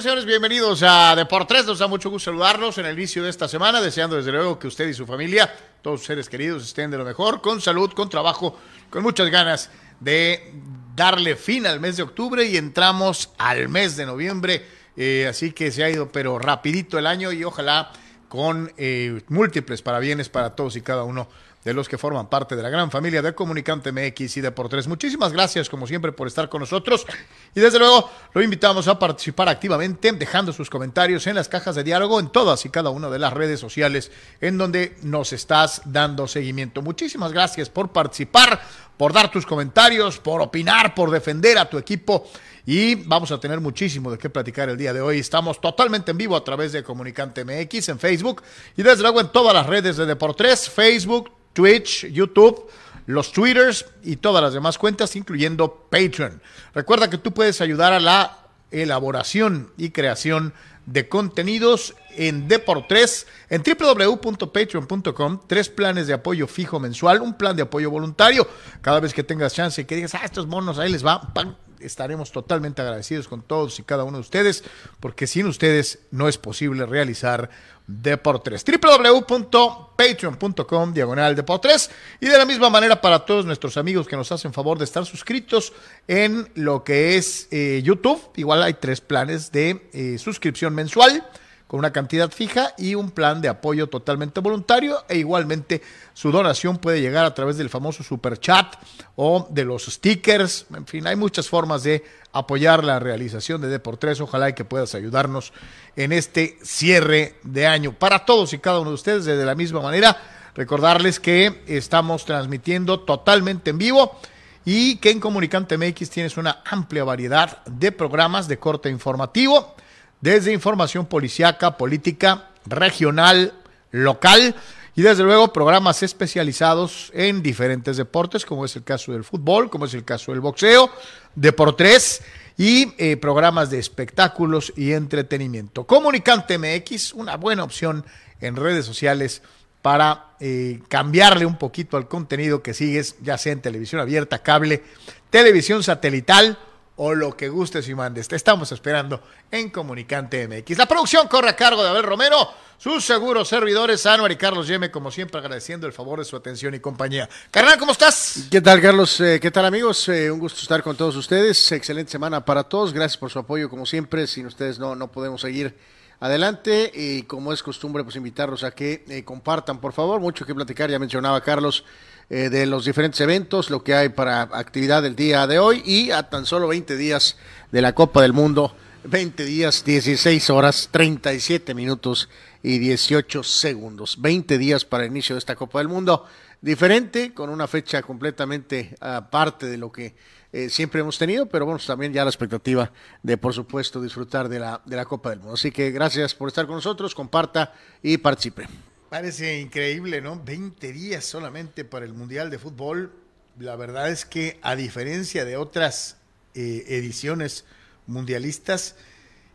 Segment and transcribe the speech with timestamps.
[0.00, 0.24] señores.
[0.24, 1.66] Bienvenidos a Deportes.
[1.66, 4.66] Nos da mucho gusto saludarlos en el inicio de esta semana, deseando desde luego que
[4.66, 8.08] usted y su familia, todos sus seres queridos, estén de lo mejor, con salud, con
[8.08, 8.58] trabajo,
[8.88, 9.68] con muchas ganas
[10.00, 10.54] de
[10.96, 14.64] darle fin al mes de octubre y entramos al mes de noviembre.
[14.96, 17.92] Eh, así que se ha ido, pero rapidito el año y ojalá
[18.30, 21.28] con eh, múltiples parabienes para todos y cada uno
[21.64, 24.88] de los que forman parte de la gran familia de Comunicante MX y Deportes.
[24.88, 27.06] Muchísimas gracias, como siempre, por estar con nosotros.
[27.54, 31.84] Y desde luego, lo invitamos a participar activamente, dejando sus comentarios en las cajas de
[31.84, 36.26] diálogo en todas y cada una de las redes sociales en donde nos estás dando
[36.26, 36.82] seguimiento.
[36.82, 38.60] Muchísimas gracias por participar,
[38.96, 42.26] por dar tus comentarios, por opinar, por defender a tu equipo.
[42.64, 45.18] Y vamos a tener muchísimo de qué platicar el día de hoy.
[45.18, 48.42] Estamos totalmente en vivo a través de Comunicante MX en Facebook
[48.76, 52.68] y desde luego en todas las redes de Deportes, Facebook, Twitch, YouTube,
[53.06, 56.40] los Twitters y todas las demás cuentas, incluyendo Patreon.
[56.74, 58.38] Recuerda que tú puedes ayudar a la
[58.70, 60.54] elaboración y creación
[60.86, 65.40] de contenidos en Deportes en www.patreon.com.
[65.46, 68.48] Tres planes de apoyo fijo mensual, un plan de apoyo voluntario.
[68.80, 71.32] Cada vez que tengas chance y que digas, ah, estos monos, ahí les va,
[71.80, 74.64] estaremos totalmente agradecidos con todos y cada uno de ustedes,
[75.00, 77.50] porque sin ustedes no es posible realizar
[77.86, 78.64] Deportes.
[78.64, 81.90] www.patreon.com diagonal Deportes.
[82.20, 85.04] Y de la misma manera para todos nuestros amigos que nos hacen favor de estar
[85.06, 85.72] suscritos
[86.08, 88.20] en lo que es eh, YouTube.
[88.36, 91.24] Igual hay tres planes de eh, suscripción mensual
[91.72, 95.80] con una cantidad fija y un plan de apoyo totalmente voluntario e igualmente
[96.12, 98.74] su donación puede llegar a través del famoso super chat
[99.16, 104.20] o de los stickers, en fin, hay muchas formas de apoyar la realización de Deportes,
[104.20, 105.54] ojalá y que puedas ayudarnos
[105.96, 107.94] en este cierre de año.
[107.94, 110.14] Para todos y cada uno de ustedes, de la misma manera,
[110.54, 114.20] recordarles que estamos transmitiendo totalmente en vivo
[114.66, 119.74] y que en Comunicante MX tienes una amplia variedad de programas de corte informativo
[120.22, 123.52] desde información policiaca, política, regional,
[123.90, 124.54] local
[124.94, 129.84] y desde luego programas especializados en diferentes deportes, como es el caso del fútbol, como
[129.84, 130.90] es el caso del boxeo,
[131.34, 132.22] Deportes
[132.56, 135.86] y eh, programas de espectáculos y entretenimiento.
[135.86, 138.04] Comunicante MX, una buena opción
[138.40, 139.42] en redes sociales
[139.80, 144.84] para eh, cambiarle un poquito al contenido que sigues, ya sea en televisión abierta, cable,
[145.30, 146.58] televisión satelital
[146.96, 148.28] o lo que gustes y mandes.
[148.28, 150.78] Te estamos esperando en Comunicante MX.
[150.78, 152.48] La producción corre a cargo de Abel Romero,
[152.78, 156.74] sus seguros servidores, Anuar y Carlos Yeme, como siempre agradeciendo el favor de su atención
[156.74, 157.28] y compañía.
[157.50, 158.46] Carnal, ¿cómo estás?
[158.50, 159.20] ¿Qué tal, Carlos?
[159.20, 160.08] Eh, ¿Qué tal, amigos?
[160.08, 161.72] Eh, un gusto estar con todos ustedes.
[161.72, 162.92] Excelente semana para todos.
[162.92, 164.26] Gracias por su apoyo, como siempre.
[164.26, 165.76] Sin ustedes no, no podemos seguir
[166.22, 170.20] adelante y como es costumbre, pues invitarlos a que eh, compartan, por favor.
[170.20, 171.84] Mucho que platicar, ya mencionaba Carlos
[172.30, 176.10] eh, de los diferentes eventos, lo que hay para actividad el día de hoy y
[176.10, 177.36] a tan solo 20 días
[177.70, 178.74] de la Copa del Mundo,
[179.04, 182.28] 20 días, 16 horas, 37 minutos
[182.62, 184.20] y 18 segundos.
[184.20, 186.26] 20 días para el inicio de esta Copa del Mundo,
[186.60, 190.14] diferente, con una fecha completamente aparte de lo que
[190.52, 194.60] eh, siempre hemos tenido, pero bueno, también ya la expectativa de, por supuesto, disfrutar de
[194.60, 195.54] la, de la Copa del Mundo.
[195.54, 197.72] Así que gracias por estar con nosotros, comparta
[198.02, 198.91] y participe.
[199.12, 200.40] Parece increíble, ¿no?
[200.42, 203.12] 20 días solamente para el Mundial de Fútbol.
[203.58, 206.16] La verdad es que a diferencia de otras
[206.54, 207.66] eh, ediciones
[208.06, 208.96] mundialistas,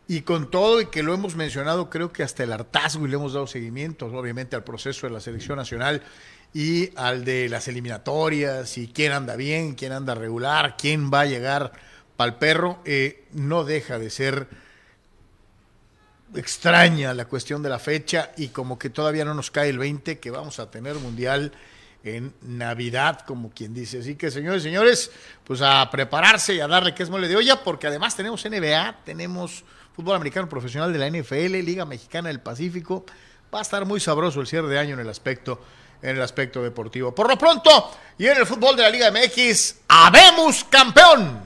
[0.08, 3.16] y con todo y que lo hemos mencionado, creo que hasta el hartazgo y le
[3.16, 6.04] hemos dado seguimiento, obviamente, al proceso de la selección nacional
[6.54, 11.26] y al de las eliminatorias y quién anda bien, quién anda regular, quién va a
[11.26, 11.72] llegar
[12.16, 14.67] para el perro, eh, no deja de ser
[16.36, 20.20] extraña la cuestión de la fecha y como que todavía no nos cae el 20
[20.20, 21.52] que vamos a tener mundial
[22.04, 24.00] en Navidad, como quien dice.
[24.00, 25.12] Así que, señores, señores,
[25.44, 29.04] pues a prepararse y a darle que es mole de olla, porque además tenemos NBA,
[29.04, 29.64] tenemos
[29.96, 33.06] fútbol americano profesional de la NFL, Liga Mexicana del Pacífico.
[33.54, 35.62] Va a estar muy sabroso el cierre de año en el aspecto
[36.02, 37.14] en el aspecto deportivo.
[37.14, 41.42] Por lo pronto, y en el fútbol de la Liga MX, habemos campeón.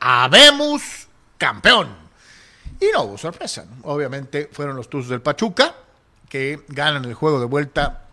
[0.00, 2.05] Habemos campeón.
[2.80, 3.64] Y no hubo sorpresa.
[3.84, 5.74] Obviamente fueron los Tuzos del Pachuca
[6.28, 8.04] que ganan el juego de vuelta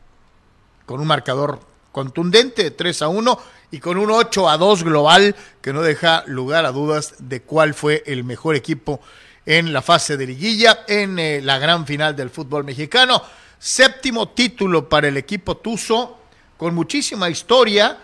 [0.85, 1.59] con un marcador
[1.91, 3.39] contundente de 3 a 1
[3.71, 7.73] y con un 8 a 2 global que no deja lugar a dudas de cuál
[7.73, 9.01] fue el mejor equipo
[9.45, 13.21] en la fase de liguilla en eh, la gran final del fútbol mexicano.
[13.59, 16.17] Séptimo título para el equipo Tuzo
[16.57, 17.97] con muchísima historia,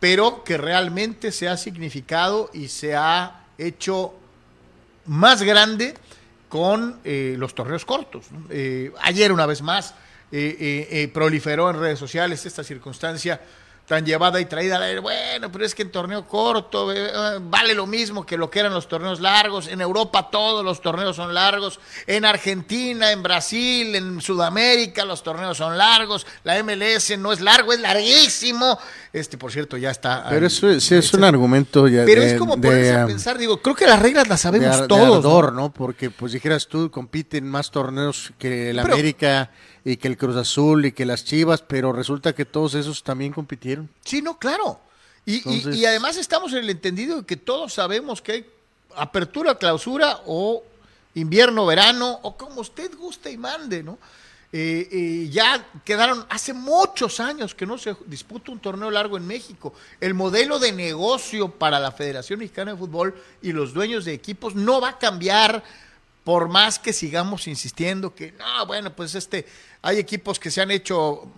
[0.00, 4.14] pero que realmente se ha significado y se ha hecho
[5.06, 5.94] más grande
[6.48, 8.26] con eh, los torneos cortos.
[8.50, 9.94] Eh, ayer, una vez más,
[10.30, 13.40] eh, proliferó en redes sociales esta circunstancia
[13.86, 14.80] tan llevada y traída.
[15.00, 18.72] Bueno, pero es que en torneo corto eh, vale lo mismo que lo que eran
[18.72, 19.68] los torneos largos.
[19.68, 21.80] En Europa todos los torneos son largos.
[22.06, 26.26] En Argentina, en Brasil, en Sudamérica los torneos son largos.
[26.44, 28.78] La MLS no es largo, es larguísimo.
[29.12, 30.26] Este, por cierto, ya está.
[30.30, 33.74] Pero eso es, es un argumento ya Pero es como ponerse a pensar, digo, creo
[33.74, 35.52] que las reglas las sabemos todos.
[35.52, 35.72] ¿no?
[35.72, 39.50] Porque, pues dijeras tú, compiten más torneos que el América
[39.84, 43.32] y que el Cruz Azul y que las Chivas, pero resulta que todos esos también
[43.32, 43.71] compitieron.
[44.04, 44.80] Sí, no, claro.
[45.24, 48.46] Y, y, además estamos en el entendido de que todos sabemos que hay
[48.96, 50.64] apertura, clausura o
[51.14, 53.98] invierno, verano, o como usted guste y mande, ¿no?
[54.54, 59.26] Eh, eh, ya quedaron hace muchos años que no se disputa un torneo largo en
[59.26, 59.72] México.
[59.98, 64.54] El modelo de negocio para la Federación Mexicana de Fútbol y los dueños de equipos
[64.54, 65.64] no va a cambiar
[66.22, 69.46] por más que sigamos insistiendo que no, bueno, pues este
[69.80, 71.32] hay equipos que se han hecho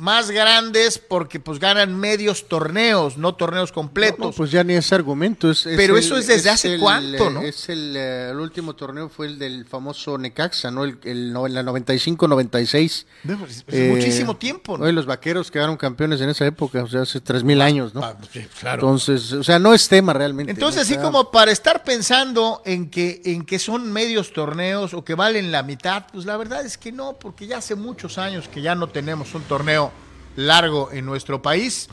[0.00, 4.34] más grandes porque pues ganan medios torneos, no torneos completos.
[4.36, 5.50] pues ya ni ese argumento.
[5.50, 7.42] Es, Pero eso es desde hace cuánto, ¿no?
[7.42, 10.84] Es el, eh, el, último torneo fue el del famoso Necaxa, ¿no?
[10.84, 13.04] El, el, en la 95-96.
[13.38, 14.90] Pues, eh, muchísimo tiempo, ¿no?
[14.90, 18.02] los vaqueros quedaron campeones en esa época, o sea, hace 3.000 años, ¿no?
[18.02, 18.80] Ah, pues, claro.
[18.80, 20.52] Entonces, o sea, no es tema realmente.
[20.52, 25.14] Entonces, así como para estar pensando en que, en que son medios torneos o que
[25.14, 28.62] valen la mitad, pues la verdad es que no, porque ya hace muchos años que
[28.62, 29.87] ya no tenemos un torneo
[30.36, 31.88] largo en nuestro país.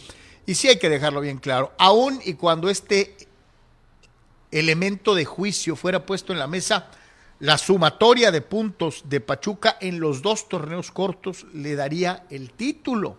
[0.45, 3.15] Y sí hay que dejarlo bien claro, aún y cuando este
[4.51, 6.87] elemento de juicio fuera puesto en la mesa,
[7.39, 13.17] la sumatoria de puntos de Pachuca en los dos torneos cortos le daría el título.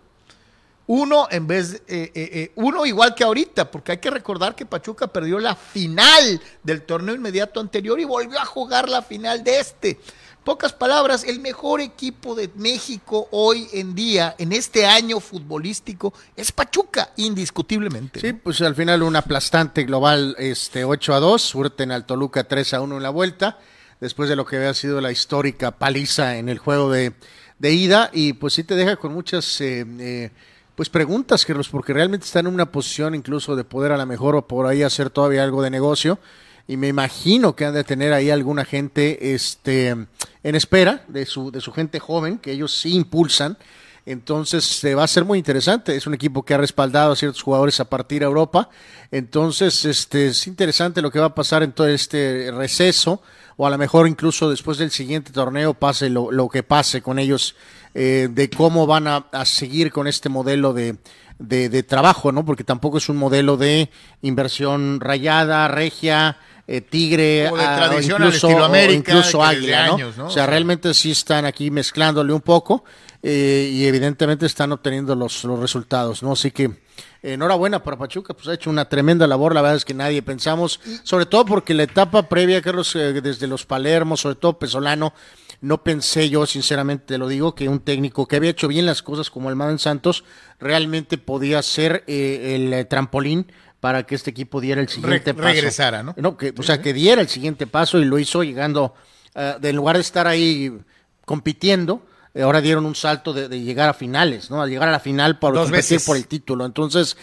[0.88, 4.64] Uno en vez eh, eh, eh, uno igual que ahorita, porque hay que recordar que
[4.64, 9.58] Pachuca perdió la final del torneo inmediato anterior y volvió a jugar la final de
[9.58, 10.00] este.
[10.46, 16.52] Pocas palabras, el mejor equipo de México hoy en día, en este año futbolístico, es
[16.52, 18.20] Pachuca, indiscutiblemente.
[18.20, 22.74] Sí, pues al final un aplastante global este 8 a 2, surten al Toluca 3
[22.74, 23.58] a 1 en la vuelta,
[24.00, 27.12] después de lo que había sido la histórica paliza en el juego de,
[27.60, 30.30] ida, y pues sí te deja con muchas eh, eh,
[30.76, 34.36] pues preguntas, Carlos, porque realmente están en una posición incluso de poder a la mejor
[34.36, 36.20] o por ahí hacer todavía algo de negocio
[36.68, 41.50] y me imagino que han de tener ahí alguna gente este, en espera de su,
[41.52, 43.56] de su gente joven, que ellos sí impulsan.
[44.04, 45.96] Entonces se va a ser muy interesante.
[45.96, 48.68] Es un equipo que ha respaldado a ciertos jugadores a partir de Europa.
[49.10, 53.22] Entonces este, es interesante lo que va a pasar en todo este receso,
[53.56, 57.18] o a lo mejor incluso después del siguiente torneo pase lo, lo que pase con
[57.18, 57.56] ellos,
[57.94, 60.98] eh, de cómo van a, a seguir con este modelo de,
[61.38, 62.44] de, de, trabajo, ¿no?
[62.44, 63.90] Porque tampoco es un modelo de
[64.22, 67.56] inversión rayada, regia, eh, tigre, o
[68.02, 68.48] incluso,
[68.90, 70.26] incluso águila, ¿no?
[70.26, 72.84] O sea, realmente sí están aquí mezclándole un poco
[73.22, 76.32] eh, y evidentemente están obteniendo los, los resultados, ¿no?
[76.32, 76.85] Así que
[77.32, 80.80] enhorabuena para Pachuca, pues ha hecho una tremenda labor, la verdad es que nadie pensamos,
[81.02, 85.12] sobre todo porque la etapa previa, Carlos, eh, desde los Palermo, sobre todo Pesolano,
[85.60, 89.02] no pensé yo, sinceramente te lo digo, que un técnico que había hecho bien las
[89.02, 90.24] cosas como Almada en Santos
[90.60, 93.46] realmente podía ser el trampolín
[93.80, 95.46] para que este equipo diera el siguiente paso.
[95.46, 96.14] Regresara, ¿no?
[96.16, 98.94] no que, o sea, que diera el siguiente paso y lo hizo llegando,
[99.34, 100.76] uh, de, en lugar de estar ahí
[101.24, 102.08] compitiendo, eh,
[102.42, 104.62] ahora dieron un salto de, llegar a finales, ¿no?
[104.62, 106.64] A llegar a la final por competir por el título.
[106.64, 107.16] Entonces,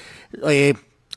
[0.47, 0.73] eh,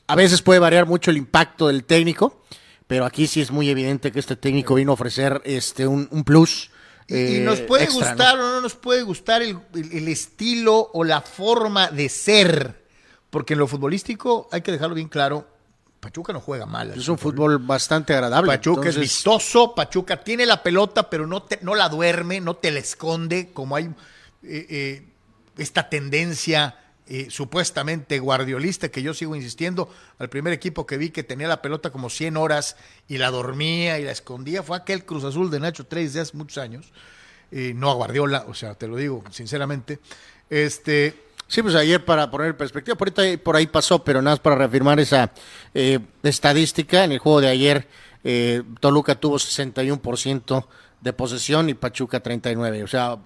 [0.07, 2.41] a veces puede variar mucho el impacto del técnico,
[2.87, 6.71] pero aquí sí es muy evidente que este técnico vino a ofrecer este un, plus.
[7.07, 11.21] y, eh, nos puede gustar o no nos puede gustar el, el estilo o la
[11.21, 12.87] forma de ser
[13.29, 15.47] porque en lo futbolístico hay que dejarlo bien claro.
[15.99, 16.91] Pachuca no juega mal.
[16.91, 18.51] Es un fútbol bastante agradable.
[18.51, 22.79] Pachuca es vistoso, Pachuca tiene la pelota, pero no, no la duerme, no te la
[22.79, 25.03] esconde, como hay eh, eh,
[25.57, 29.89] esta tendencia eh, supuestamente guardiolista, que yo sigo insistiendo,
[30.19, 32.75] al primer equipo que vi que tenía la pelota como 100 horas
[33.07, 36.37] y la dormía y la escondía, fue aquel Cruz Azul de Nacho Tres de hace
[36.37, 36.91] muchos años,
[37.49, 39.99] no a Guardiola, o sea, te lo digo sinceramente.
[40.49, 44.39] Este, Sí, pues ayer para poner perspectiva, por ahí, por ahí pasó, pero nada más
[44.39, 45.31] para reafirmar esa
[45.73, 47.87] eh, estadística, en el juego de ayer
[48.23, 50.65] eh, Toluca tuvo 61%
[50.99, 52.83] de posesión y Pachuca 39%.
[52.83, 53.17] O sea,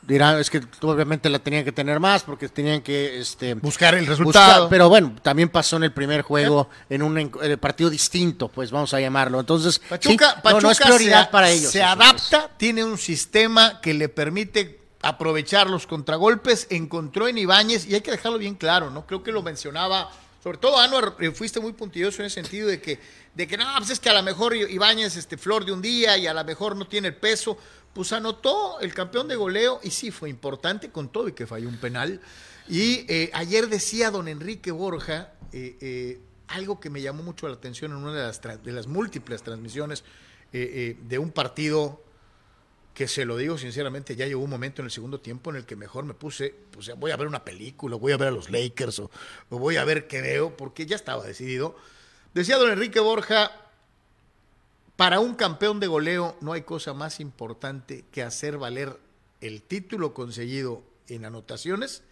[0.00, 4.06] dirán, es que obviamente la tenían que tener más porque tenían que este, buscar el
[4.06, 4.68] resultado.
[4.70, 7.30] pero bueno, también pasó en el primer juego en un
[7.60, 9.40] partido distinto, pues vamos a llamarlo.
[9.40, 11.70] Entonces, Pachuca, no, es prioridad para ellos.
[11.70, 17.94] Se adapta, tiene un sistema que le permite aprovechar los contragolpes, encontró en Ibáñez, y
[17.94, 19.06] hay que dejarlo bien claro, ¿no?
[19.06, 20.10] Creo que lo mencionaba,
[20.42, 22.98] sobre todo Anuar, eh, fuiste muy puntilloso en el sentido de que,
[23.34, 26.16] de que no, pues es que a lo mejor Ibáñez este flor de un día
[26.18, 27.56] y a lo mejor no tiene el peso,
[27.92, 31.68] pues anotó el campeón de goleo y sí fue importante con todo y que falló
[31.68, 32.20] un penal.
[32.68, 37.92] Y eh, ayer decía don Enrique Borja eh, algo que me llamó mucho la atención
[37.92, 40.04] en una de las, de las múltiples transmisiones
[40.52, 42.05] de un partido
[42.96, 45.66] que se lo digo sinceramente, ya llegó un momento en el segundo tiempo en el
[45.66, 48.48] que mejor me puse, pues voy a ver una película, voy a ver a los
[48.48, 49.10] Lakers o,
[49.50, 51.76] voy a ver qué veo, porque ya estaba decidido.
[52.32, 53.50] Decía don Enrique Borja,
[54.96, 58.98] para un campeón de goleo no hay cosa más importante que hacer valer
[59.42, 62.02] el título conseguido en anotaciones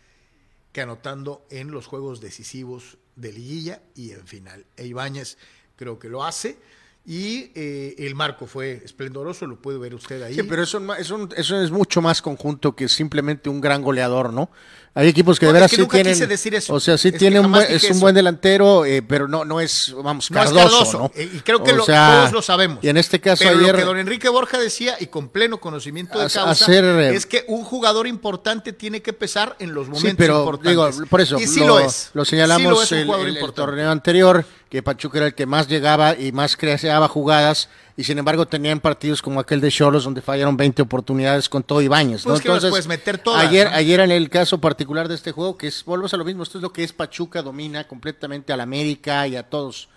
[0.72, 4.66] que anotando en los juegos decisivos de liguilla y en final.
[4.76, 5.38] E Ibáñez
[5.76, 6.58] creo que lo hace.
[7.06, 10.34] Y eh, el marco fue esplendoroso, lo puede ver usted ahí.
[10.34, 14.50] Sí, pero eso, eso es mucho más conjunto que simplemente un gran goleador, ¿no?
[14.96, 16.28] Hay equipos que de verdad sí tienen.
[16.28, 16.72] Decir eso.
[16.72, 19.92] O sea, sí tiene un buen, es un buen delantero, eh, pero no, no es,
[20.02, 21.10] vamos, Cardoso, ¿no?
[21.16, 22.78] Eh, y creo que todos lo sabemos.
[22.82, 23.72] Y en este caso ayer.
[23.72, 27.44] Lo que don Enrique Borja decía, y con pleno conocimiento de causa, eh, es que
[27.48, 30.96] un jugador importante tiene que pesar en los momentos sí, pero, importantes.
[30.96, 32.10] Digo, por eso, y sí lo, es.
[32.14, 36.56] Lo señalamos en el torneo anterior que Pachuca era el que más llegaba y más
[36.56, 41.48] creaba jugadas y sin embargo tenían partidos como aquel de Cholos donde fallaron 20 oportunidades
[41.48, 42.24] con todo Ibáñez.
[42.24, 42.54] Pues ¿no?
[42.54, 46.16] Entonces, meter ayer, ayer en el caso particular de este juego, que es, volvemos a
[46.16, 49.88] lo mismo, esto es lo que es Pachuca, domina completamente al América y a todos.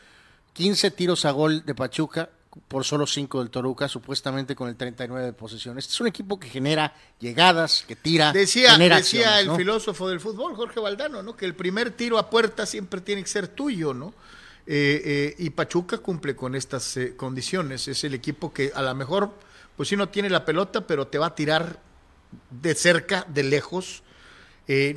[0.53, 2.29] 15 tiros a gol de Pachuca
[2.67, 5.77] por solo 5 del Toruca, supuestamente con el 39 de posesión.
[5.77, 8.31] Este es un equipo que genera llegadas, que tira.
[8.31, 11.35] Decía, decía el filósofo del fútbol, Jorge Valdano, ¿no?
[11.35, 14.13] que el primer tiro a puerta siempre tiene que ser tuyo, ¿no?
[14.69, 17.87] Eh, eh, y Pachuca cumple con estas eh, condiciones.
[17.87, 19.31] Es el equipo que a lo mejor,
[19.77, 21.79] pues sí no tiene la pelota, pero te va a tirar
[22.49, 24.03] de cerca, de lejos.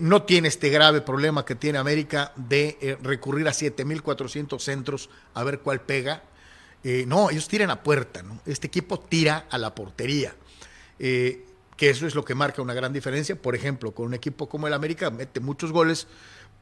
[0.00, 5.60] no tiene este grave problema que tiene América de recurrir a 7.400 centros a ver
[5.60, 6.24] cuál pega.
[7.06, 8.22] no, ellos tiran a puerta.
[8.24, 8.40] ¿no?
[8.46, 10.34] Este equipo tira a la portería.
[10.98, 13.40] que eso es lo que marca una gran diferencia.
[13.40, 16.08] Por ejemplo, con un equipo como el América mete muchos goles,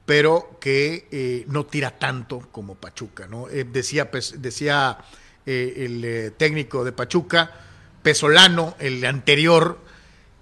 [0.09, 3.27] pero que eh, no tira tanto como Pachuca.
[3.27, 3.47] ¿no?
[3.51, 4.97] Eh, decía decía
[5.45, 7.53] eh, el técnico de Pachuca,
[8.03, 9.79] Pesolano, el anterior,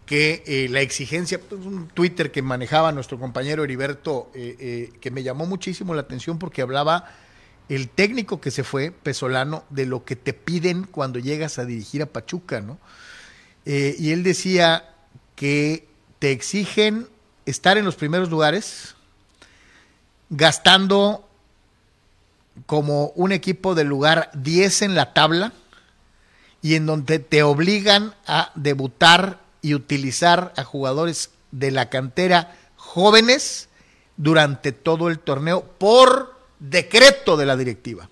[0.07, 5.97] que la exigencia, pues, un Twitter que manejaba nuestro compañero Heriberto, que me llamó muchísimo
[5.97, 7.11] la atención porque hablaba
[7.69, 12.03] el técnico que se fue, Pesolano, de lo que te piden cuando llegas a dirigir
[12.03, 12.79] a Pachuca, ¿no?
[13.65, 14.95] y él decía
[15.35, 15.89] que
[16.21, 17.09] te exigen
[17.47, 18.96] estar en los primeros lugares,
[20.31, 21.29] gastando
[22.67, 25.53] como un equipo del lugar 10 en la tabla
[26.63, 33.69] y en donde te obligan a debutar y utilizar a jugadores de la cantera jóvenes
[34.17, 38.09] durante todo el torneo por decreto de la directiva.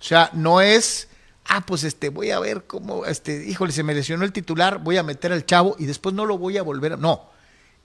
[0.00, 1.08] O sea, no es,
[1.46, 4.96] ah, pues este, voy a ver cómo, este, híjole, se me lesionó el titular, voy
[4.96, 6.96] a meter al chavo y después no lo voy a volver a...
[6.96, 7.30] No,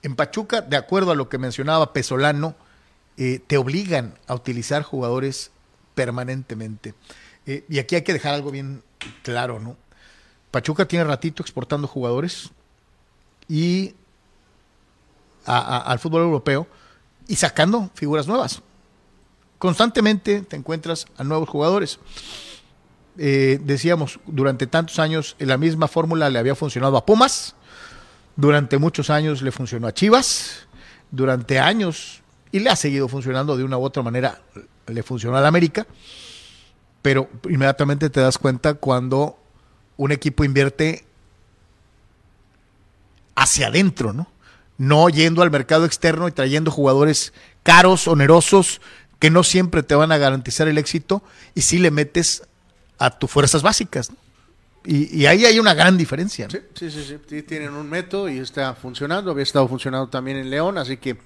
[0.02, 2.56] en Pachuca, de acuerdo a lo que mencionaba Pesolano,
[3.16, 5.50] eh, te obligan a utilizar jugadores
[5.94, 6.94] permanentemente.
[7.46, 8.82] Eh, y aquí hay que dejar algo bien
[9.22, 9.76] claro, ¿no?
[10.50, 12.50] Pachuca tiene ratito exportando jugadores
[13.48, 13.94] y
[15.46, 16.66] al fútbol europeo
[17.26, 18.62] y sacando figuras nuevas.
[19.58, 21.98] Constantemente te encuentras a nuevos jugadores.
[23.18, 27.54] Eh, decíamos, durante tantos años la misma fórmula le había funcionado a Pumas,
[28.36, 30.66] durante muchos años le funcionó a Chivas,
[31.10, 34.40] durante años y le ha seguido funcionando de una u otra manera,
[34.86, 35.86] le funcionó al América,
[37.02, 39.38] pero inmediatamente te das cuenta cuando
[39.96, 41.04] un equipo invierte
[43.34, 44.30] hacia adentro, ¿no?
[44.78, 48.80] No yendo al mercado externo y trayendo jugadores caros, onerosos,
[49.18, 51.22] que no siempre te van a garantizar el éxito,
[51.54, 52.42] y si le metes
[52.98, 54.10] a tus fuerzas básicas.
[54.84, 56.48] Y, ahí hay una gran diferencia.
[56.48, 60.48] Sí, sí, sí, sí, tienen un método y está funcionando, había estado funcionando también en
[60.48, 61.18] León, así que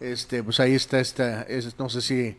[0.00, 1.46] este, pues ahí está esta,
[1.78, 2.38] no sé si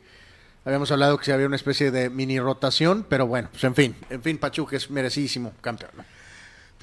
[0.65, 3.95] habíamos hablado que si había una especie de mini rotación, pero bueno, pues en fin,
[4.09, 5.91] en fin, Pachuca es merecidísimo campeón.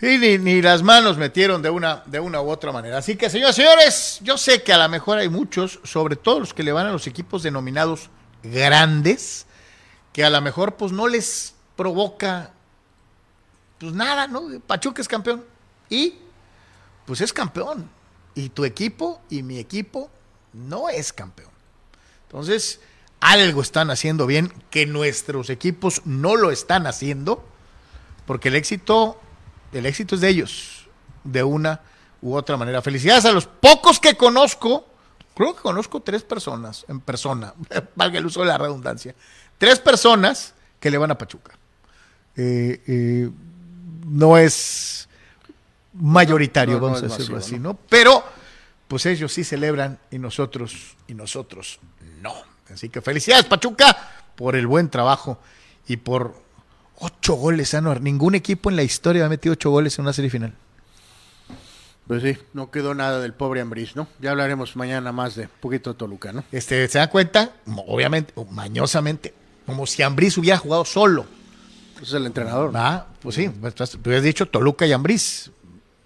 [0.00, 2.98] Sí, ni, las manos metieron de una, de una u otra manera.
[2.98, 6.54] Así que, señores, señores, yo sé que a lo mejor hay muchos, sobre todo los
[6.54, 8.08] que le van a los equipos denominados
[8.44, 9.46] grandes,
[10.12, 12.52] que a lo mejor pues no les provoca
[13.78, 14.60] pues nada, ¿no?
[14.66, 15.44] Pachuca es campeón.
[15.88, 16.14] Y
[17.06, 17.88] pues es campeón.
[18.34, 20.10] Y tu equipo y mi equipo
[20.52, 21.50] no es campeón.
[22.26, 22.80] Entonces,
[23.20, 27.44] algo están haciendo bien que nuestros equipos no lo están haciendo,
[28.26, 29.20] porque el éxito,
[29.72, 30.88] el éxito es de ellos,
[31.24, 31.80] de una
[32.20, 32.82] u otra manera.
[32.82, 34.86] Felicidades a los pocos que conozco,
[35.34, 37.54] creo que conozco tres personas en persona,
[37.96, 39.14] valga el uso de la redundancia,
[39.56, 41.58] tres personas que le van a Pachuca.
[42.36, 43.30] Eh, eh,
[44.06, 45.08] no es
[45.94, 47.76] mayoritario, vamos a decirlo así, ¿no?
[47.88, 48.22] Pero,
[48.88, 51.78] pues ellos sí celebran y nosotros, y nosotros
[52.22, 52.34] no.
[52.72, 53.96] Así que felicidades, Pachuca,
[54.34, 55.38] por el buen trabajo
[55.86, 56.34] y por
[56.98, 58.00] ocho goles, Anuar.
[58.00, 60.54] Ningún equipo en la historia ha metido ocho goles en una serie final.
[62.06, 64.08] Pues sí, no quedó nada del pobre Ambriz, ¿no?
[64.18, 66.42] Ya hablaremos mañana más de poquito de Toluca, ¿no?
[66.50, 67.52] Este, ¿se dan cuenta?
[67.86, 69.34] Obviamente, mañosamente,
[69.66, 71.26] como si Ambriz hubiera jugado solo.
[72.00, 72.72] Es el entrenador.
[72.74, 75.50] Ah, pues sí, pues, tú has dicho Toluca y Ambriz.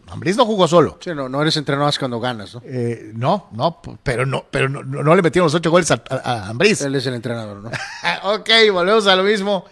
[0.08, 0.98] Ambriz no jugó solo.
[1.00, 2.62] Sí, no, no eres entrenador cuando ganas, ¿no?
[2.64, 6.82] Eh, no, no, pero no, pero no, le metieron los ocho goles a, a, Ambriz.
[6.82, 7.70] Él es el entrenador, ¿no?
[8.34, 9.64] ok, volvemos a lo mismo.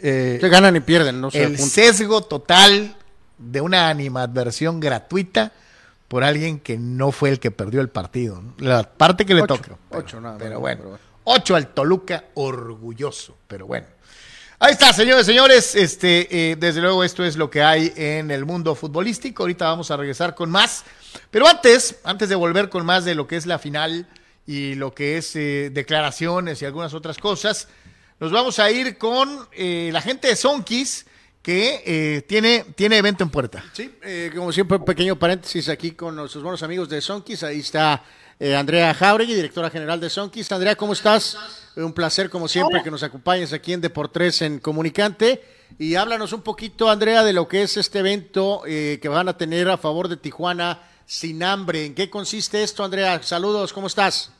[0.00, 1.28] Eh, que ganan y pierden, ¿no?
[1.32, 2.94] el sesgo total
[3.38, 5.52] de una animadversión gratuita
[6.08, 8.42] por alguien que no fue el que perdió el partido.
[8.58, 9.76] La parte que le toca.
[9.90, 10.38] ocho, nada.
[10.38, 13.36] Pero, bueno, ocho al Toluca, orgulloso.
[13.46, 13.86] Pero bueno.
[14.58, 15.74] Ahí está, señores, señores.
[15.74, 19.42] Este, eh, desde luego, esto es lo que hay en el mundo futbolístico.
[19.42, 20.84] Ahorita vamos a regresar con más.
[21.30, 24.06] Pero antes, antes de volver con más de lo que es la final
[24.46, 27.68] y lo que es eh, declaraciones y algunas otras cosas,
[28.20, 31.06] nos vamos a ir con eh, la gente de Sonkis
[31.42, 33.62] que eh, tiene, tiene evento en puerta.
[33.74, 37.42] Sí, eh, como siempre, pequeño paréntesis aquí con nuestros buenos amigos de Sonkis.
[37.42, 38.02] Ahí está
[38.40, 40.50] eh, Andrea Jauregui, directora general de Sonkis.
[40.52, 41.36] Andrea, ¿cómo estás?
[41.76, 45.42] Un placer, como siempre, que nos acompañes aquí en Deportes en Comunicante.
[45.78, 49.68] Y háblanos un poquito, Andrea, de lo que es este evento que van a tener
[49.68, 51.86] a favor de Tijuana sin hambre.
[51.86, 53.22] ¿En qué consiste esto, Andrea?
[53.22, 54.30] Saludos, ¿cómo estás?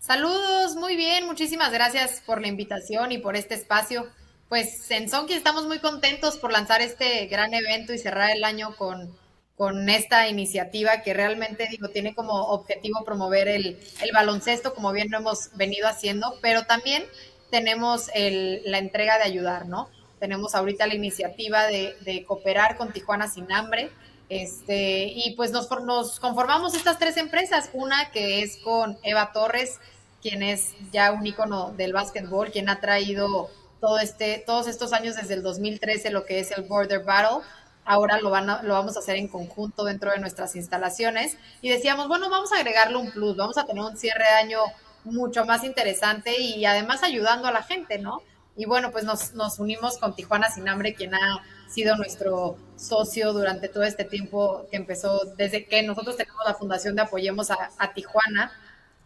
[0.00, 4.06] Saludos, muy bien, muchísimas gracias por la invitación y por este espacio
[4.48, 8.76] pues en Sonki estamos muy contentos por lanzar este gran evento y cerrar el año
[8.76, 9.16] con,
[9.56, 13.78] con esta iniciativa que realmente digo tiene como objetivo promover el,
[14.12, 17.04] baloncesto como bien lo hemos venido haciendo, pero también
[17.50, 19.88] tenemos la entrega de ayudar, ¿no?
[20.18, 23.90] Tenemos ahorita la iniciativa de, cooperar con Tijuana Sin Hambre,
[24.28, 29.78] este, y pues nos, nos conformamos estas tres empresas, una que es con Eva Torres,
[30.22, 33.50] quien es ya un ícono del básquetbol, quien ha traído
[33.84, 37.44] todo este, todos estos años desde el 2013 lo que es el Border Battle.
[37.84, 41.36] Ahora lo, van lo vamos a hacer en conjunto dentro de nuestras instalaciones.
[41.60, 44.60] Y decíamos, bueno, vamos a agregarle un plus, vamos a tener un cierre de año
[45.04, 48.22] mucho más interesante y además ayudando a la gente, ¿no?
[48.56, 53.32] Y bueno, pues nos, nos unimos con Tijuana Sin Hambre, quien ha sido nuestro socio
[53.32, 57.70] durante todo este tiempo que empezó, desde que nosotros tenemos la fundación de Apoyemos a,
[57.78, 58.52] a Tijuana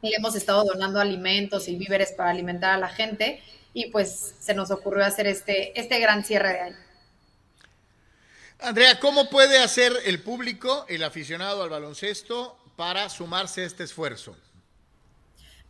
[0.02, 4.54] y hemos estado donando alimentos y víveres para alimentar a la gente y pues se
[4.54, 6.76] nos ocurrió hacer este, este gran cierre de año.
[8.60, 14.36] Andrea, ¿cómo puede hacer el público, el aficionado al baloncesto, para sumarse a este esfuerzo?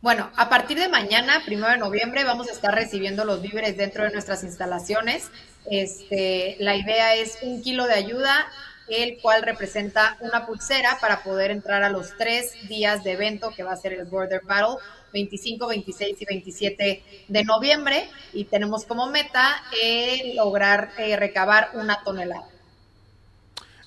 [0.01, 4.05] Bueno, a partir de mañana, primero de noviembre, vamos a estar recibiendo los víveres dentro
[4.05, 5.29] de nuestras instalaciones.
[5.69, 8.47] Este, la idea es un kilo de ayuda,
[8.87, 13.61] el cual representa una pulsera para poder entrar a los tres días de evento que
[13.61, 14.77] va a ser el Border Battle
[15.13, 22.03] 25, 26 y 27 de noviembre y tenemos como meta eh, lograr eh, recabar una
[22.03, 22.47] tonelada.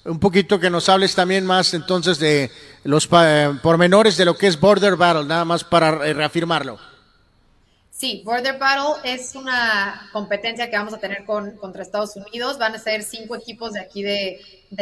[0.04, 2.50] Un poquito que nos hables también más entonces de
[2.82, 6.91] los eh, pormenores de lo que es Border Battle, nada más para reafirmarlo.
[8.02, 12.58] Sí, Border Battle es una competencia que vamos a tener con, contra Estados Unidos.
[12.58, 14.40] Van a ser cinco equipos de aquí de,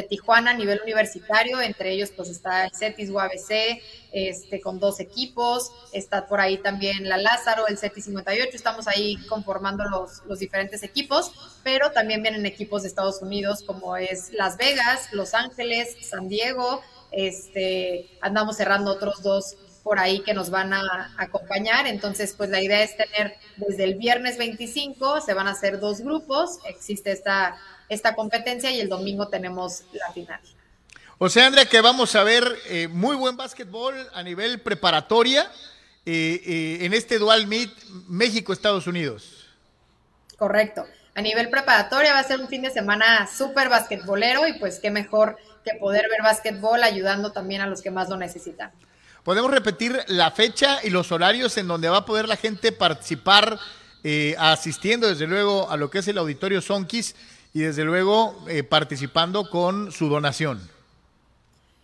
[0.08, 1.60] Tijuana a nivel universitario.
[1.60, 5.70] Entre ellos, pues está el CETIS UABC, este, con dos equipos.
[5.92, 8.56] Está por ahí también la Lázaro, el CETIS 58.
[8.56, 11.30] Estamos ahí conformando los, los diferentes equipos,
[11.62, 16.80] pero también vienen equipos de Estados Unidos como es Las Vegas, Los Ángeles, San Diego.
[17.12, 21.86] Este, andamos cerrando otros dos por ahí que nos van a acompañar.
[21.86, 26.00] Entonces, pues la idea es tener desde el viernes 25, se van a hacer dos
[26.00, 27.56] grupos, existe esta,
[27.88, 30.40] esta competencia y el domingo tenemos la final.
[31.18, 35.50] O sea, Andrea, que vamos a ver eh, muy buen básquetbol a nivel preparatoria
[36.06, 37.70] eh, eh, en este Dual Meet
[38.08, 39.46] México-Estados Unidos.
[40.38, 40.86] Correcto.
[41.14, 44.90] A nivel preparatoria va a ser un fin de semana súper basquetbolero y pues qué
[44.90, 48.72] mejor que poder ver básquetbol ayudando también a los que más lo necesitan.
[49.24, 53.58] ¿Podemos repetir la fecha y los horarios en donde va a poder la gente participar
[54.02, 57.14] eh, asistiendo desde luego a lo que es el auditorio Sonkis
[57.52, 60.66] y desde luego eh, participando con su donación?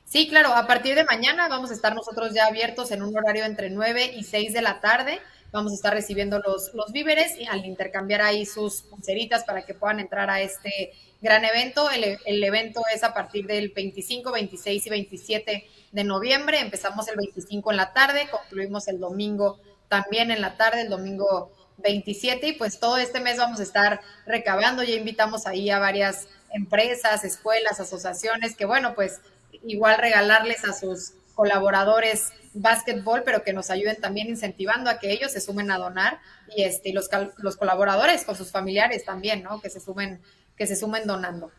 [0.06, 3.44] Sí, claro, a partir de mañana vamos a estar nosotros ya abiertos en un horario
[3.44, 5.20] entre 9 y 6 de la tarde.
[5.52, 9.74] Vamos a estar recibiendo los, los víveres y al intercambiar ahí sus pulseritas para que
[9.74, 11.90] puedan entrar a este gran evento.
[11.90, 16.60] El, el evento es a partir del 25, 26 y 27 de noviembre.
[16.60, 21.50] Empezamos el 25 en la tarde, concluimos el domingo también en la tarde, el domingo
[21.78, 26.28] 27 y pues todo este mes vamos a estar recabando, ya invitamos ahí a varias
[26.52, 29.20] empresas, escuelas, asociaciones, que bueno, pues
[29.64, 35.32] igual regalarles a sus colaboradores básquetbol, pero que nos ayuden también incentivando a que ellos
[35.32, 36.20] se sumen a donar
[36.54, 39.62] y este los, los colaboradores con sus familiares también, ¿no?
[39.62, 40.20] Que se sumen
[40.58, 41.50] que se sumen donando.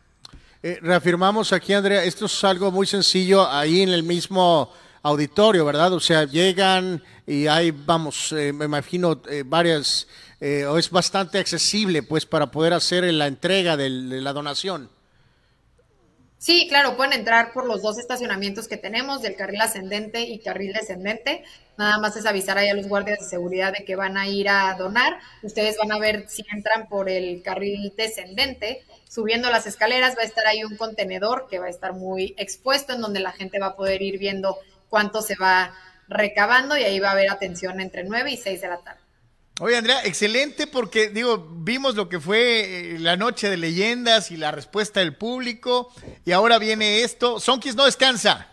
[0.60, 5.92] Eh, reafirmamos aquí, Andrea, esto es algo muy sencillo ahí en el mismo auditorio, ¿verdad?
[5.92, 10.08] O sea, llegan y hay, vamos, eh, me imagino eh, varias,
[10.68, 14.90] o es bastante accesible, pues, para poder hacer la entrega de la donación.
[16.38, 20.72] Sí, claro, pueden entrar por los dos estacionamientos que tenemos, del carril ascendente y carril
[20.72, 21.44] descendente.
[21.76, 24.48] Nada más es avisar ahí a los guardias de seguridad de que van a ir
[24.48, 25.18] a donar.
[25.42, 28.84] Ustedes van a ver si entran por el carril descendente.
[29.08, 32.92] Subiendo las escaleras va a estar ahí un contenedor que va a estar muy expuesto
[32.92, 34.58] en donde la gente va a poder ir viendo
[34.90, 35.74] cuánto se va
[36.08, 39.00] recabando y ahí va a haber atención entre 9 y 6 de la tarde.
[39.60, 44.36] Oye, Andrea, excelente porque, digo, vimos lo que fue eh, la noche de leyendas y
[44.36, 45.92] la respuesta del público
[46.24, 47.40] y ahora viene esto.
[47.40, 48.46] Sonkis no descansa.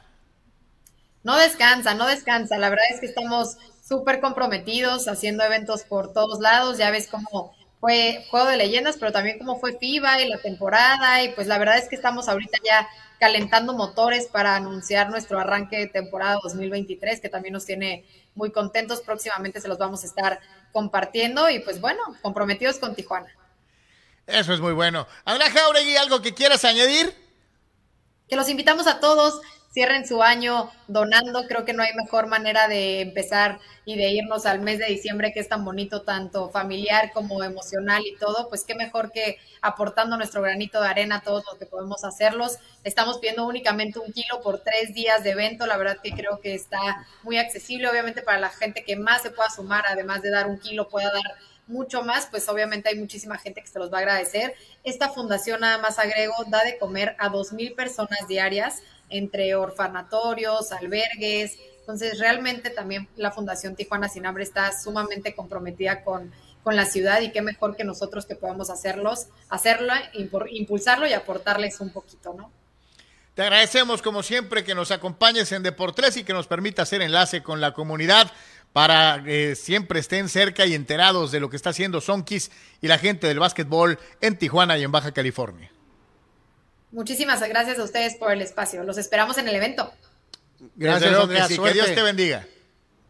[1.23, 2.57] No descansa, no descansa.
[2.57, 6.77] La verdad es que estamos súper comprometidos haciendo eventos por todos lados.
[6.79, 7.54] Ya ves cómo
[7.85, 11.21] fue Juego de Leyendas, pero también cómo fue FIBA y la temporada.
[11.21, 12.87] Y pues la verdad es que estamos ahorita ya
[13.19, 19.01] calentando motores para anunciar nuestro arranque de temporada 2023, que también nos tiene muy contentos.
[19.01, 20.39] Próximamente se los vamos a estar
[20.73, 23.31] compartiendo y pues bueno, comprometidos con Tijuana.
[24.25, 25.05] Eso es muy bueno.
[25.23, 27.13] Andrea Jauregui, ¿algo que quieras añadir?
[28.27, 29.41] Que los invitamos a todos
[29.75, 31.47] cierren su año donando.
[31.47, 35.33] Creo que no hay mejor manera de empezar y de irnos al mes de diciembre
[35.33, 38.47] que es tan bonito, tanto familiar como emocional y todo.
[38.47, 42.57] Pues qué mejor que aportando nuestro granito de arena todos los que podemos hacerlos.
[42.85, 45.67] Estamos pidiendo únicamente un kilo por tres días de evento.
[45.67, 49.31] La verdad que creo que está muy accesible, obviamente para la gente que más se
[49.31, 51.35] pueda sumar, además de dar un kilo, pueda dar
[51.67, 54.53] mucho más, pues obviamente hay muchísima gente que se los va a agradecer.
[54.83, 60.71] Esta fundación, nada más agrego, da de comer a dos mil personas diarias entre orfanatorios,
[60.71, 61.57] albergues.
[61.79, 66.31] Entonces, realmente también la Fundación Tijuana Sin Hambre está sumamente comprometida con,
[66.63, 71.79] con la ciudad y qué mejor que nosotros que podamos hacerlos, hacerla, impulsarlo y aportarles
[71.79, 72.51] un poquito, ¿no?
[73.35, 77.43] Te agradecemos como siempre que nos acompañes en Deportes y que nos permita hacer enlace
[77.43, 78.31] con la comunidad
[78.71, 82.49] para que siempre estén cerca y enterados de lo que está haciendo Sonkis
[82.81, 85.71] y la gente del básquetbol en Tijuana y en Baja California.
[86.95, 88.81] Muchísimas gracias a ustedes por el espacio.
[88.86, 89.91] Los esperamos en el evento.
[90.77, 91.45] Gracias, Andrea.
[91.45, 92.47] Que, Dios te bendiga.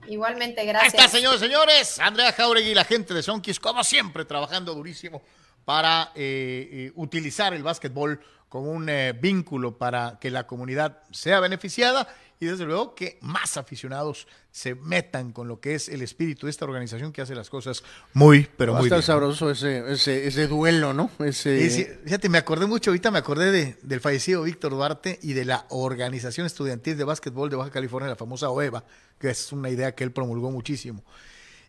[0.07, 0.95] Igualmente, gracias.
[0.95, 1.99] Ahí está, señores, señores.
[1.99, 5.21] Andrea Jauregui y la gente de Sonkis, como siempre, trabajando durísimo
[5.65, 8.19] para eh, eh, utilizar el básquetbol
[8.49, 12.07] como un eh, vínculo para que la comunidad sea beneficiada
[12.39, 16.49] y desde luego que más aficionados se metan con lo que es el espíritu de
[16.49, 19.01] esta organización que hace las cosas muy, pero muy bien.
[19.01, 21.09] sabroso ese, ese, duelo, ¿no?
[21.19, 21.99] Ese...
[22.03, 25.65] fíjate, me acordé mucho, ahorita me acordé de, del fallecido Víctor Duarte y de la
[25.69, 28.83] Organización Estudiantil de Básquetbol de Baja California, la famosa OEVA,
[29.19, 31.03] que es una idea que él promulgó muchísimo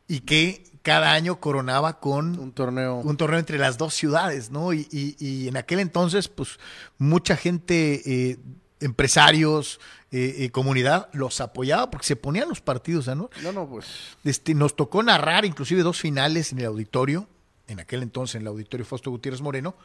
[0.09, 4.73] y que cada año coronaba con un torneo un torneo entre las dos ciudades, ¿no?
[4.73, 6.59] Y, y, en aquel entonces, pues
[6.99, 8.39] mucha gente, eh,
[8.81, 13.31] empresarios, eh, eh, comunidad, los apoyaba porque se ponían los partidos, ¿no?
[13.43, 13.87] No, no, pues.
[14.25, 17.29] Este, nos tocó narrar inclusive dos finales en el auditorio,
[17.69, 19.77] en aquel entonces en el auditorio Fausto Gutiérrez Moreno,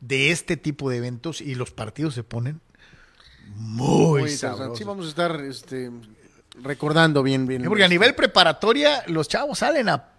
[0.00, 2.60] de este tipo de eventos y los partidos se ponen
[3.54, 5.90] muy, muy Sí, vamos a estar este,
[6.62, 7.64] recordando bien, bien.
[7.64, 10.17] porque a nivel preparatoria los chavos salen a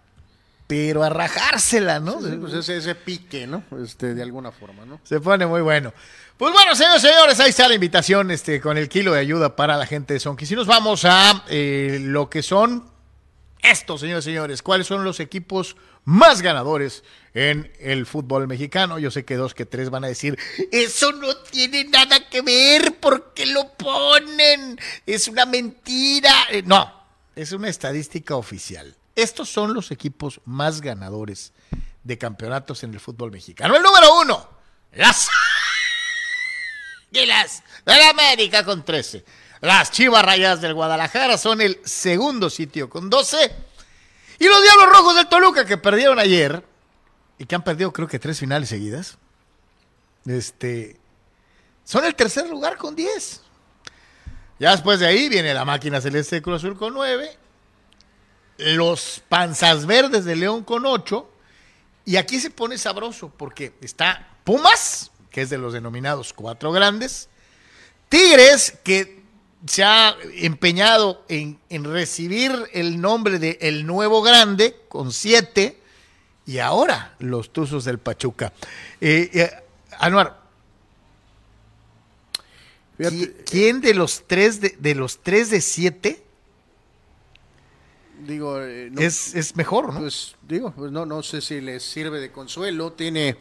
[0.70, 2.20] pero a rajársela, ¿no?
[2.22, 3.64] Sí, pues ese, ese, pique, ¿no?
[3.82, 5.00] Este, de alguna forma, ¿no?
[5.02, 5.92] Se pone muy bueno.
[6.36, 9.76] Pues bueno, señores, señores, ahí está la invitación este, con el kilo de ayuda para
[9.76, 10.46] la gente de Sonki.
[10.46, 12.88] Si nos vamos a eh, lo que son
[13.64, 17.02] estos, señores, señores, ¿cuáles son los equipos más ganadores
[17.34, 19.00] en el fútbol mexicano?
[19.00, 20.38] Yo sé que dos, que tres van a decir,
[20.70, 24.78] eso no tiene nada que ver, ¿por qué lo ponen?
[25.04, 26.32] Es una mentira.
[26.52, 26.92] Eh, no,
[27.34, 28.94] es una estadística oficial.
[29.14, 31.52] Estos son los equipos más ganadores
[32.02, 33.76] de campeonatos en el fútbol mexicano.
[33.76, 34.48] El número uno,
[34.92, 35.28] las
[37.10, 39.24] Águilas de la América con 13.
[39.60, 43.36] Las Chivas Rayas del Guadalajara son el segundo sitio con 12.
[44.38, 46.64] Y los Diablos Rojos del Toluca que perdieron ayer
[47.38, 49.18] y que han perdido creo que tres finales seguidas.
[50.24, 50.98] Este
[51.84, 53.42] son el tercer lugar con 10.
[54.60, 57.39] Ya después de ahí viene la máquina celeste de Cruz Azul con 9
[58.60, 61.28] los Panzas Verdes de León con 8.
[62.04, 67.28] Y aquí se pone sabroso porque está Pumas, que es de los denominados cuatro grandes.
[68.08, 69.22] Tigres, que
[69.66, 75.78] se ha empeñado en, recibir el nombre de El Nuevo Grande, con siete.
[76.46, 78.52] Y ahora los Tuzos del Pachuca.
[79.00, 79.50] Eh, eh,
[79.98, 80.40] Anuar,
[83.46, 86.22] ¿Quién de los tres de, de los tres de siete
[88.26, 90.00] digo, eh, no, es, es mejor, ¿no?
[90.00, 92.92] Pues digo, pues no, no sé si les sirve de consuelo.
[92.92, 93.36] Tiene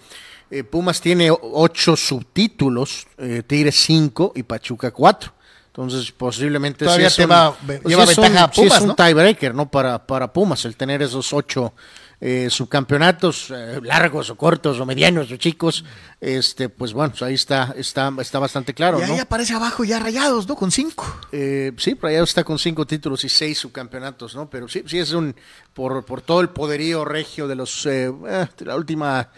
[0.52, 5.34] eh, Pumas tiene ocho subtítulos, eh, Tigres cinco y Pachuca cuatro.
[5.68, 8.54] Entonces, posiblemente Todavía sí te es va- un, ve- pues lleva sí ventaja un- a
[8.54, 8.96] sí es Pumas, un ¿no?
[8.96, 9.70] tiebreaker, ¿no?
[9.70, 11.74] Para, para Pumas, el tener esos ocho
[12.22, 15.86] eh, subcampeonatos, eh, largos o cortos o medianos o chicos,
[16.20, 19.22] este, pues bueno, ahí está, está, está bastante claro, y ahí ¿no?
[19.22, 20.56] aparece abajo ya rayados, ¿no?
[20.56, 21.06] Con cinco.
[21.32, 24.50] Eh, sí, allá está con cinco títulos y seis subcampeonatos, ¿no?
[24.50, 25.34] Pero sí, sí es un
[25.74, 29.30] por, por todo el poderío regio de los eh, eh, de la última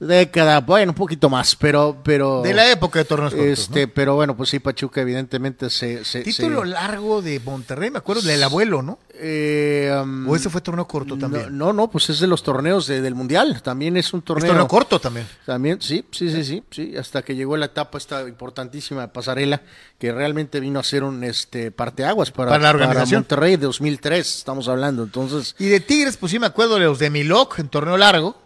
[0.00, 3.92] década, bueno, un poquito más, pero pero De la época de torneos cortos, este, ¿no?
[3.94, 8.22] pero bueno, pues sí, Pachuca evidentemente se, se Título se- largo de Monterrey, me acuerdo
[8.22, 8.98] del abuelo, ¿no?
[9.20, 11.58] eh, um, O ese fue torneo corto también.
[11.58, 14.46] No, no, pues es de los torneos de- del mundial, también es un Es torneo.
[14.46, 15.26] torneo corto también.
[15.44, 19.62] También, sí, sí, sí, sí, sí, hasta que llegó la etapa esta importantísima pasarela,
[19.98, 23.22] que realmente vino a ser un este parteaguas para, Para la organización.
[23.22, 25.02] Monterrey de 2003, estamos hablando.
[25.02, 28.36] Entonces, Y de Tigres, pues sí me acuerdo de los de Milok en torneo largo.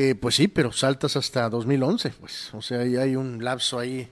[0.00, 4.08] Eh, pues sí, pero saltas hasta 2011, pues, o sea, ahí hay un lapso ahí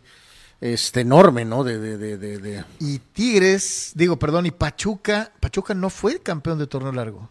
[0.61, 1.63] este enorme, ¿no?
[1.63, 5.31] De, de, de, de, Y Tigres, digo, perdón, y Pachuca.
[5.39, 7.29] Pachuca no fue campeón de torneo largo.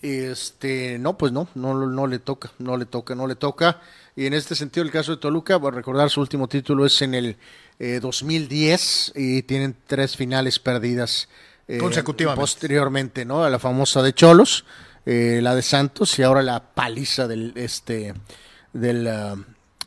[0.00, 3.80] Este, no, pues no, no, no le toca, no le toca, no le toca.
[4.14, 7.14] Y en este sentido, el caso de Toluca, a recordar su último título es en
[7.14, 7.36] el
[7.80, 11.28] eh, 2010 y tienen tres finales perdidas
[11.68, 12.40] eh, Consecutivamente.
[12.40, 13.44] Posteriormente, ¿no?
[13.44, 14.64] A la famosa de Cholos,
[15.10, 18.12] eh, la de Santos y ahora la paliza del este
[18.74, 19.36] del ah,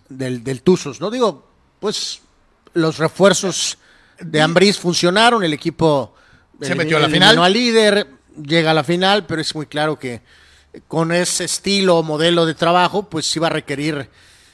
[0.09, 1.11] del, del Tuzos, ¿no?
[1.11, 1.47] Digo,
[1.79, 2.21] pues
[2.73, 3.77] los refuerzos
[4.19, 6.15] de Ambriz funcionaron, el equipo
[6.59, 7.37] Se metió a la final.
[7.37, 8.07] al líder,
[8.43, 10.23] llega a la final, pero es muy claro que
[10.87, 14.09] con ese estilo o modelo de trabajo, pues sí va a requerir,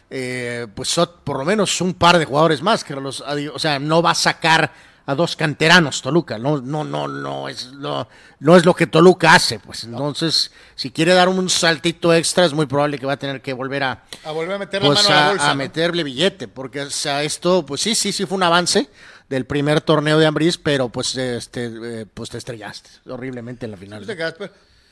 [0.09, 4.01] eh, pues por lo menos un par de jugadores más, que los, o sea, no
[4.01, 4.73] va a sacar
[5.07, 8.07] a dos canteranos Toluca, no, no, no, no es, no,
[8.39, 12.53] no es lo que Toluca hace, pues entonces, si quiere dar un saltito extra, es
[12.53, 15.09] muy probable que va a tener que volver a, A volver a meter pues la
[15.09, 15.45] mano a la bolsa.
[15.45, 15.55] a ¿no?
[15.55, 18.89] meterle billete, porque o sea, esto, pues sí, sí, sí fue un avance
[19.29, 23.77] del primer torneo de Ambriz, pero pues este, eh, pues te estrellaste horriblemente en la
[23.77, 24.05] final.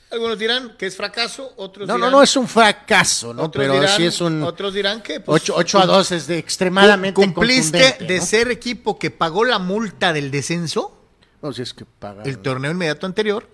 [0.07, 3.43] Pues, Algunos dirán que es fracaso, otros No, dirán, no, no es un fracaso, ¿no?
[3.43, 5.19] otros Pero dirán, sí es un Otros dirán que...
[5.19, 8.25] pues, 8, a 2 es de extremadamente Cumpliste de ¿no?
[8.25, 10.95] ser equipo que pagó la multa del descenso
[11.41, 12.23] No, si es que paga.
[12.23, 13.49] el torneo inmediato anterior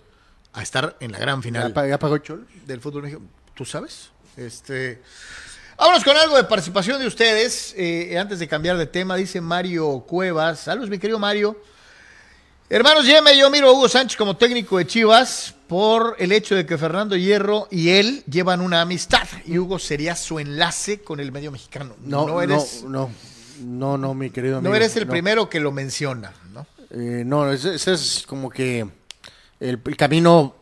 [0.53, 1.69] a estar en la gran final.
[1.69, 2.43] ¿Ya, pa- ya pagó Cholo?
[2.65, 3.27] del fútbol mexicano.
[3.55, 4.09] ¿Tú sabes?
[4.35, 5.01] Este.
[5.77, 7.73] Vámonos con algo de participación de ustedes.
[7.77, 10.59] Eh, antes de cambiar de tema, dice Mario Cuevas.
[10.59, 11.57] Saludos, mi querido Mario.
[12.73, 16.65] Hermanos, Yeme, yo miro a Hugo Sánchez como técnico de Chivas por el hecho de
[16.65, 21.33] que Fernando Hierro y él llevan una amistad y Hugo sería su enlace con el
[21.33, 21.97] medio mexicano.
[22.01, 23.09] No, no eres, no, no,
[23.59, 24.69] no, no, mi querido amigo.
[24.69, 25.11] no eres el no.
[25.11, 26.65] primero que lo menciona, ¿no?
[26.91, 28.87] Eh, no, ese, ese es como que
[29.59, 30.55] el, el camino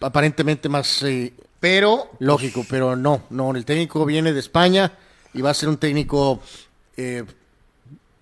[0.00, 4.92] aparentemente más eh, Pero lógico, pero no, no, el técnico viene de España
[5.34, 6.40] y va a ser un técnico
[6.96, 7.22] eh,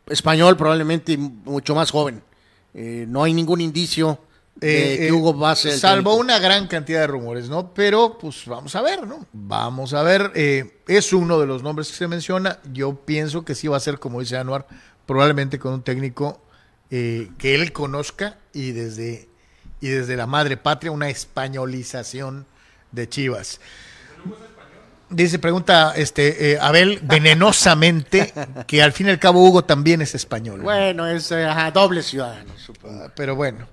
[0.08, 2.26] español probablemente y mucho más joven.
[2.74, 4.20] Eh, no hay ningún indicio
[4.56, 6.20] de Eh, que eh, Hugo va a ser Salvo técnico.
[6.24, 7.72] una gran cantidad de rumores, ¿no?
[7.74, 9.26] Pero, pues vamos a ver, ¿no?
[9.32, 10.32] Vamos a ver.
[10.34, 12.58] eh, es uno de los nombres que se menciona.
[12.72, 14.66] Yo pienso que sí va a ser, como dice Anuar,
[15.06, 16.40] probablemente con un técnico
[16.90, 19.28] que él conozca y desde,
[19.80, 22.46] y desde la madre patria una españolización
[22.92, 23.60] de Chivas.
[25.10, 28.32] Dice, pregunta este eh, Abel venenosamente
[28.66, 30.60] que al fin y al cabo Hugo también es español.
[30.60, 33.04] Bueno, es eh, ajá, doble ciudadano, supongo.
[33.04, 33.66] Ah, Pero bueno.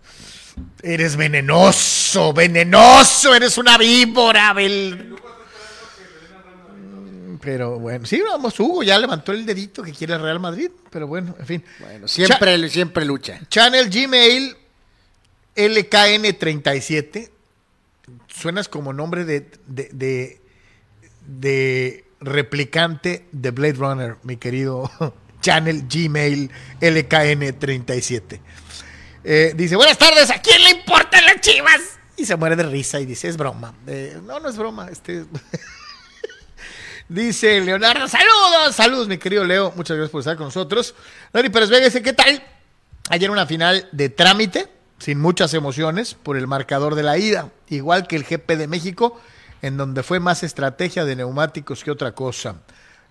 [0.81, 5.15] Eres venenoso, venenoso, eres una víbora, Abel.
[6.71, 10.71] Mm, Pero bueno, sí, vamos, Hugo ya levantó el dedito que quiere el Real Madrid,
[10.89, 11.63] pero bueno, en fin.
[11.79, 13.41] Bueno, siempre, siempre lucha.
[13.49, 14.55] Channel Gmail
[15.55, 17.29] LKN37.
[18.27, 20.41] Suenas como nombre de, de, de,
[21.27, 24.91] de replicante de Blade Runner, mi querido
[25.41, 28.39] Channel Gmail LKN37.
[29.23, 31.81] Eh, dice, buenas tardes, ¿a quién le importan las chivas?
[32.17, 33.73] Y se muere de risa y dice, es broma.
[33.87, 34.87] Eh, no, no es broma.
[34.89, 35.25] Este...
[37.09, 39.73] dice Leonardo, saludos, saludos, mi querido Leo.
[39.75, 40.95] Muchas gracias por estar con nosotros.
[41.33, 42.43] Dani Pérez Vega dice, ¿qué tal?
[43.09, 48.07] Ayer una final de trámite, sin muchas emociones, por el marcador de la ida, igual
[48.07, 49.21] que el GP de México,
[49.61, 52.55] en donde fue más estrategia de neumáticos que otra cosa.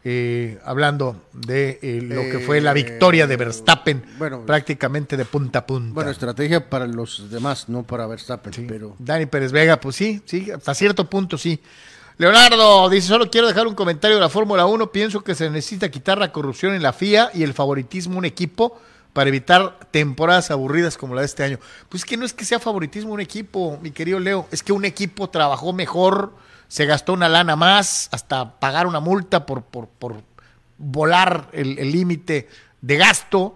[0.06, 5.60] Eh, hablando de eh, lo que fue la victoria de Verstappen, bueno, prácticamente de punta
[5.60, 5.94] a punta.
[5.94, 8.66] Bueno, estrategia para los demás, no para Verstappen, Sí.
[8.68, 11.58] pero Dani Pérez Vega, pues sí, sí, hasta cierto punto sí.
[12.18, 15.90] Leonardo dice, solo quiero dejar un comentario de la Fórmula 1, pienso que se necesita
[15.90, 18.78] quitar la corrupción en la FIA y el favoritismo un equipo
[19.14, 21.58] para evitar temporadas aburridas como la de este año.
[21.88, 24.84] Pues que no es que sea favoritismo un equipo, mi querido Leo, es que un
[24.84, 26.34] equipo trabajó mejor,
[26.68, 30.22] se gastó una lana más, hasta pagar una multa por, por, por
[30.76, 32.48] volar el límite
[32.82, 33.54] de gasto.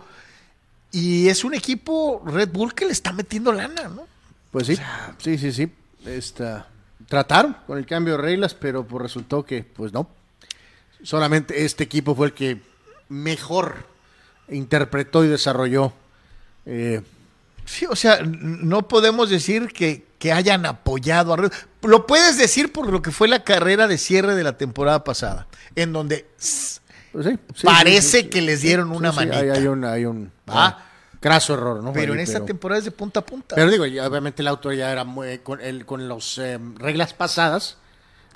[0.91, 4.07] Y es un equipo Red Bull que le está metiendo lana, ¿no?
[4.51, 4.79] Pues sí,
[5.19, 5.73] sí, sí, sí.
[6.07, 6.67] Esta,
[7.09, 10.09] trataron con el cambio de reglas, pero pues resultó que, pues no.
[11.03, 12.63] Solamente este equipo fue el que
[13.09, 13.87] mejor
[14.51, 15.93] interpretó y desarrolló.
[16.67, 17.03] Eh,
[17.65, 21.51] sí, o sea, no podemos decir que, que hayan apoyado a
[21.83, 25.47] Lo puedes decir por lo que fue la carrera de cierre de la temporada pasada,
[25.75, 26.27] en donde
[27.13, 27.29] pues
[27.63, 29.39] parece que les dieron una manita.
[29.39, 30.85] Hay, un, hay un ah,
[31.21, 31.93] graso error, ¿no?
[31.93, 33.55] Pero en esta temporada es de punta a punta.
[33.55, 37.79] Pero digo, obviamente el auto ya era muy, con, el, con las eh, reglas pasadas,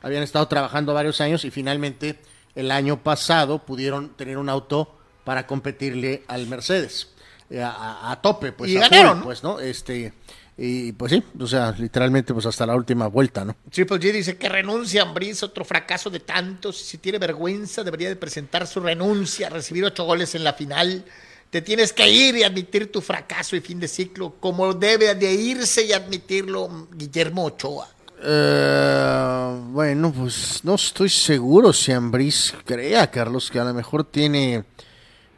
[0.02, 2.18] habían estado trabajando varios años y finalmente
[2.54, 7.08] el año pasado pudieron tener un auto para competirle al Mercedes.
[7.50, 8.70] Eh, a, tope, pues.
[8.70, 9.60] Y ganaron, pues, ¿no?
[9.60, 10.12] Este,
[10.56, 13.56] y pues sí, o sea, literalmente pues hasta la última vuelta, ¿no?
[13.70, 16.76] Triple G dice que renuncia a otro fracaso de tantos.
[16.78, 21.04] Si tiene vergüenza, debería de presentar su renuncia, recibir ocho goles en la final.
[21.50, 25.34] Te tienes que ir y admitir tu fracaso y fin de ciclo, como debe de
[25.34, 27.88] irse y admitirlo Guillermo Ochoa.
[28.24, 34.64] Eh, bueno, pues no estoy seguro si Ambris crea, Carlos, que a lo mejor tiene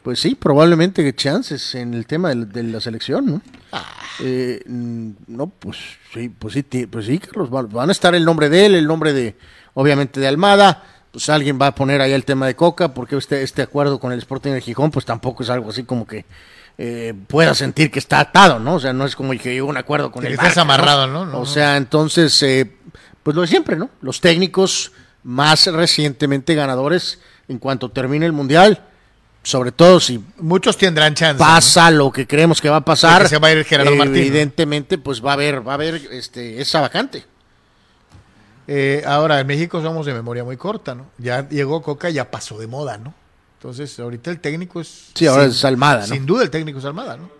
[0.04, 3.42] pues sí, probablemente chances en el tema de, la selección, ¿no?
[3.72, 3.86] Ah.
[4.20, 5.78] Eh, mm, no, pues
[6.12, 9.14] sí, pues sí, pues sí, Carlos, van a estar el nombre de él, el nombre
[9.14, 9.34] de,
[9.72, 13.42] obviamente, de Almada, pues alguien va a poner ahí el tema de Coca, porque este,
[13.42, 16.26] este acuerdo con el Sporting de Gijón, pues tampoco es algo así como que
[16.76, 18.74] eh, pueda sentir que está atado, ¿no?
[18.74, 21.40] O sea, no es como que llegó un acuerdo con el Estás amarrado, ¿no?
[21.40, 22.76] O sea, entonces, eh,
[23.22, 23.88] pues lo de siempre, ¿no?
[24.02, 28.82] Los técnicos más recientemente ganadores en cuanto termine el Mundial,
[29.44, 33.38] sobre todo si muchos tendrán chance pasa lo que creemos que va a pasar se
[33.38, 37.24] va a ir Gerardo evidentemente pues va a haber va a haber este esa vacante.
[38.66, 42.59] Eh, ahora en México somos de memoria muy corta no ya llegó Coca ya pasó
[42.59, 43.12] de moda no
[43.59, 46.14] entonces ahorita el técnico es sí ahora es Almada ¿no?
[46.14, 47.30] sin duda el técnico es Almada no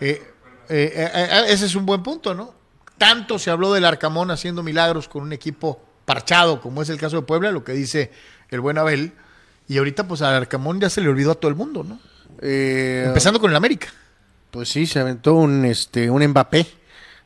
[0.00, 0.22] eh,
[0.68, 2.52] eh, ese es un buen punto no
[2.98, 7.16] tanto se habló del Arcamón haciendo milagros con un equipo parchado como es el caso
[7.16, 8.12] de Puebla lo que dice
[8.50, 9.14] el buen Abel
[9.68, 12.00] y ahorita, pues a Arcamón ya se le olvidó a todo el mundo, ¿no?
[12.40, 13.88] Eh, Empezando con el América.
[14.50, 16.66] Pues sí, se aventó un, este, un Mbappé.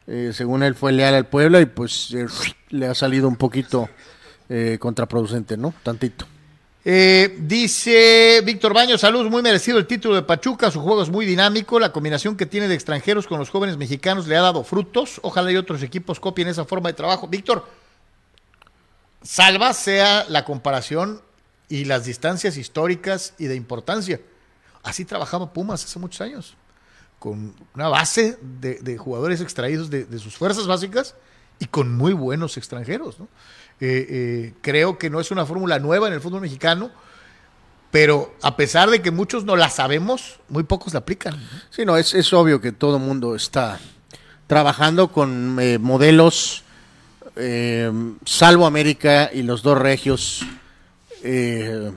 [0.09, 2.27] Eh, según él fue leal al Puebla y pues eh,
[2.71, 3.89] le ha salido un poquito
[4.79, 5.73] contraproducente, ¿no?
[5.83, 6.27] Tantito.
[6.85, 11.81] dice Víctor Baño, saludos, muy merecido el título de Pachuca, su juego es muy dinámico,
[11.81, 15.51] la combinación que tiene de extranjeros con los jóvenes mexicanos le ha dado frutos, ojalá
[15.53, 17.29] y otros equipos copien esa forma de trabajo.
[17.29, 17.67] Víctor,
[19.23, 21.23] salva sea la comparación
[21.73, 24.21] y las distancias históricas y de importancia.
[24.83, 26.55] Así trabajaba Pumas hace muchos años,
[27.19, 31.15] con una base de, jugadores extraídos de, sus fuerzas básicas
[31.59, 33.17] y con muy buenos extranjeros.
[33.21, 33.27] Eh,
[33.81, 36.91] eh, creo que no es una fórmula nueva en el fútbol mexicano,
[37.91, 41.43] pero a pesar de que muchos no la sabemos, muy pocos la aplican.
[41.71, 43.81] Sí, no, es, es obvio que todo mundo está
[44.47, 46.65] trabajando con eh, modelos,
[48.27, 50.45] salvo América y los dos regios
[51.23, 51.91] eh,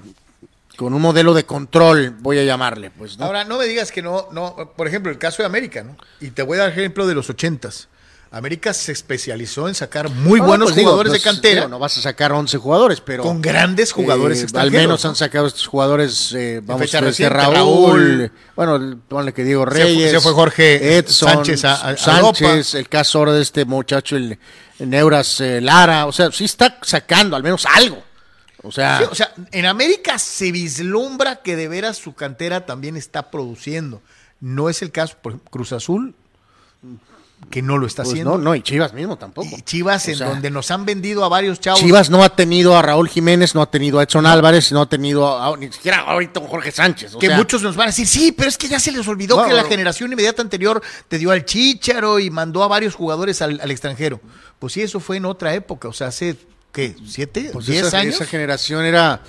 [0.77, 3.19] con un modelo de control, voy a llamarle, pues.
[3.19, 5.97] Ahora, no me digas que no, no, por ejemplo, el caso de América, ¿no?
[6.19, 7.87] Y te voy a dar ejemplo de los ochentas.
[8.35, 11.69] América se especializó en sacar muy buenos pues jugadores de cantera.
[11.69, 13.23] no vas a sacar 11 jugadores, pero.
[13.23, 14.75] Con grandes jugadores eh, extranjeros.
[14.75, 19.65] Al menos han sacado estos jugadores, eh, vamos a decir, Raúl, Bueno, ponle que Diego
[19.65, 20.11] Reyes.
[20.11, 24.37] Se fue, Jorge Edson, Sánchez, Sánchez el caso ahora de este muchacho, el,
[24.79, 26.05] Neuras eh, Lara.
[26.05, 28.03] O sea, sí está sacando al menos algo.
[28.65, 33.29] O sea, o sea, en América se vislumbra que de veras su cantera también está
[33.29, 34.01] produciendo.
[34.41, 36.15] No es el caso, por Cruz Azul,
[37.49, 38.37] que no lo está pues haciendo.
[38.37, 39.49] No, no, y Chivas mismo tampoco.
[39.57, 41.79] Y Chivas, en donde nos han vendido a varios chavos.
[41.79, 44.89] Chivas no ha tenido a Raúl Jiménez, no ha tenido a Edson Álvarez, no ha
[44.89, 47.15] tenido a, ni siquiera ahorita a Jorge Sánchez.
[47.19, 49.53] que muchos nos van a decir, sí, pero es que ya se les olvidó que
[49.53, 53.71] la generación inmediata anterior te dio al Chícharo y mandó a varios jugadores al, al
[53.71, 54.19] extranjero.
[54.59, 56.35] Pues sí, eso fue en otra época, o sea, hace
[56.75, 56.95] ¿qué?
[57.07, 57.49] ¿Siete?
[57.53, 58.15] Pues ¿Diez esa, años?
[58.15, 59.21] Esa generación era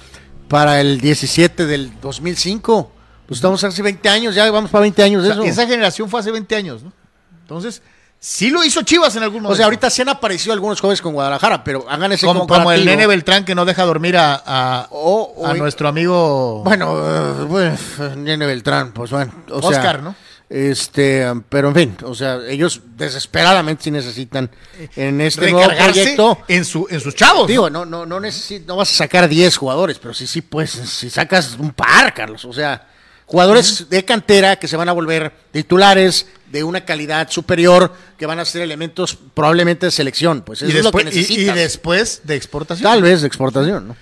[0.49, 2.93] para el 17 del 2005.
[3.27, 5.43] Pues estamos hace 20 años, ya vamos para 20 años de eso.
[5.45, 6.93] Esa generación fue hace 20 años, ¿no?
[7.41, 7.83] Entonces,
[8.19, 9.53] sí lo hizo Chivas en algún momento.
[9.53, 12.73] O sea, ahorita se han aparecido algunos jóvenes con Guadalajara, pero hagan ese como, como
[12.73, 16.63] el nene Beltrán que no deja dormir a, a, nuestro amigo...
[16.65, 17.77] Bueno, uh, bueno,
[18.17, 19.33] nene Beltrán, pues bueno.
[19.51, 20.15] Oscar, ¿no?
[20.49, 24.49] Este, pero en fin, o sea, ellos desesperadamente sí necesitan
[24.95, 27.49] en este nuevo proyecto en su en sus chavos.
[27.49, 31.11] Digo, no no no no vas a sacar 10 jugadores, pero sí sí pues si
[31.11, 32.87] sacas un par, Carlos, o sea,
[33.25, 38.39] jugadores de cantera que se van a volver titulares de una calidad superior, que van
[38.39, 40.43] a ser elementos probablemente de selección.
[40.43, 42.89] Pues eso y, es lo que después, y- y, después de exportación.
[42.89, 43.97] Tal vez de exportación, ¿no?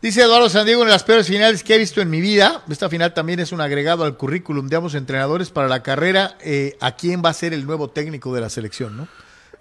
[0.00, 3.14] Dice Eduardo Sandiego, en las peores finales que he visto en mi vida, esta final
[3.14, 7.20] también es un agregado al currículum de ambos entrenadores para la carrera, eh, a quién
[7.24, 9.08] va a ser el nuevo técnico de la selección, ¿no?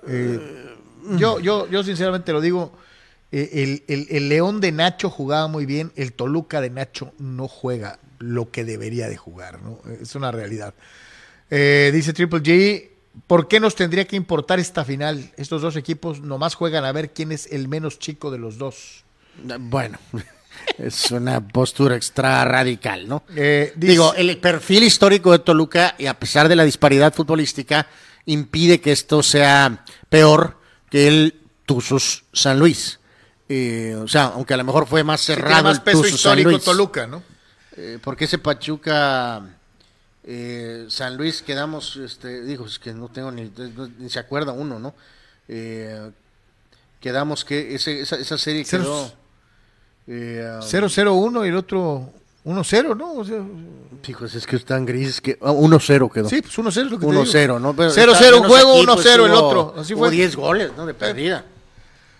[0.07, 0.75] Eh,
[1.17, 2.71] yo, yo, yo sinceramente lo digo,
[3.31, 7.47] eh, el, el- el León de Nacho jugaba muy bien, el Toluca de Nacho no
[7.47, 9.79] juega lo que debería de jugar, ¿no?
[10.01, 10.75] Es una realidad.
[11.49, 12.89] Dice Triple G,
[13.25, 15.31] ¿por qué nos tendría que importar esta final?
[15.37, 19.03] Estos dos equipos nomás juegan a ver quién es el menos chico de los dos.
[19.59, 19.97] Bueno,
[20.77, 23.23] es una postura extra radical, ¿no?
[23.35, 27.87] Eh, dice- Digo, el perfil histórico de Toluca, y a pesar de la disparidad futbolística,
[28.25, 30.57] impide que esto sea peor
[30.89, 32.99] que el Tuzos San Luis.
[33.49, 36.03] Eh, o sea, aunque a lo mejor fue más Sí, tiene cerrado más el peso
[36.03, 36.63] San histórico Luis.
[36.63, 37.23] Toluca, ¿no?
[37.77, 39.43] Eh, porque ese Pachuca
[40.89, 43.49] San Luis quedamos, este, dijo, es que no tengo ni,
[43.99, 44.93] ni se acuerda uno, ¿no?
[45.47, 46.11] Eh,
[46.99, 49.13] quedamos que ese, esa, esa serie quedó.
[50.07, 52.09] Eh, 0-0-1 y el otro
[52.45, 53.13] 1-0, ¿no?
[53.13, 53.41] O sea,
[54.07, 56.29] hijos, es que están grises que ah, 1-0 quedó.
[56.29, 57.23] sí, pues 1-0 es lo que te digo.
[57.23, 57.75] 1-0, ¿no?
[57.75, 59.73] Pero 0-0 está- un juego, aquí, pues, 1-0 el otro.
[59.77, 60.09] Así fue.
[60.09, 60.85] 10 goles, ¿no?
[60.85, 61.43] De perdida.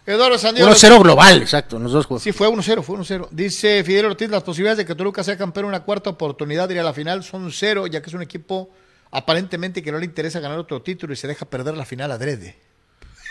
[0.06, 0.70] Eduardo Sandiego.
[0.70, 2.24] 1-0 global, exacto, los dos juegos.
[2.24, 3.28] Sí, fue 1-0, fue 1-0.
[3.32, 6.76] Dice Fidel Ortiz, las posibilidades de que Toluca sea campeón en una cuarta oportunidad de
[6.76, 8.70] ir a la final son cero, ya que es un equipo
[9.12, 12.56] aparentemente que no le interesa ganar otro título y se deja perder la final adrede.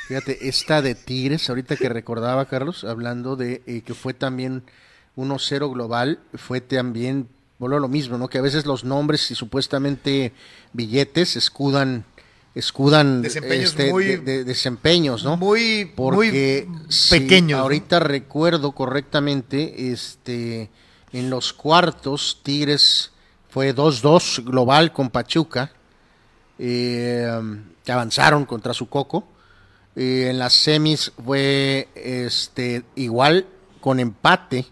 [0.08, 4.62] Fíjate, esta de Tigres, ahorita que recordaba, Carlos, hablando de eh, que fue también
[5.16, 7.28] 1-0 global, fue también,
[7.58, 8.28] volvió a lo mismo, ¿no?
[8.28, 10.32] Que a veces los nombres y supuestamente
[10.72, 12.04] billetes escudan,
[12.54, 15.36] escudan Desempeños este, muy- de- de- desempeños, ¿no?
[15.36, 17.56] Muy, Porque muy si pequeños.
[17.58, 17.62] ¿no?
[17.64, 20.70] ahorita recuerdo correctamente, este,
[21.12, 23.10] en los cuartos, Tigres
[23.48, 25.72] fue 2-2 global con Pachuca,
[26.58, 27.28] eh,
[27.84, 29.26] que avanzaron contra su coco.
[29.96, 33.46] Eh, en las semis fue este, igual
[33.80, 34.66] con empate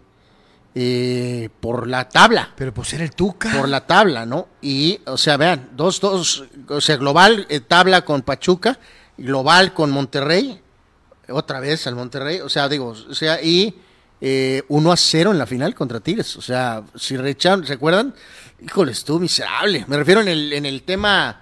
[0.77, 3.49] eh, por la tabla Pero pues era el Tuca.
[3.57, 4.49] por la tabla, ¿no?
[4.61, 8.77] Y, o sea, vean, dos, dos, o sea, global eh, tabla con Pachuca,
[9.17, 10.59] global con Monterrey,
[11.29, 13.73] otra vez al Monterrey, o sea, digo, o sea, y
[14.19, 18.13] eh, 1 a 0 en la final contra Tigres, o sea, si recharon, ¿se acuerdan?
[18.61, 21.41] Híjole, estuvo miserable, me refiero en el, en el tema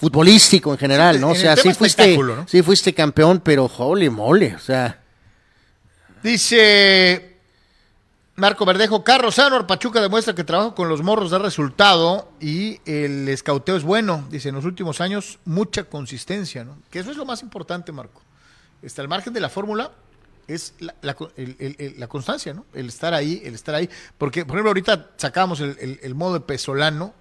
[0.00, 1.28] futbolístico en general, ¿no?
[1.28, 2.48] O en sea, sí fuiste, ¿no?
[2.48, 4.96] sí fuiste campeón, pero holy mole, o sea,
[6.22, 7.36] Dice
[8.36, 13.28] Marco Verdejo, Carlos Sanor, Pachuca demuestra que trabajo con los morros da resultado y el
[13.28, 14.26] escauteo es bueno.
[14.30, 16.78] Dice, en los últimos años, mucha consistencia, ¿no?
[16.90, 18.22] Que eso es lo más importante, Marco.
[18.82, 19.92] Está al margen de la fórmula,
[20.46, 22.64] es la, la co- el- el- el- la constancia, ¿no?
[22.74, 23.88] El estar ahí, el estar ahí.
[24.16, 27.14] Porque, por ejemplo, ahorita sacamos el modo de Pesolano,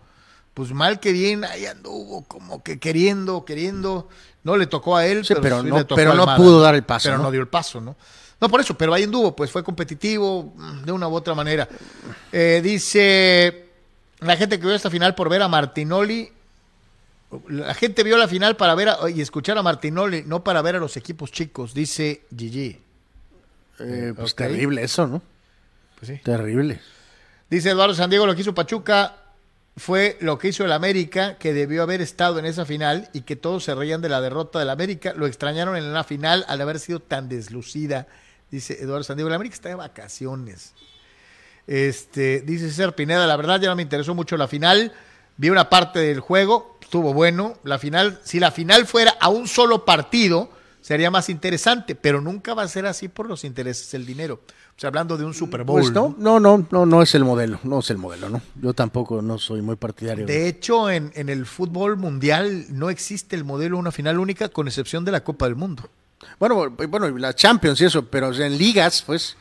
[0.54, 4.10] pues mal que bien, ahí anduvo como que queriendo, queriendo.
[4.43, 6.76] No le tocó a él, Sí, pero sí no- le tocó pero no pudo dar
[6.76, 7.24] el paso, Pero ¿no?
[7.26, 7.95] no dio el paso, ¿no?
[8.41, 11.68] No, por eso, pero ahí anduvo, pues fue competitivo mm, de una u otra manera.
[12.32, 13.66] Eh, dice
[14.20, 16.32] la gente que vio esta final por ver a Martinoli.
[17.50, 20.78] La gente vio la final para ver a- y escuchar a Martinoli, no para ver
[20.78, 22.82] a los equipos chicos, dice Gigi.
[23.82, 24.38] eh, pues ok.
[24.38, 25.22] terrible eso, ¿no?
[26.00, 26.22] Pues sí.
[26.24, 26.80] Terrible.
[27.50, 29.16] Dice Eduardo San Diego, lo que hizo Pachuca
[29.80, 33.36] fue lo que hizo el América, que debió haber estado en esa final y que
[33.36, 35.13] todos se reían de la derrota del América.
[35.15, 38.07] Lo extrañaron en la final al haber sido tan deslucida.
[38.51, 40.73] Dice Eduardo San Diego, el América está de vacaciones.
[41.67, 44.91] Este, dice César Pineda, la verdad ya no me interesó mucho la final.
[45.38, 47.57] Vi una parte del juego, estuvo bueno.
[47.63, 50.49] La final, si la final fuera a un solo partido,
[50.82, 54.41] sería más interesante, pero nunca va a ser así por los intereses del dinero.
[54.80, 55.82] O sea, hablando de un Super Bowl.
[55.82, 58.41] Pues no, no, no, no, no es el modelo, no es el modelo, ¿no.
[58.61, 60.25] Yo tampoco no soy muy partidario.
[60.25, 64.69] De hecho, en, en el fútbol mundial no existe el modelo una final única, con
[64.69, 65.84] excepción de la Copa del Mundo.
[66.39, 69.36] Bueno, bueno, la Champions y eso, pero en ligas, pues.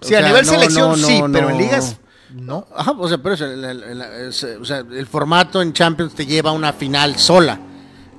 [0.00, 1.96] Sí, a sea, nivel no, selección no, sí, pero en ligas
[2.32, 2.68] no.
[2.76, 6.24] Ajá, o sea, pero el, el- el- es, o sea, el formato en Champions te
[6.24, 7.58] lleva a una final sola.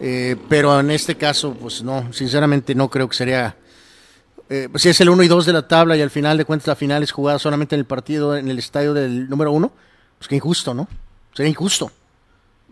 [0.01, 3.55] Eh, pero en este caso, pues no, sinceramente no creo que sería.
[4.50, 6.46] Eh, pues si es el 1 y 2 de la tabla y al final de
[6.46, 9.72] cuentas la final es jugada solamente en el partido, en el estadio del número 1,
[10.18, 10.88] pues qué injusto, ¿no?
[11.34, 11.91] Sería injusto.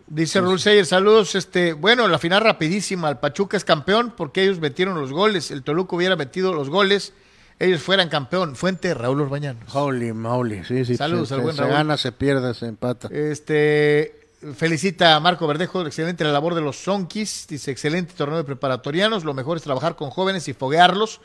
[0.08, 1.34] Dice Raúl Seyer, saludos.
[1.36, 3.10] Este, bueno, la final rapidísima.
[3.10, 5.50] El Pachuca es campeón porque ellos metieron los goles.
[5.50, 7.14] El Toluca hubiera metido los goles,
[7.60, 8.56] ellos fueran campeón.
[8.56, 9.74] Fuente Raúl Orbañanos.
[9.74, 10.98] Holy moly, sí, sí.
[10.98, 11.74] Saludos se, al buen se Raúl.
[11.74, 13.08] gana, se pierde, se empata.
[13.12, 14.20] Este
[14.56, 19.24] felicita a Marco Verdejo, excelente la labor de los Sonkis, dice excelente torneo de preparatorianos,
[19.24, 21.22] lo mejor es trabajar con jóvenes y foguearlos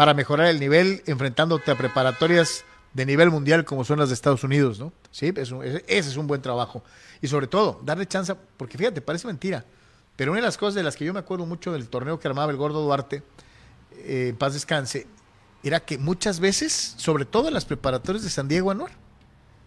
[0.00, 4.42] para mejorar el nivel, enfrentándote a preparatorias de nivel mundial como son las de Estados
[4.42, 4.94] Unidos, ¿no?
[5.10, 6.82] Sí, ese es un buen trabajo.
[7.20, 9.66] Y sobre todo, darle chance, porque fíjate, parece mentira,
[10.16, 12.26] pero una de las cosas de las que yo me acuerdo mucho del torneo que
[12.26, 13.22] armaba el Gordo Duarte,
[13.92, 15.06] eh, paz descanse,
[15.62, 18.92] era que muchas veces, sobre todo en las preparatorias de San Diego Anuar,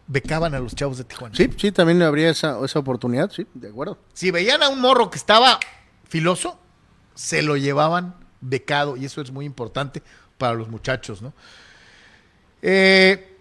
[0.08, 1.36] becaban a los chavos de Tijuana.
[1.36, 4.00] Sí, sí, también habría esa, esa oportunidad, sí, de acuerdo.
[4.16, 5.60] Si veían a un morro que estaba
[6.10, 6.58] filoso,
[7.14, 10.02] se lo llevaban becado, y eso es muy importante
[10.44, 11.32] para los muchachos, ¿no?
[12.62, 13.38] Eh,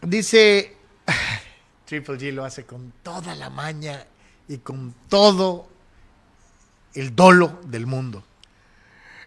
[0.00, 0.74] dice,
[1.84, 4.06] Triple G lo hace con toda la maña
[4.48, 5.68] y con todo
[6.94, 8.24] el dolo del mundo.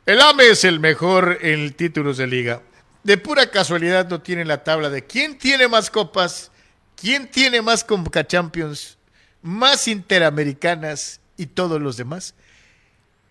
[0.07, 2.63] El AME es el mejor en títulos de liga.
[3.03, 6.49] De pura casualidad no tiene la tabla de quién tiene más copas,
[6.99, 8.97] quién tiene más Conca Champions,
[9.43, 12.33] más interamericanas y todos los demás.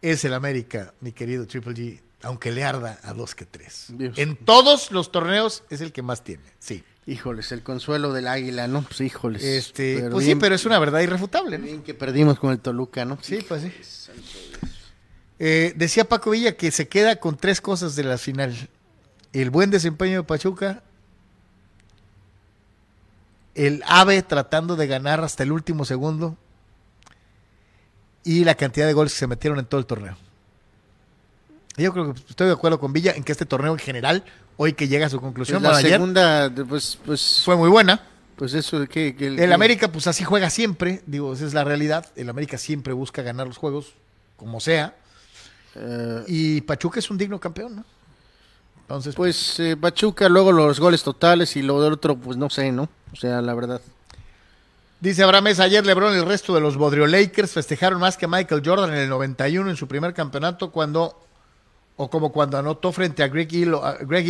[0.03, 3.89] Es el América, mi querido Triple G, aunque le arda a dos que tres.
[4.17, 6.85] En todos los torneos es el que más tiene, sí.
[7.07, 8.83] Híjoles, el consuelo del águila, ¿no?
[8.83, 9.45] Pues híjoles.
[9.45, 11.67] Este, pues sí, pero es una verdad irrefutable, ¿no?
[11.67, 13.19] Bien que perdimos con el Toluca, ¿no?
[13.21, 13.73] Sí, pues sí.
[15.39, 18.57] Eh, decía Paco Villa que se queda con tres cosas de la final.
[19.35, 20.83] El buen desempeño de Pachuca,
[23.55, 26.39] el AVE tratando de ganar hasta el último segundo
[28.23, 30.17] y la cantidad de goles que se metieron en todo el torneo.
[31.77, 34.25] Yo creo que estoy de acuerdo con Villa en que este torneo en general,
[34.57, 38.01] hoy que llega a su conclusión, la segunda pues, pues, fue muy buena.
[38.37, 42.07] Pues eso que, que el, América pues así juega siempre, digo, esa es la realidad.
[42.17, 43.95] El América siempre busca ganar los juegos,
[44.37, 44.97] como sea.
[45.77, 47.85] Eh, y Pachuca es un digno campeón, ¿no?
[48.83, 52.71] Entonces, pues eh, Pachuca, luego los goles totales y lo del otro, pues no sé,
[52.71, 52.89] ¿no?
[53.13, 53.81] O sea, la verdad.
[55.01, 58.63] Dice Abraham ayer LeBron y el resto de los Bodrio Lakers festejaron más que Michael
[58.65, 61.25] Jordan en el 91 en su primer campeonato cuando
[61.97, 63.83] o como cuando anotó frente a Greg Hilo.
[64.01, 64.27] Greg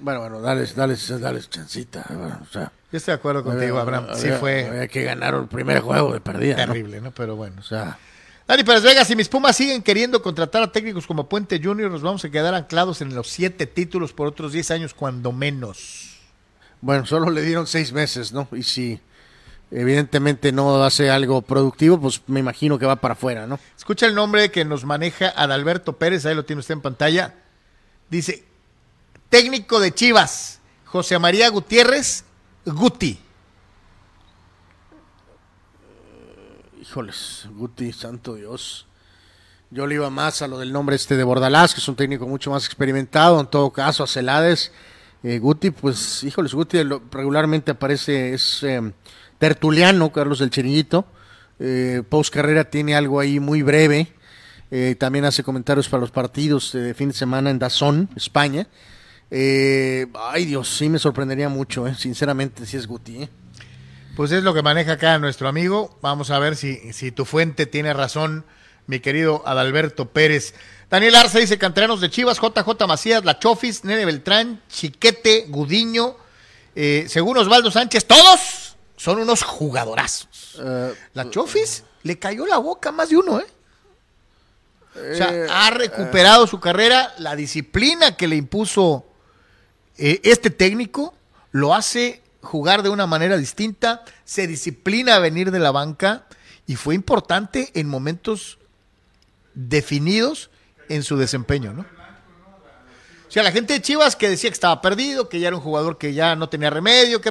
[0.00, 2.06] Bueno, bueno, dale, dale, dale chancita.
[2.42, 4.08] o sea, Yo estoy de acuerdo contigo, Abraham.
[4.14, 4.66] sí fue.
[4.68, 6.56] Había que ganar el primer juego de perdida.
[6.56, 7.10] Terrible, ¿no?
[7.10, 7.56] Pero bueno.
[7.58, 7.98] O sea.
[8.46, 12.02] Dani Pérez Vega, si mis Pumas siguen queriendo contratar a técnicos como Puente Junior, nos
[12.02, 16.18] vamos a quedar anclados en los siete títulos por otros diez años, cuando menos.
[16.80, 18.48] Bueno, solo le dieron seis meses, ¿no?
[18.52, 19.00] Y si
[19.70, 23.58] evidentemente no hace algo productivo, pues me imagino que va para afuera, ¿no?
[23.76, 27.34] Escucha el nombre que nos maneja Adalberto Pérez, ahí lo tiene usted en pantalla.
[28.08, 28.44] Dice,
[29.28, 32.24] técnico de Chivas, José María Gutiérrez,
[32.64, 33.20] Guti.
[36.90, 38.86] híjoles, Guti, santo Dios.
[39.70, 42.26] Yo le iba más a lo del nombre este de Bordalás, que es un técnico
[42.26, 44.72] mucho más experimentado, en todo caso, a Celades.
[45.22, 48.92] Eh, Guti, pues, híjoles, Guti regularmente aparece, es em,
[49.40, 51.04] tertuliano, Carlos del Chiringuito.
[51.58, 54.12] Eh, post carrera tiene algo ahí muy breve.
[54.70, 58.68] Eh, también hace comentarios para los partidos de fin de semana en Dazón, España.
[59.32, 63.28] ay Dios, sí me sorprendería mucho, sinceramente, si es Guti.
[64.14, 65.98] Pues es lo que maneja acá nuestro amigo.
[66.02, 68.44] Vamos a ver si, si tu fuente tiene razón,
[68.86, 70.54] mi querido Adalberto Pérez.
[70.90, 76.16] Daniel Arce dice canteranos de Chivas, JJ Macías, La Chofis, Nene Beltrán, Chiquete, Gudiño,
[76.74, 78.69] eh, según Osvaldo Sánchez, todos
[79.00, 80.58] son unos jugadorazos.
[80.58, 83.46] Eh, la Chofis le cayó la boca más de uno, ¿eh?
[84.94, 89.06] O sea, eh, ha recuperado su carrera, la disciplina que le impuso
[89.96, 91.14] este técnico
[91.50, 96.26] lo hace jugar de una manera distinta, se disciplina a venir de la banca
[96.66, 98.58] y fue importante en momentos
[99.54, 100.50] definidos
[100.90, 101.86] en su desempeño, ¿no?
[103.30, 105.62] O sea, la gente de Chivas que decía que estaba perdido, que ya era un
[105.62, 107.30] jugador que ya no tenía remedio, que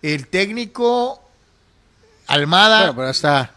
[0.00, 1.20] el técnico
[2.26, 2.94] Almada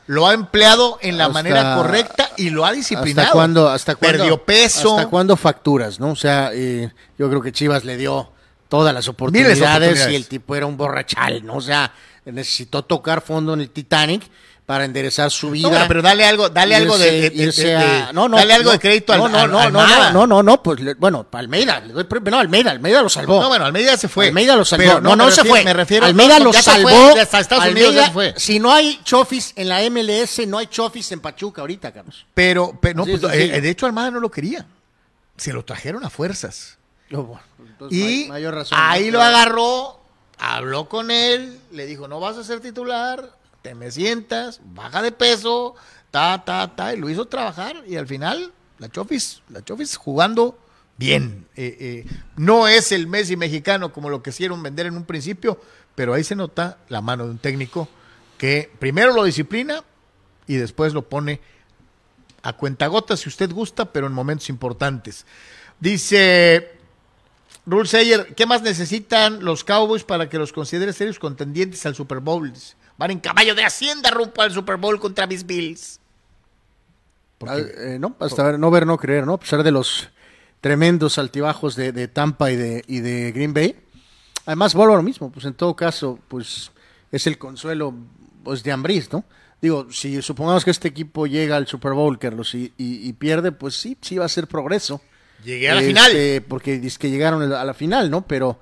[0.07, 3.21] lo ha empleado en la manera correcta y lo ha disciplinado.
[3.21, 3.69] ¿Hasta cuándo?
[3.69, 4.97] Hasta Perdió peso.
[4.97, 6.11] ¿Hasta cuándo facturas, no?
[6.11, 8.33] O sea, eh, yo creo que Chivas le dio
[8.67, 11.55] todas las oportunidades, y el tipo era un borrachal, ¿no?
[11.55, 11.93] O sea,
[12.25, 14.23] necesitó tocar fondo en el Titanic
[14.67, 15.85] para enderezar su vida.
[15.87, 19.47] pero dale algo, dale algo de, no, no, dale algo de crédito no, al, no,
[19.47, 23.41] no, no, no, no, no, pues bueno, Almeida, no, Almeida, Almeida lo salvó.
[23.41, 24.27] No, bueno, Almeida se fue.
[24.27, 24.99] Almeida lo salvó.
[24.99, 25.63] no, no, se fue.
[25.63, 27.15] Me refiero, Almeida lo salvó.
[27.17, 28.33] Estados Unidos ya fue.
[28.35, 32.25] Si no hay chofis en la MLS, no hay chofis en Pachuca ahorita, Carlos.
[32.33, 34.65] Pero, pero no, pues, eh, de hecho Almada no lo quería.
[35.37, 36.77] Se lo trajeron a fuerzas
[37.89, 38.29] y
[38.71, 39.99] ahí lo agarró,
[40.37, 43.36] habló con él, le dijo, no vas a ser titular,
[43.75, 45.75] me sientas, baja de peso,
[46.11, 50.57] ta, ta, ta, y lo hizo trabajar y al final la Chofis, la Chofis jugando
[50.97, 51.47] bien.
[51.55, 52.05] Eh, eh,
[52.35, 55.59] no es el Messi mexicano como lo quisieron vender en un principio,
[55.95, 57.87] pero ahí se nota la mano de un técnico
[58.37, 59.83] que primero lo disciplina
[60.45, 61.41] y después lo pone
[62.43, 65.25] a cuentagotas si usted gusta, pero en momentos importantes.
[65.79, 66.77] Dice
[67.65, 72.19] Rule Sayer, ¿qué más necesitan los Cowboys para que los considere serios contendientes al Super
[72.19, 72.53] Bowl?
[72.97, 75.99] Van en caballo de Hacienda rumbo al Super Bowl contra mis Bills.
[77.45, 79.33] Ah, eh, no, hasta ver, no ver, no creer, ¿no?
[79.33, 80.09] A pesar de los
[80.61, 83.75] tremendos altibajos de, de Tampa y de, y de Green Bay.
[84.45, 86.71] Además, vuelvo a lo mismo, pues en todo caso, pues
[87.11, 87.93] es el consuelo
[88.43, 89.23] pues, de Ambris, ¿no?
[89.61, 93.75] Digo, si supongamos que este equipo llega al Super Bowl, Carlos, y, y, pierde, pues
[93.75, 95.01] sí, sí va a ser progreso.
[95.43, 96.11] Llegué a la final.
[96.11, 98.25] Este, porque dice que llegaron a la final, ¿no?
[98.27, 98.59] Pero,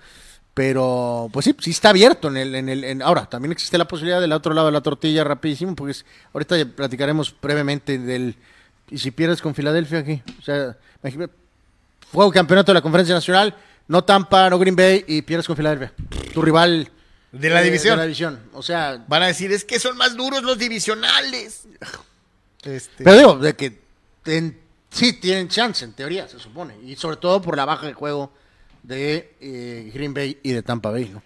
[0.55, 3.89] pero, pues sí, sí está abierto en el, en el, en, ahora, también existe la
[3.89, 5.97] posibilidad del otro lado de la tortilla rapidísimo, porque
[6.33, 8.37] ahorita platicaremos brevemente del,
[8.89, 10.77] y si pierdes con Filadelfia aquí, o sea,
[12.11, 13.53] juego campeonato de la conferencia nacional,
[13.89, 15.93] no Tampa, no Green Bay, y pierdes con Filadelfia.
[16.33, 16.89] Tu rival
[17.33, 17.91] de la división.
[17.91, 18.39] De la división.
[18.53, 19.03] O sea.
[19.07, 21.67] Van a decir, es que son más duros los divisionales.
[22.63, 23.03] Este...
[23.03, 23.81] Pero digo, de que
[24.89, 26.75] sí tienen chance, en teoría, se supone.
[26.83, 28.31] Y sobre todo por la baja de juego
[28.87, 31.21] de eh, Green Bay y de Tampa Bay, ¿no?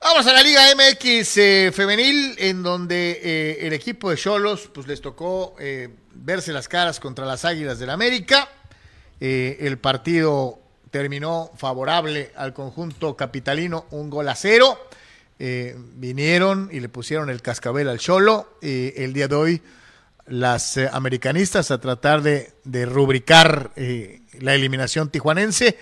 [0.00, 4.86] Vamos a la Liga MX eh, femenil, en donde eh, el equipo de Cholos pues
[4.86, 5.56] les tocó
[6.14, 8.48] verse las caras contra las Águilas del la América.
[9.18, 10.60] el partido
[10.90, 14.78] terminó favorable al conjunto capitalino, un gol a cero.
[15.38, 18.58] Vinieron y le pusieron el cascabel al Cholo.
[18.60, 19.62] El día de hoy,
[20.26, 25.78] las americanistas a tratar de, rubricar la eliminación tijuanense.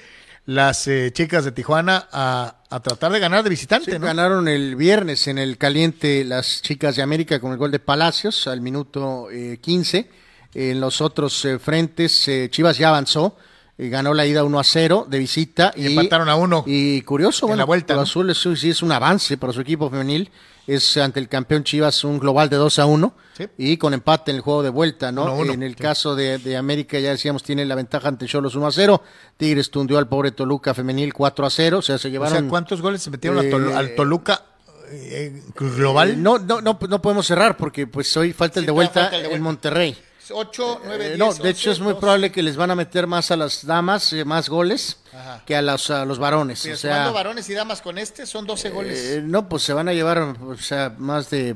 [0.47, 3.99] Las chicas de Tijuana a, tratar de ganar de visitante.
[3.99, 8.47] Ganaron el viernes en el caliente las chicas de América con el gol de Palacios
[8.47, 9.29] al minuto
[9.61, 10.11] 15.
[10.53, 13.37] En los otros frentes, Chivas ya avanzó
[13.77, 15.72] y ganó la ida 1 a 0 de visita.
[15.77, 16.64] Y, empataron a 1.
[16.66, 18.01] Y curioso, bueno, la vuelta.
[18.01, 20.31] Azul es, sí es un avance para su equipo femenil.
[20.66, 23.14] Es ante el campeón Chivas un global de 2 a 1
[23.59, 25.45] y con empate en el juego de vuelta, ¿no?
[25.45, 29.03] en el caso de, América, ya decíamos, tiene la ventaja ante Cholos 1 a 0.
[29.37, 31.79] Tigres tundió al pobre Toluca femenil 4 a 0.
[31.79, 32.37] O sea, se llevaron.
[32.37, 33.39] O sea, ¿cuántos goles se metieron
[33.75, 34.43] al eh, Toluca?
[34.91, 39.11] Eh, global no, no no no podemos cerrar porque pues hoy falta el de vuelta
[39.16, 39.97] en Monterrey
[40.31, 41.18] 8, 9, 10.
[41.18, 44.12] No, de hecho es muy probable que les van a meter más a las damas,
[44.12, 44.99] eh, más goles,
[45.47, 46.64] que a los, a los varones.
[46.66, 48.99] o sea, varones y damas con este son 12 goles.
[48.99, 51.55] Eh, no, pues se van a llevar o sea, más de,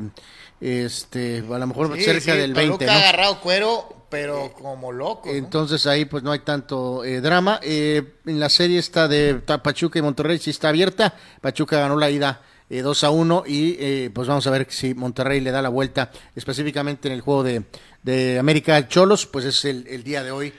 [0.61, 2.85] este, a lo mejor cerca del 20.
[2.85, 2.93] ¿no?
[2.93, 5.29] ha agarrado cuero, pero como loco.
[5.29, 7.61] Entonces ahí pues no hay tanto eh, drama.
[7.63, 11.15] en la serie está de Pachuca y Monterrey, sí está abierta.
[11.41, 12.43] Pachuca ganó la ida.
[12.69, 17.09] 2 a 1 y pues vamos a ver si Monterrey le da la vuelta específicamente
[17.09, 17.63] en el juego de,
[18.03, 20.53] de América Cholos, pues es el, día de hoy.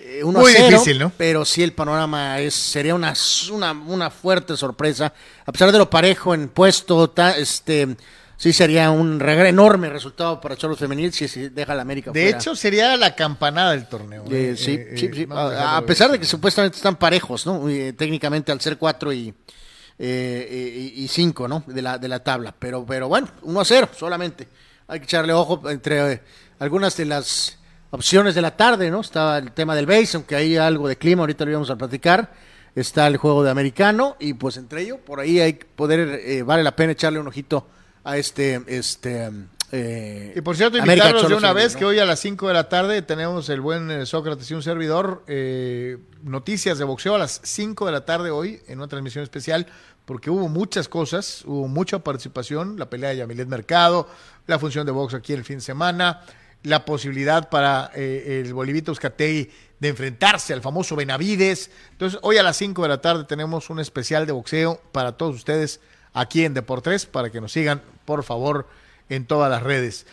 [0.00, 1.12] Eh, Muy difícil, ¿no?
[1.16, 3.12] Pero sí el panorama es sería una,
[3.52, 5.12] una, una, fuerte sorpresa.
[5.44, 7.96] A pesar de lo parejo en puesto, este
[8.36, 12.96] sí sería un enorme resultado para Cholos Femenil si, deja la América De hecho, sería
[12.96, 14.24] la campanada del torneo.
[14.30, 14.54] ¿eh?
[14.56, 15.26] sí, eh, sí, sí.
[15.30, 17.64] A, pesar de que supuestamente están parejos, ¿no?
[17.96, 19.34] técnicamente al ser cuatro y,
[19.98, 21.62] y, cinco, ¿no?
[21.66, 22.54] De la, de la tabla.
[22.58, 24.48] Pero, pero bueno, uno a cero solamente.
[24.88, 26.22] Hay que echarle ojo entre
[26.58, 27.58] algunas de las
[27.90, 29.00] opciones de la tarde, ¿no?
[29.00, 32.32] Estaba el tema del base, aunque hay algo de clima, ahorita lo íbamos a platicar.
[32.74, 36.62] Está el juego de americano y pues entre ellos, por ahí hay poder, eh, vale
[36.62, 37.66] la pena echarle un ojito
[38.04, 39.30] a este, este,
[39.72, 42.68] eh, y por cierto, invitarlos de una vez que hoy a las 5 de la
[42.68, 45.24] tarde tenemos el buen eh, Sócrates y un servidor,
[46.22, 49.66] noticias de boxeo a las 5 de la tarde hoy en una transmisión especial,
[50.04, 54.08] porque hubo muchas cosas, hubo mucha participación, la pelea de Yamilet Mercado,
[54.46, 56.22] la función de box aquí el fin de semana,
[56.62, 61.70] la posibilidad para eh, el Bolivito Euskatei de enfrentarse al famoso Benavides.
[61.92, 65.36] Entonces, hoy a las 5 de la tarde tenemos un especial de boxeo para todos
[65.36, 65.80] ustedes
[66.12, 68.66] aquí en Deportes, para que nos sigan, por favor,
[69.08, 70.06] en todas las redes.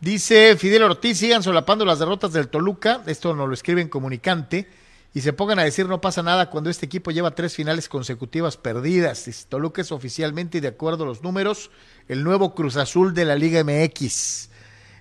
[0.00, 4.68] Dice Fidel Ortiz, sigan solapando las derrotas del Toluca, esto nos lo escribe en comunicante,
[5.14, 8.56] y se pongan a decir no pasa nada cuando este equipo lleva tres finales consecutivas
[8.56, 9.46] perdidas.
[9.48, 11.70] Toluca es oficialmente y de acuerdo a los números
[12.08, 14.50] el nuevo Cruz Azul de la Liga MX.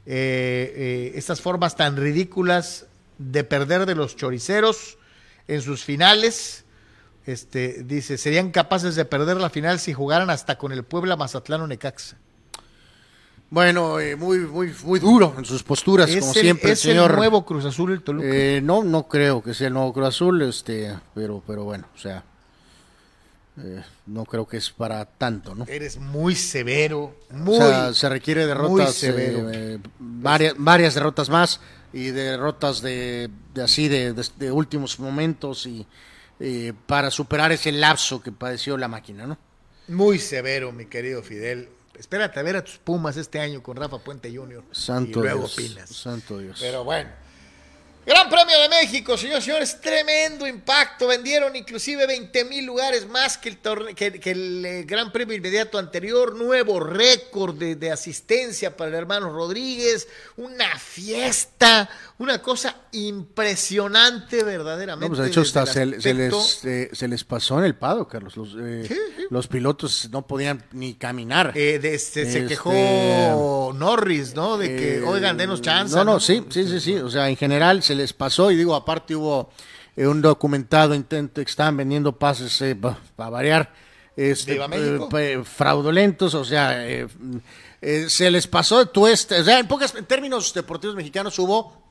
[0.06, 2.86] Eh, eh, estas formas tan ridículas
[3.18, 4.98] de perder de los choriceros
[5.48, 6.64] en sus finales.
[7.26, 11.62] Este, dice, serían capaces de perder la final si jugaran hasta con el Puebla Mazatlán
[11.62, 12.18] o Necaxa.
[13.50, 17.12] Bueno, eh, muy, muy, muy duro en sus posturas, como siempre, ¿es señor.
[17.12, 18.28] el nuevo Cruz Azul el Toluca?
[18.62, 22.24] no, no creo que sea el nuevo Cruz Azul, este, pero, pero bueno, o sea,
[23.64, 25.66] eh, no creo que es para tanto, ¿no?
[25.68, 27.58] Eres muy severo, muy.
[27.94, 31.60] se requiere derrotas, eh, eh, varias, varias derrotas más
[31.92, 33.32] y derrotas de,
[33.62, 35.88] así de, últimos momentos y
[36.86, 39.40] para superar ese lapso que padeció la máquina, ¿no?
[39.88, 41.70] Muy severo, mi querido Fidel.
[41.98, 44.64] Espérate a ver a tus Pumas este año con Rafa Puente Jr.
[44.72, 46.58] Santo y luego Dios, Santo Dios.
[46.60, 47.10] Pero bueno.
[48.08, 51.08] Gran Premio de México, señores señores, tremendo impacto.
[51.08, 53.58] Vendieron inclusive 20 mil lugares más que el,
[53.96, 56.34] que, el eh, Gran Premio inmediato anterior.
[56.34, 60.08] Nuevo récord de, asistencia para el hermano Rodríguez.
[60.38, 65.10] Una fiesta, una cosa impresionante, verdaderamente.
[65.10, 66.06] Pues, de hecho, hasta se, les,
[66.64, 68.38] eh, se, les, pasó en el pado, Carlos.
[68.38, 68.88] Los, eh,
[69.30, 71.52] los pilotos no podían ni caminar.
[71.54, 74.58] se, este, quejó Norris, ¿no?
[74.58, 75.94] De que, oigan, denos chance.
[75.94, 76.96] No, no, sí, sí, sí, sí.
[76.96, 79.50] O sea, en general se les pasó y digo, aparte hubo
[79.96, 83.74] eh, un documentado intento que estaban vendiendo pases eh, para variar
[84.16, 86.86] este, eh, fraudulentos, o sea,
[87.82, 91.84] se les pasó de tueste, o sea, en, pocas, en términos deportivos mexicanos hubo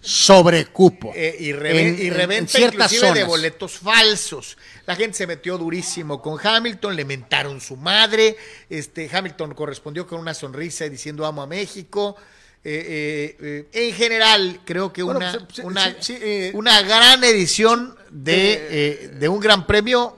[0.00, 1.12] sobrecupo.
[1.16, 4.56] y, reventa inclusive de boletos falsos.
[4.86, 8.36] La gente se metió durísimo con Hamilton, le mentaron su madre.
[8.70, 12.16] Este, Hamilton correspondió con una sonrisa diciendo amo a México.
[12.64, 19.38] Eh, eh, en general, creo que una, pues, eh, una, gran edición de, de, un
[19.38, 20.16] gran premio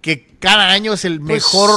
[0.00, 1.70] que cada año es el pues, mejor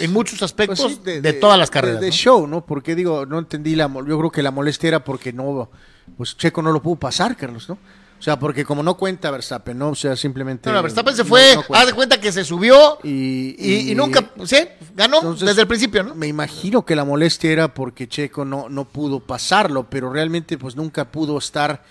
[0.00, 2.00] en muchos aspectos pues de, todas las carreras.
[2.00, 2.66] De, show, ¿no?
[2.66, 3.86] Porque digo, no entendí la.
[3.86, 5.70] Yo creo que la molestia era porque no.
[6.16, 7.78] Pues Checo no lo pudo pasar, Carlos, ¿no?
[8.24, 9.90] O sea, porque como no cuenta Verstappen, ¿no?
[9.90, 10.72] O sea, simplemente.
[10.72, 14.66] No, Verstappen se fue, haz de cuenta que se subió y, y, nunca, ¿sí?
[14.96, 16.14] Ganó desde el principio, ¿no?
[16.14, 20.74] Me imagino que la molestia era porque Checo no, no pudo pasarlo, pero realmente, pues
[20.74, 21.84] nunca pudo estar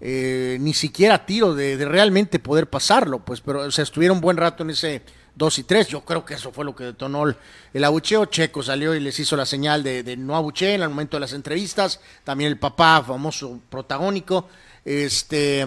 [0.00, 4.20] eh, ni siquiera a tiro de, realmente poder pasarlo, pues, pero, o sea, estuvieron un
[4.20, 5.02] buen rato en ese
[5.34, 5.88] 2 y 3.
[5.88, 7.24] Yo creo que eso fue lo que detonó
[7.72, 8.26] el, abucheo.
[8.26, 11.22] Checo salió y les hizo la señal de, de no abucheen en el momento de
[11.22, 11.98] las entrevistas.
[12.22, 14.46] También el papá, famoso protagónico.
[14.84, 15.66] Este,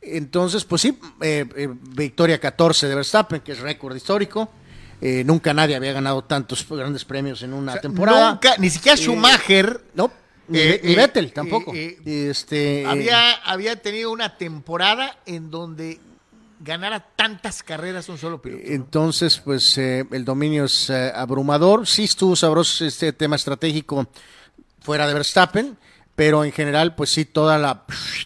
[0.00, 4.50] entonces, pues sí, eh, eh, victoria 14 de Verstappen, que es récord histórico.
[5.00, 8.32] Eh, nunca nadie había ganado tantos grandes premios en una temporada.
[8.32, 9.80] Nunca, ni siquiera Schumacher.
[9.94, 10.10] no,
[10.48, 10.60] ni,
[10.94, 11.72] Vettel tampoco.
[11.74, 16.00] este, había, había tenido una temporada en donde
[16.60, 18.64] ganara tantas carreras un solo piloto.
[18.66, 21.86] Entonces, pues el dominio es abrumador.
[21.86, 24.08] Sí estuvo sabroso este tema estratégico
[24.80, 25.76] fuera de Verstappen
[26.18, 27.84] pero en general, pues sí, toda la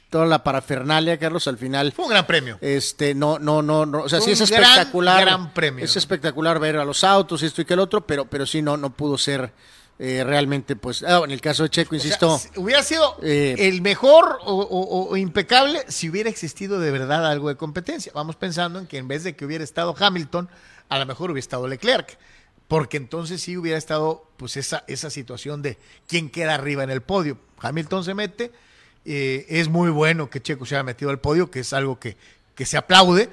[0.08, 1.92] toda la parafernalia, Carlos, al final.
[1.92, 2.56] Fue un gran premio.
[2.62, 5.20] Este, no, no, no, no o sea, sí es espectacular.
[5.20, 5.84] Gran premio.
[5.84, 8.78] Es espectacular ver a los autos, esto y que el otro, pero, pero sí no,
[8.78, 9.52] no pudo ser
[9.98, 12.40] eh, realmente, pues, ah, en el caso de Checo, insisto.
[12.56, 18.10] hubiera sido eh, el mejor o, impecable si hubiera existido de verdad algo de competencia.
[18.14, 20.48] Vamos pensando en que en vez de que hubiera estado Hamilton,
[20.88, 22.16] a lo mejor hubiera estado Leclerc
[22.72, 25.76] porque entonces sí hubiera estado pues esa, esa situación de
[26.08, 27.36] quién queda arriba en el podio.
[27.60, 28.50] Hamilton se mete,
[29.04, 32.16] eh, es muy bueno que Checo se haya metido al podio, que es algo que,
[32.54, 33.28] que se aplaude,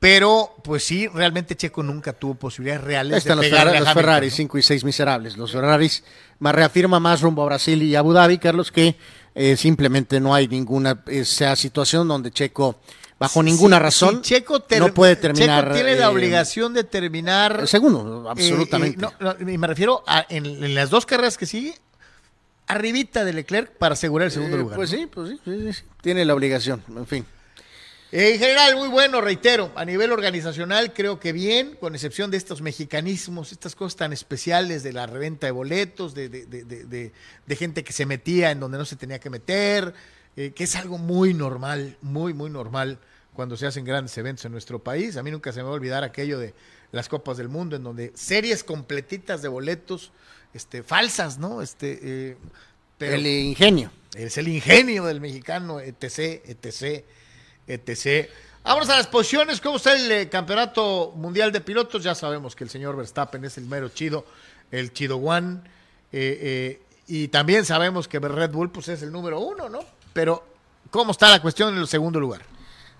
[0.00, 4.56] pero pues sí, realmente Checo nunca tuvo posibilidades reales Están de los, los Ferrari 5
[4.56, 5.36] y 6 miserables.
[5.36, 6.02] Los Ferraris
[6.38, 8.96] más reafirma más rumbo a Brasil y Abu Dhabi, Carlos, que
[9.34, 12.80] eh, simplemente no hay ninguna esa situación donde Checo
[13.24, 15.64] bajo ninguna razón Checo no puede terminar.
[15.64, 17.60] Checo tiene la eh, obligación de terminar.
[17.60, 19.06] El segundo, absolutamente.
[19.40, 21.74] y me refiero a en, las dos carreras que sigue,
[22.66, 24.76] arribita de Leclerc para asegurar el segundo eh, lugar.
[24.76, 27.26] Pues sí, pues sí, tiene la obligación, en fin.
[28.12, 32.62] En general, muy bueno, reitero, a nivel organizacional creo que bien, con excepción de estos
[32.62, 37.12] mexicanismos, estas cosas tan especiales de la reventa de boletos, de, de, de,
[37.44, 39.94] de gente que se metía en donde no se tenía que meter,
[40.36, 42.98] eh, que es algo muy normal, muy, muy normal
[43.34, 45.16] cuando se hacen grandes eventos en nuestro país.
[45.16, 46.54] A mí nunca se me va a olvidar aquello de
[46.92, 50.12] las Copas del Mundo, en donde series completitas de boletos
[50.54, 51.60] este, falsas, ¿no?
[51.60, 52.36] Este, eh,
[53.00, 53.90] el ingenio.
[54.14, 57.04] Es el ingenio del mexicano, etc., etc.,
[57.66, 58.30] etc.
[58.62, 59.60] Vámonos a las posiciones.
[59.60, 62.04] ¿Cómo está el eh, campeonato mundial de pilotos?
[62.04, 64.24] Ya sabemos que el señor Verstappen es el mero chido,
[64.70, 65.60] el chido one.
[66.12, 69.80] y también sabemos que Red Bull pues, es el número uno, ¿no?
[70.12, 70.46] Pero,
[70.90, 72.53] ¿cómo está la cuestión en el segundo lugar?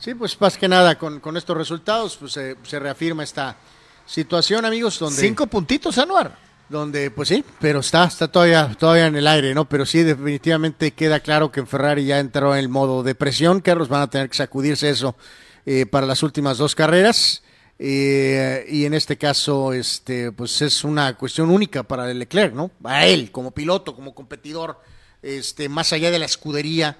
[0.04, 3.56] Sí, pues más que nada con, estos resultados, pues se reafirma esta
[4.04, 5.18] situación, amigos, donde...
[5.18, 6.36] Cinco puntitos, Anuar.
[6.68, 9.66] Donde, pues sí, pero está, está todavía, todavía en el aire, ¿no?
[9.66, 13.88] Pero sí, definitivamente queda claro que Ferrari ya entró en el modo de presión, Carlos,
[13.88, 15.16] van a tener que sacudirse eso
[15.64, 17.42] eh, para las últimas dos carreras.
[17.78, 22.70] Eh, y en este caso, este, pues es una cuestión única para Leclerc, ¿no?
[22.84, 24.78] A él, como piloto, como competidor
[25.22, 26.98] este, más allá de la escudería,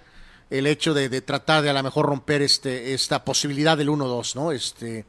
[0.51, 4.53] el hecho de, tratar de a lo mejor romper este, esta posibilidad del 1-2, ¿no?
[4.53, 5.05] Este,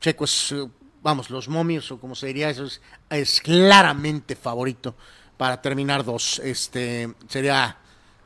[0.00, 0.54] Checo es,
[1.02, 2.66] vamos, los momios, o como se diría, eso
[3.10, 4.94] es, claramente favorito
[5.36, 6.40] para terminar dos.
[6.40, 7.76] Este, sería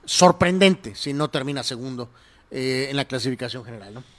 [0.05, 2.11] sorprendente si no termina segundo
[2.51, 4.14] eh, en la clasificación general, ¿no?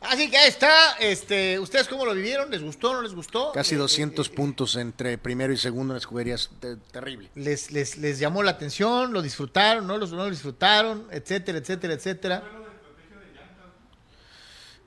[0.00, 0.96] Así que ahí está.
[0.98, 2.50] Este, ¿Ustedes cómo lo vivieron?
[2.50, 3.52] ¿Les gustó o no les gustó?
[3.52, 6.50] Casi 200 eh, eh, puntos entre primero y segundo en las juguerías.
[6.90, 7.30] terrible.
[7.34, 9.12] Les, les, ¿Les llamó la atención?
[9.12, 9.86] ¿Lo disfrutaron?
[9.86, 11.06] ¿No, los, no lo disfrutaron?
[11.10, 12.42] Etcétera, etcétera, etcétera.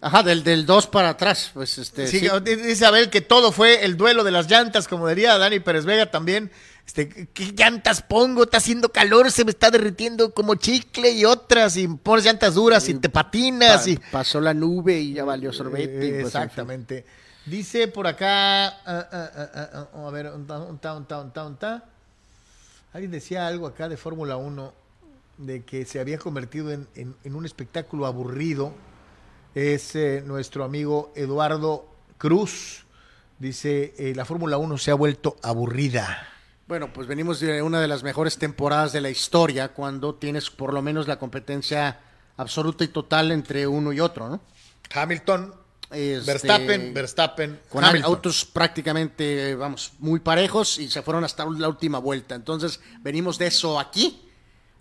[0.01, 1.51] Ajá, del, del 2 para atrás.
[1.53, 2.30] Pues este, Sí, sí.
[2.43, 6.11] Dice Abel que todo fue el duelo de las llantas, como diría Dani Pérez Vega
[6.11, 6.51] también.
[6.86, 8.43] Este, ¿Qué llantas pongo?
[8.43, 11.77] Está haciendo calor, se me está derritiendo como chicle y otras.
[11.77, 13.84] Y pones llantas duras y te patinas.
[13.84, 13.97] Pa- y...
[14.11, 15.88] pasó la nube y ya valió sorbete.
[15.95, 16.25] pues, en fin.
[16.25, 17.05] exactamente.
[17.45, 21.19] Dice por acá, ah, ah, ah, ah, a ver, un ta, un ta, un ta,
[21.21, 21.84] un ta, un ta.
[22.93, 24.73] Alguien decía algo acá de Fórmula 1,
[25.39, 28.73] de que se había convertido en, en- en un espectáculo aburrido.
[29.55, 31.86] Es eh, nuestro amigo Eduardo
[32.17, 32.86] Cruz.
[33.39, 36.27] Dice, eh, la Fórmula 1 se ha vuelto aburrida.
[36.68, 40.74] Bueno, pues venimos de una de las mejores temporadas de la historia cuando tienes por
[40.74, 41.99] lo menos la competencia
[42.38, 44.41] absoluta y total entre uno y otro, ¿no?
[44.93, 45.53] Hamilton,
[45.91, 48.11] Este, Verstappen, Verstappen, con Hamilton.
[48.11, 52.34] autos prácticamente, vamos, muy parejos y se fueron hasta la última vuelta.
[52.34, 54.28] Entonces, venimos de eso aquí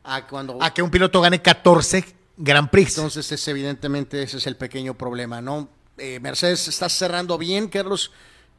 [0.05, 0.62] a cuando...
[0.62, 2.05] A que un piloto gane 14
[2.37, 2.97] Grand Prix.
[2.97, 5.68] Entonces, es evidentemente ese es el pequeño problema, ¿no?
[5.99, 8.11] Eh, Mercedes está cerrando bien, Carlos.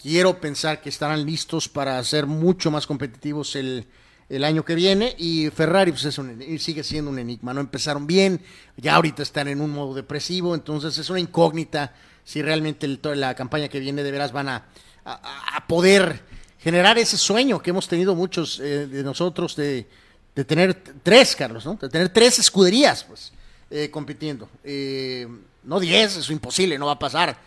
[0.02, 3.86] Quiero pensar que estarán listos para ser mucho más competitivos el,
[4.28, 5.16] el año que viene.
[5.18, 6.20] Y Ferrari pues es
[6.62, 7.62] sigue siendo un enigma, ¿no?
[7.62, 8.42] Empezaron bien,
[8.78, 11.94] ya ahorita están en un modo depresivo, entonces es una incógnita
[12.26, 14.66] si realmente la campaña que viene de veras van a,
[15.06, 16.22] a- poder
[16.60, 19.88] generar ese sueño que hemos tenido muchos eh, de nosotros de,
[20.36, 20.74] de tener
[21.04, 21.76] tres, Carlos, ¿no?
[21.76, 23.34] De tener tres escuderías, pues,
[23.70, 24.50] eh, compitiendo.
[24.64, 25.28] Eh,
[25.64, 27.38] no diez, es imposible, no va a pasar,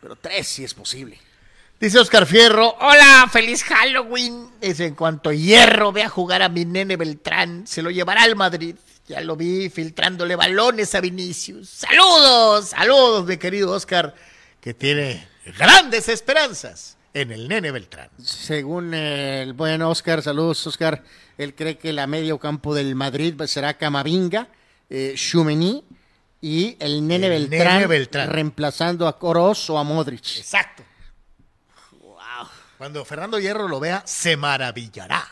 [0.00, 1.18] pero tres sí es posible.
[1.84, 4.48] Dice Oscar Fierro, hola, feliz Halloween.
[4.58, 8.74] Dice, en cuanto Hierro vea jugar a mi nene Beltrán, se lo llevará al Madrid.
[9.06, 11.68] Ya lo vi filtrándole balones a Vinicius.
[11.68, 14.14] Saludos, saludos, mi querido Oscar,
[14.62, 15.28] que tiene
[15.58, 18.08] grandes esperanzas en el nene Beltrán.
[18.16, 21.04] Según el buen Oscar, saludos Oscar,
[21.36, 24.48] él cree que la medio campo del Madrid será Camavinga,
[24.88, 25.84] eh, Tchouaméni
[26.40, 28.30] y el nene, El Beltrán, Nene Beltrán.
[28.30, 30.38] reemplazando a Kroos o a Modric.
[30.38, 30.82] Exacto.
[32.78, 35.24] Cuando Fernando Hierro lo vea, se maravillará.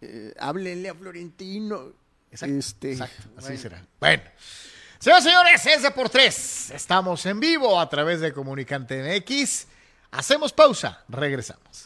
[0.00, 1.92] Eh, háblenle a Florentino.
[2.30, 3.58] Exacto, Este, exacto, así bueno.
[3.62, 3.86] será.
[4.00, 4.22] Bueno,
[4.98, 6.70] señores, señores, es de por tres.
[6.70, 9.66] Estamos en vivo a través de Comunicante MX.
[10.10, 11.85] Hacemos pausa, regresamos.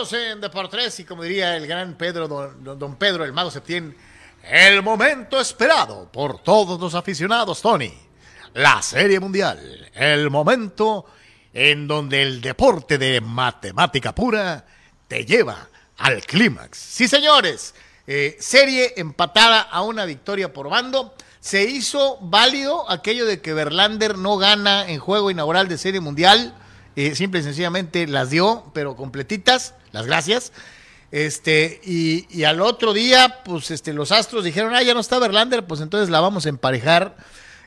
[0.00, 3.94] En Deportes y como diría el gran Pedro, don- don Pedro, el mago Septién,
[4.50, 7.92] el momento esperado por todos los aficionados, Tony.
[8.54, 11.04] La Serie Mundial, el momento
[11.52, 14.64] en donde el deporte de matemática pura
[15.06, 16.78] te lleva al clímax.
[16.78, 17.74] Sí, señores,
[18.06, 21.14] eh, serie empatada a una victoria por bando.
[21.40, 26.54] Se hizo válido aquello de que Verlander no gana en juego inaugural de Serie Mundial.
[26.96, 30.52] Eh, simple y sencillamente las dio, pero completitas, las gracias.
[31.12, 35.18] Este, y, y al otro día, pues este, los Astros dijeron, ah, ya no está
[35.18, 37.16] Verlander, pues entonces la vamos a emparejar.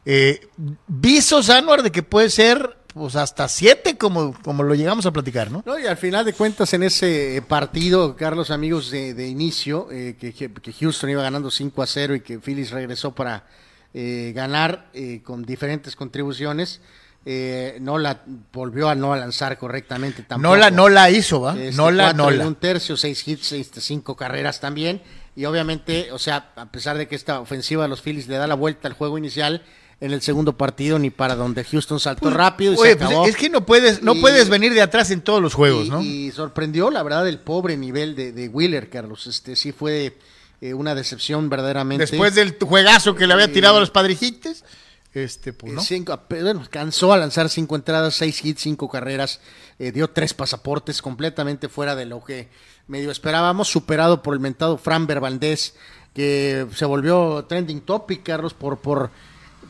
[0.05, 0.47] Eh,
[0.87, 5.49] visos, Anuar, de que puede ser pues hasta siete, como, como lo llegamos a platicar,
[5.49, 5.63] ¿no?
[5.65, 10.15] No, y al final de cuentas, en ese partido, Carlos, amigos, de, de inicio, eh,
[10.19, 13.47] que, que- Houston iba ganando 5 a 0 y que Phillies regresó para
[13.95, 16.81] eh, ganar eh, con diferentes contribuciones,
[17.25, 18.21] eh, no la
[18.51, 20.55] volvió a no lanzar correctamente tampoco.
[20.55, 21.57] No la, no la hizo, ¿va?
[21.57, 22.45] Este, no la, no la.
[22.45, 25.01] un tercio, seis hits, seis, cinco carreras también.
[25.35, 28.45] Y obviamente, o sea, a pesar de que esta ofensiva de los Phillies le da
[28.45, 29.63] la vuelta al juego inicial,
[29.99, 33.25] en el segundo partido ni para donde Houston saltó rápido y Oye, se pues, acabó.
[33.25, 35.89] es que no puedes, no Y- puedes venir de atrás en todos los juegos, y,
[35.89, 36.01] ¿no?
[36.01, 39.25] y sorprendió, la verdad, el pobre nivel de, de Wheeler, Carlos.
[39.27, 40.17] Este sí fue
[40.59, 42.03] eh, una decepción verdaderamente.
[42.05, 44.65] Después del juegazo que le había tirado a los padrijites,
[45.13, 45.81] este, pues Eh, no.
[45.81, 49.39] cinco- bueno, cansó a lanzar cinco entradas, seis hits, cinco carreras,
[49.79, 52.49] eh, dio tres pasaportes completamente fuera de lo que
[52.87, 55.75] medio esperábamos, superado por el mentado Fran Valdez,
[56.13, 59.09] que se volvió trending topic, Carlos, por, por,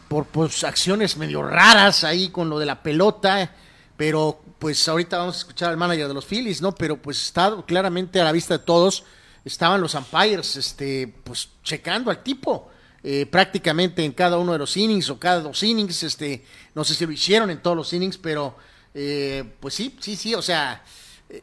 [0.08, 3.54] por pues, acciones medio raras ahí con lo de la pelota,
[3.98, 6.74] pero pues ahorita vamos a escuchar al manager de los Phillies, ¿no?
[6.74, 9.04] Pero pues está claramente a la vista de todos,
[9.46, 12.70] estaban los umpires, este, pues checando al tipo
[13.04, 16.96] eh, prácticamente en cada uno de los innings o cada dos innings, este, no sé
[16.96, 18.56] si lo hicieron en todos los innings, pero
[18.94, 20.84] eh, pues sí, sí, sí, o sea,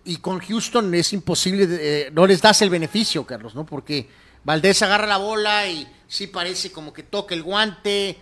[0.04, 3.66] y con Houston es imposible, eh, no les das el beneficio, Carlos, ¿no?
[3.66, 4.08] Porque
[4.44, 8.18] Valdés agarra la bola y sí parece como que toca el guante,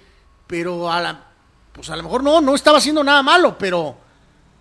[0.46, 1.26] pero a la,
[1.72, 3.98] pues a lo mejor no, no estaba haciendo nada malo, pero,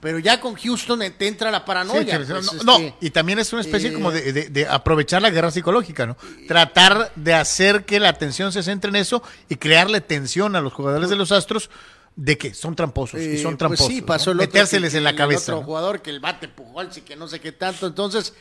[0.07, 2.15] pero ya con Houston te entra la paranoia.
[2.15, 5.21] pues, no, este, no, y también es una especie eh, como de, de- de aprovechar
[5.21, 6.15] la guerra psicológica, ¿no?
[6.47, 10.71] Tratar de hacer que la atención se centre en eso y crearle tensión a los
[10.71, 11.69] jugadores de los Astros
[12.15, 13.87] de que son tramposos y son pues tramposos.
[13.87, 14.41] sí, pasó ¿no?
[14.41, 15.51] el otro Metérseles que- en la cabeza.
[15.51, 15.65] El otro ¿no?
[15.65, 17.85] jugador que el bate Pujols y que no sé qué tanto.
[17.85, 18.33] Entonces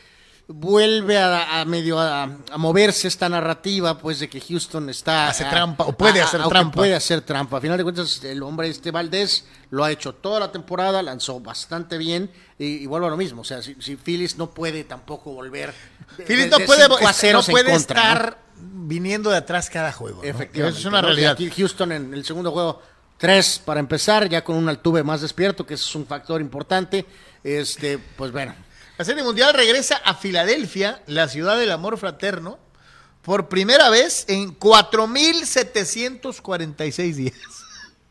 [0.48, 5.44] vuelve a, a medio a, a moverse esta narrativa, pues de que Houston está Hace
[5.44, 6.76] a- trampa, o puede a- hacer trampa.
[6.76, 7.58] Puede hacer trampa.
[7.58, 11.40] A final de cuentas, el hombre este Valdés lo ha hecho toda la temporada, lanzó
[11.40, 13.40] bastante bien y, y vuelvo a lo mismo.
[13.40, 15.74] O sea, si, si Phillies no puede tampoco volver.
[16.16, 17.76] de- Phillies no de puede, a no puede contra, ¿no?
[17.76, 20.22] estar viniendo de atrás cada juego.
[20.22, 20.78] Efectivamente.
[20.78, 21.32] Es una realidad.
[21.32, 22.80] Aquí Houston en el segundo juego,
[23.18, 27.04] tres para empezar, ya con un Altuve más despierto, que es un factor importante.
[27.42, 28.54] Este, pues bueno.
[28.98, 32.58] La Serie Mundial regresa a Filadelfia, la ciudad del amor fraterno,
[33.20, 37.34] por primera vez en 4.746 días.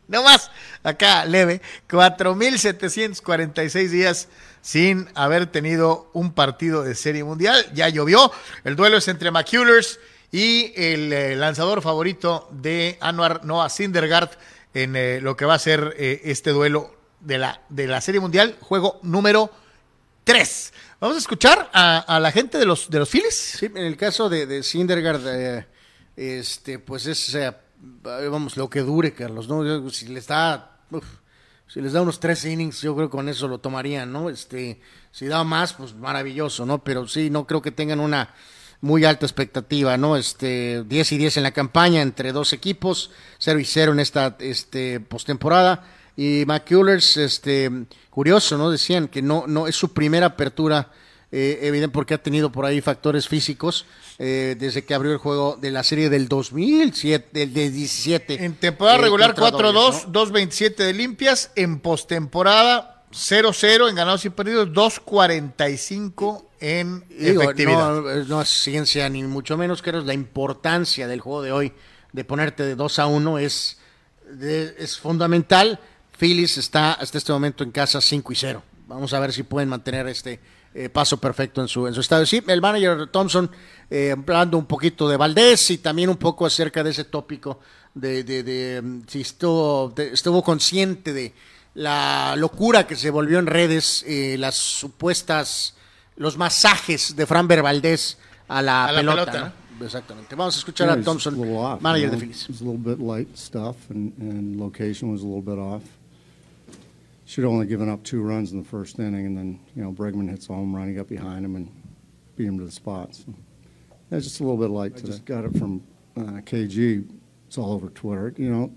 [0.08, 0.52] No más,
[0.84, 4.28] acá leve, 4.746 días
[4.60, 7.66] sin haber tenido un partido de Serie Mundial.
[7.74, 8.30] Ya llovió,
[8.62, 9.98] el duelo es entre McCullers
[10.30, 14.30] y el eh, lanzador favorito de Anwar Noah Syndergaard
[14.74, 18.20] en eh, lo que va a ser eh, este duelo de la, de la Serie
[18.20, 19.50] Mundial, juego número
[20.26, 20.72] 3.
[20.98, 23.58] Vamos a escuchar a, a la gente de los, de los Phillies.
[23.60, 25.66] Sí, en el caso de, de Syndergaard, eh,
[26.16, 27.38] este, pues es,
[28.02, 29.88] vamos, lo que dure, Carlos, ¿no?
[29.88, 31.04] Si les da, uf,
[31.68, 34.28] si les da unos tres innings, yo creo que con eso lo tomarían, ¿no?
[34.28, 34.80] Este,
[35.12, 36.82] si da más, pues maravilloso, ¿no?
[36.82, 38.34] Pero sí, no creo que tengan una
[38.80, 40.16] muy alta expectativa, ¿no?
[40.16, 44.36] Este, 10 y 10 en la campaña entre dos equipos, 0 y 0 en esta
[44.40, 45.84] este, postemporada.
[46.16, 47.70] Y McCullers, este,
[48.10, 48.70] curioso, ¿no?
[48.70, 50.90] Decían que no, no es su primera apertura,
[51.30, 53.84] eh, evidente, porque ha tenido por ahí factores físicos
[54.18, 58.44] eh, desde que abrió el juego de la serie del 2007, del de 17.
[58.44, 60.40] En temporada eh, regular contra 4-2, Dodgers, ¿no?
[60.40, 61.50] 2-27 de limpias.
[61.54, 67.94] En postemporada 0-0 en ganados y perdidos, 2-45 en Digo, efectividad.
[68.00, 71.72] no, eh, no es ciencia ni mucho menos, creo la importancia del juego de hoy
[72.12, 73.78] de ponerte de 2 a 1 es,
[74.30, 75.78] de- es fundamental.
[76.18, 78.62] Phillies está hasta este momento en casa 5 y 0.
[78.88, 80.38] Vamos a ver si pueden mantener este
[80.74, 82.26] eh, paso perfecto en su, en su estadio.
[82.26, 83.50] Sí, el manager Thompson
[83.90, 87.60] eh, hablando un poquito de Valdés y también un poco acerca de ese tópico
[87.94, 91.32] de, de, de, mm, si estuvo, de- estuvo consciente de
[91.74, 95.74] la locura que se volvió en redes, eh, las supuestas,
[96.16, 99.24] los masajes de Fran Valdés a la, A la pelota.
[99.32, 99.84] pelota, ¿no?
[99.84, 100.34] Exactamente.
[100.34, 102.18] Vamos a escuchar Yeah, a Thompson, a little off, manager you de.
[102.18, 102.42] Phillies.
[102.44, 105.82] It was a little bit light stuff, and, and location was a little bit off.
[107.26, 109.92] Should have only given up two runs in the first inning, and then you know
[109.92, 110.88] Bregman hits a home run.
[110.88, 111.70] He got behind him and
[112.36, 113.14] beat him to the spot.
[113.14, 113.34] So
[114.10, 115.08] yeah, just a little bit light I today.
[115.08, 115.82] just got it from
[116.16, 117.08] uh, KG.
[117.48, 118.32] It's all over Twitter.
[118.36, 118.72] You know,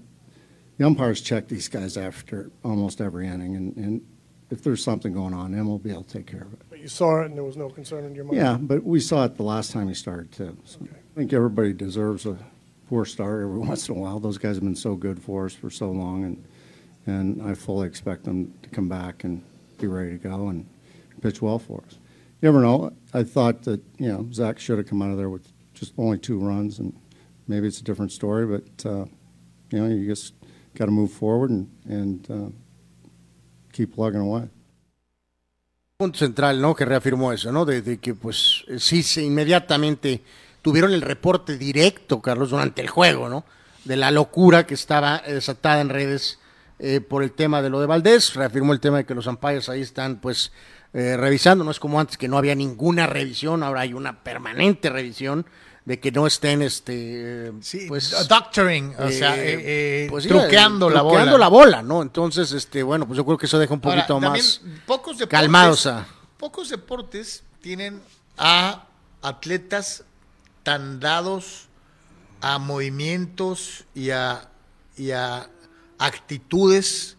[0.78, 4.02] the umpires check these guys after almost every inning, and, and
[4.50, 6.62] if there's something going on, then we'll be able to take care of it.
[6.70, 8.38] But you saw it and there was no concern in your mind?
[8.38, 10.58] Yeah, but we saw it the last time he started too.
[10.66, 12.38] So I think everybody deserves a
[12.88, 14.20] poor start every once in a while.
[14.20, 16.44] Those guys have been so good for us for so long, and
[17.06, 19.44] and I fully expect them to come back and
[19.78, 20.66] be ready to go and
[21.22, 21.98] pitch well for us.
[22.42, 22.94] you never know.
[23.14, 26.18] I thought that you know Zach should have come out of there with just only
[26.18, 26.94] two runs, and
[27.48, 28.46] maybe it's a different story.
[28.46, 29.06] But uh,
[29.72, 30.34] you know, you just
[30.76, 32.50] got to move forward and and uh,
[33.74, 34.50] keep plugging away.
[35.98, 36.74] Punto central, ¿no?
[36.74, 37.66] Que reafirmó eso, ¿no?
[37.66, 40.22] De, de que, pues, sí, se inmediatamente
[40.62, 43.44] tuvieron el reporte directo, Carlos, durante el juego, ¿no?
[43.84, 46.39] De la locura que estaba desatada en redes
[46.80, 48.34] eh, por el tema de lo de Valdés.
[48.34, 50.52] Reafirmó el tema de que los umpires ahí están, pues,
[50.94, 51.64] eh, revisando.
[51.64, 55.46] No es como antes que no había ninguna revisión, ahora hay una permanente revisión
[55.90, 60.30] de que no estén, este, Sí, pues, doctoring, o eh, sea, eh, eh, pues, sí,
[60.30, 61.46] truqueando la truqueando bola.
[61.46, 62.04] la bola, ¿no?
[62.04, 65.88] Entonces, este, bueno, pues yo creo que eso deja un poquito más pocos deportes, calmados
[65.88, 66.06] a...
[66.38, 68.02] Pocos deportes tienen
[68.38, 68.86] a
[69.24, 70.04] atletas
[70.62, 71.68] tan dados
[72.42, 74.48] a movimientos y a,
[74.96, 75.50] y a
[76.00, 77.18] actitudes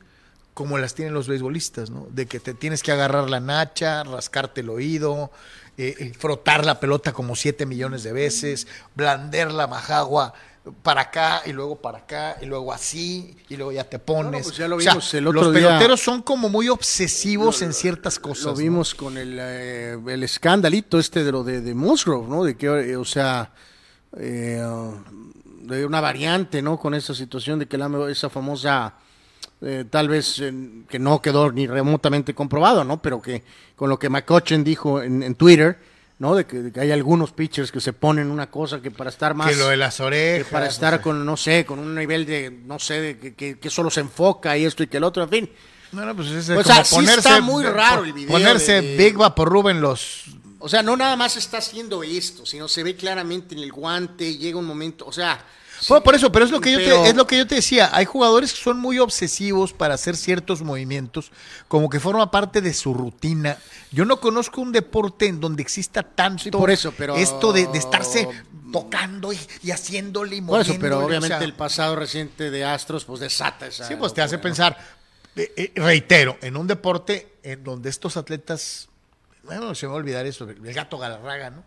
[0.55, 2.07] como las tienen los beisbolistas, ¿no?
[2.11, 5.31] De que te tienes que agarrar la nacha, rascarte el oído,
[5.79, 10.35] eh, eh, frotar la pelota como siete millones de veces, blander la majagua
[10.83, 14.43] para acá y luego para acá y luego así y luego ya te pones.
[14.43, 15.69] pues ya lo O sea, vimos el otro los día.
[15.69, 18.45] peloteros son como muy obsesivos en ciertas cosas.
[18.45, 18.59] Lo ¿no?
[18.59, 22.45] vimos con el, eh, el escandalito este de lo de, de Musgrove, ¿no?
[22.45, 23.53] De que, eh, o sea,
[24.19, 24.63] eh,
[25.61, 26.79] de una variante, ¿no?
[26.79, 28.95] Con esa situación de que la, esa famosa,
[29.63, 30.53] eh, tal vez eh,
[30.89, 33.01] que no quedó ni remotamente comprobado, ¿no?
[33.01, 33.43] Pero que
[33.77, 35.79] con lo que McCutcheon dijo en, en Twitter,
[36.19, 36.35] ¿no?
[36.35, 39.35] De que, de que hay algunos pitchers que se ponen una cosa que para estar
[39.35, 39.51] más...
[39.51, 40.49] que lo de las que orejas.
[40.51, 41.03] para o estar sea.
[41.03, 44.01] con, no sé, con un nivel de, no sé, de que, que, que solo se
[44.01, 45.51] enfoca y esto y que el otro, en fin.
[45.93, 48.81] No, no, pues es O como sea, sí ponerse, está muy raro el video Ponerse
[48.81, 50.25] de- Big Vaporub en los.
[50.61, 54.37] O sea, no nada más está haciendo esto, sino se ve claramente en el guante,
[54.37, 55.45] llega un momento, o sea...
[55.89, 57.55] Bueno, por eso, pero es lo que yo pero- te, es lo que yo te
[57.55, 57.89] decía.
[57.95, 61.33] Hay jugadores que son muy obsesivos para hacer ciertos movimientos,
[61.69, 63.57] como que forma parte de su rutina.
[63.91, 67.79] Yo no conozco un deporte en donde exista tanto por eso, pero- esto de, de
[67.79, 68.29] estarse
[68.71, 72.63] tocando y, y haciéndole y Por eso, pero o obviamente sea, el pasado reciente de
[72.63, 73.89] Astros, pues desata esa...
[73.89, 74.77] Sí, pues te hace pensar,
[75.35, 78.90] eh, eh, reitero, en un deporte en donde estos atletas,
[79.59, 81.65] bueno, se me va a olvidar eso, el gato Galarraga, ¿no?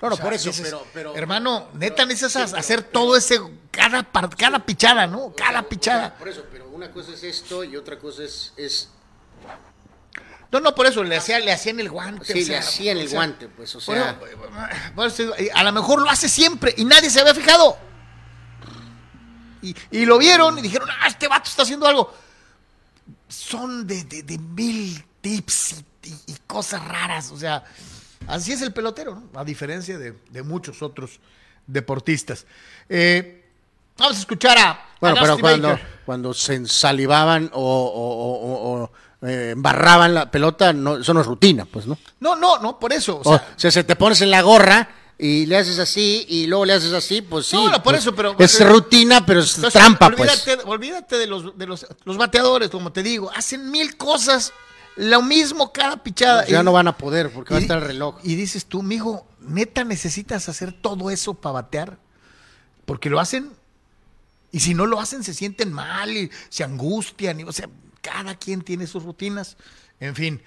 [0.00, 0.86] No, no, por eso, dices, pero...
[0.94, 3.40] pero hermano, neta necesitas hacer todo ese,
[3.72, 4.04] cada,
[4.36, 5.32] cada pichada, ¿no?
[5.36, 6.14] Cada pichada.
[6.14, 8.52] Por eso, pero una cosa es esto y otra cosa es...
[8.56, 8.90] es
[10.52, 12.32] No, no, por eso, le, hacía, le hacían el guante.
[12.32, 14.20] sí, o sea, le hacían el o sea, guante, pues, o sea...
[14.94, 15.12] bueno,
[15.52, 17.76] a lo mejor lo hace siempre y nadie se había fijado.
[19.62, 22.14] Y, y lo vieron y dijeron, ah, este vato está haciendo algo.
[23.28, 25.72] Son de, de- de mil tips
[26.04, 27.30] y, y- y cosas raras.
[27.32, 27.62] O sea,
[28.26, 29.38] así es el pelotero, ¿no?
[29.40, 31.20] A diferencia de, de muchos otros
[31.66, 32.46] deportistas.
[32.88, 33.44] Eh,
[33.98, 34.70] vamos a escuchar a.
[34.70, 35.86] a Bueno, pero cuando, Baker.
[36.06, 41.26] cuando se ensalivaban o, o- o- o, eh, embarraban la pelota, no, eso no es
[41.26, 41.98] rutina, pues, ¿no?
[42.20, 43.20] No, no, no, por eso.
[43.24, 44.88] O sea, se te pones en la gorra
[45.18, 47.56] y le haces así y luego le haces así, pues sí.
[47.56, 50.30] No, no, por pues, eso, pero- Es rutina, pero es Entonces, trampa, pues.
[50.30, 53.30] olvídate, Olvídate de los, de los, los bateadores, como te digo.
[53.34, 54.52] Hacen mil cosas,
[54.96, 56.42] lo mismo cada pichada.
[56.42, 58.16] Pues Ya Y- no van a poder porque va a estar el reloj.
[58.22, 61.98] Y dices tú, mijo, neta necesitas hacer todo eso para batear.
[62.84, 63.50] Porque lo hacen.
[64.52, 67.40] Y si no lo hacen, se sienten mal y se angustian.
[67.40, 67.68] Y, o sea,
[68.00, 69.56] cada quien tiene sus rutinas.
[70.00, 70.40] En fin.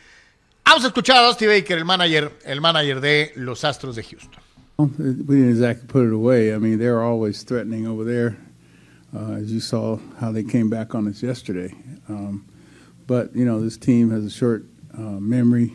[0.63, 4.41] Vamos a escuchar a Dusty Baker, el manager, el manager de los Astros de Houston.
[4.85, 6.53] We didn't exactly put it away.
[6.53, 8.37] I mean, they're always threatening over there,
[9.15, 11.73] uh, as you saw how they came back on us yesterday.
[12.09, 12.45] Um,
[13.07, 14.65] but you know, this team has a short
[14.97, 15.73] uh, memory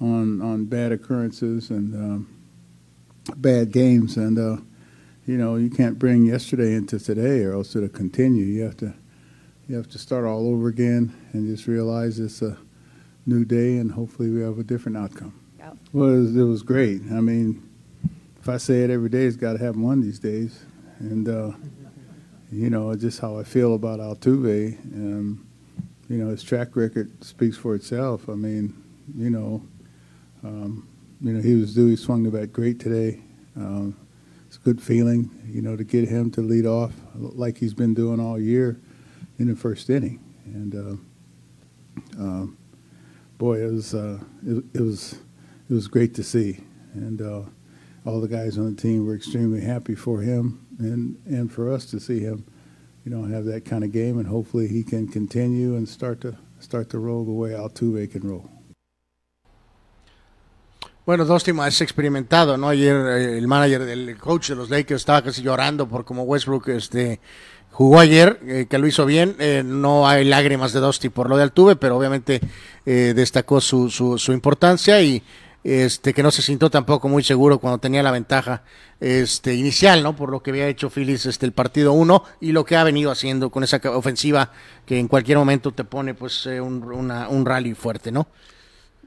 [0.00, 2.42] on on bad occurrences and um,
[3.36, 4.56] bad games, and uh,
[5.26, 8.44] you know, you can't bring yesterday into today, or else it'll continue.
[8.44, 8.94] You have to
[9.68, 12.58] you have to start all over again and just realize it's a
[13.26, 15.32] new day, and hopefully we have a different outcome.
[15.92, 17.02] Well, it was, it was great.
[17.12, 17.69] I mean,
[18.40, 20.64] if I say it every day, it's got to happen one of these days.
[20.98, 21.52] And, uh,
[22.50, 24.78] you know, just how I feel about Altuve.
[24.94, 25.46] Um,
[26.08, 28.28] you know, his track record speaks for itself.
[28.28, 28.82] I mean,
[29.14, 29.62] you know,
[30.42, 30.88] um,
[31.20, 31.88] you know, he was due.
[31.88, 33.20] He swung the bat great today.
[33.56, 33.94] Um,
[34.46, 37.92] it's a good feeling, you know, to get him to lead off like he's been
[37.92, 38.80] doing all year
[39.38, 40.18] in the first inning.
[40.46, 42.58] And, uh, um,
[43.36, 45.18] boy, it was, uh, it, it was,
[45.68, 46.60] it was great to see.
[46.94, 47.42] And, uh,
[48.04, 51.86] all the guys on the team were extremely happy for him and, and for us
[51.86, 52.44] to see him,
[53.04, 56.36] you know, have that kind of game, and hopefully he can continue and start to
[56.60, 58.48] start to roll the way Altuve can roll.
[61.06, 62.68] Bueno, Dusty más experimentado, ¿no?
[62.68, 66.68] Ayer eh, el manager del coach de los Lakers estaba casi llorando por como Westbrook
[66.68, 67.18] este,
[67.70, 69.34] jugó ayer, eh, que lo hizo bien.
[69.38, 72.40] Eh, no hay lágrimas de Dusty por lo de Altuve, pero obviamente
[72.86, 75.22] eh, destacó su, su, su importancia y
[75.62, 78.62] este que no se sintió tampoco muy seguro cuando tenía la ventaja
[78.98, 80.16] este inicial, ¿no?
[80.16, 83.10] Por lo que había hecho Phillies este el partido 1 y lo que ha venido
[83.10, 84.52] haciendo con esa ofensiva
[84.86, 88.28] que en cualquier momento te pone pues eh, un, un rally fuerte, ¿no?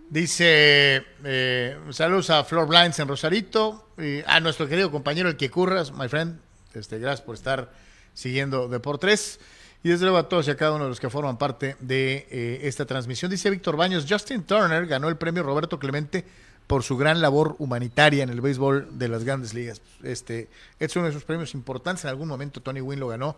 [0.10, 5.50] Dice, eh, saludos a Flor Blinds en Rosarito, y a nuestro querido compañero el que
[5.50, 6.40] curras, my friend,
[6.76, 7.74] este, gracias por estar
[8.14, 9.40] siguiendo Deportes.
[9.84, 12.26] Y desde luego a todos y a cada uno de los que forman parte de
[12.32, 13.30] eh, esta transmisión.
[13.30, 16.24] Dice Víctor Baños, Justin Turner ganó el premio Roberto Clemente
[16.68, 19.82] por su gran labor humanitaria en el béisbol de las grandes ligas.
[20.02, 20.48] Este,
[20.80, 22.06] es uno de esos premios importantes.
[22.06, 23.36] En algún momento Tony Wynn lo ganó.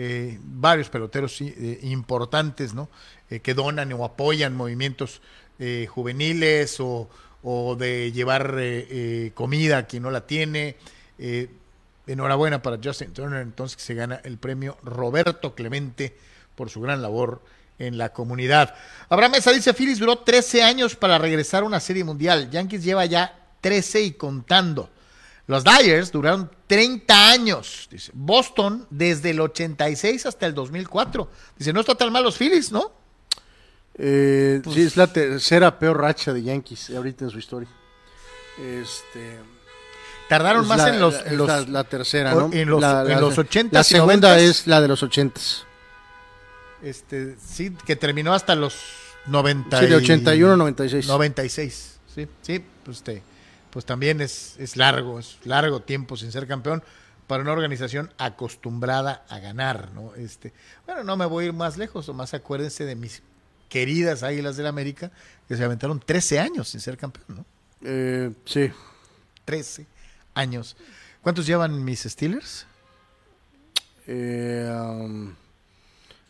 [0.00, 2.88] Eh, varios peloteros eh, importantes, ¿no?
[3.42, 5.20] Que donan o apoyan movimientos
[5.88, 7.10] juveniles o,
[7.42, 8.54] o de llevar
[9.34, 10.76] comida a quien no la tiene.
[12.08, 16.16] Enhorabuena para Justin Turner, entonces que se gana el premio Roberto Clemente
[16.54, 17.42] por su gran labor
[17.78, 18.74] en la comunidad.
[19.08, 22.50] Abraham Mesa dice, Phillies duró 13 años para regresar a una serie mundial.
[22.50, 24.90] Yankees lleva ya 13 y contando.
[25.46, 27.88] Los Dyers duraron 30 años.
[27.90, 31.30] Dice, Boston desde el 86 hasta el 2004.
[31.56, 32.92] Dice, no está tan mal los Phillies, ¿no?
[33.94, 37.68] Eh, Pues- sí, es la tercera peor racha de Yankees ahorita en su historia.
[38.58, 39.38] Este,
[40.28, 41.14] Tardaron es más la- en los...
[41.14, 42.50] la- en los- la, la tercera, ¿no?
[42.52, 44.40] En los, La- en la- los 80 La segunda 90s.
[44.42, 45.40] es la de los 80
[46.82, 48.76] Este, sí, que terminó hasta los
[49.26, 51.06] 90 Sí, de y- 81 a 96.
[51.06, 53.22] 96, sí, sí, pues, este,
[53.70, 56.82] pues también es, es largo, es largo tiempo sin ser campeón
[57.26, 60.14] para una organización acostumbrada a ganar, ¿no?
[60.14, 60.52] Este,
[60.86, 63.22] bueno, no me voy a ir más lejos, más acuérdense de mis
[63.68, 65.10] queridas Águilas del América,
[65.46, 67.44] que se aventaron 13 años sin ser campeón, ¿no?
[67.84, 68.70] Eh, sí.
[69.44, 69.86] 13
[70.38, 70.76] años.
[71.22, 72.66] ¿Cuántos llevan mis Steelers?
[74.06, 75.34] Eh, um,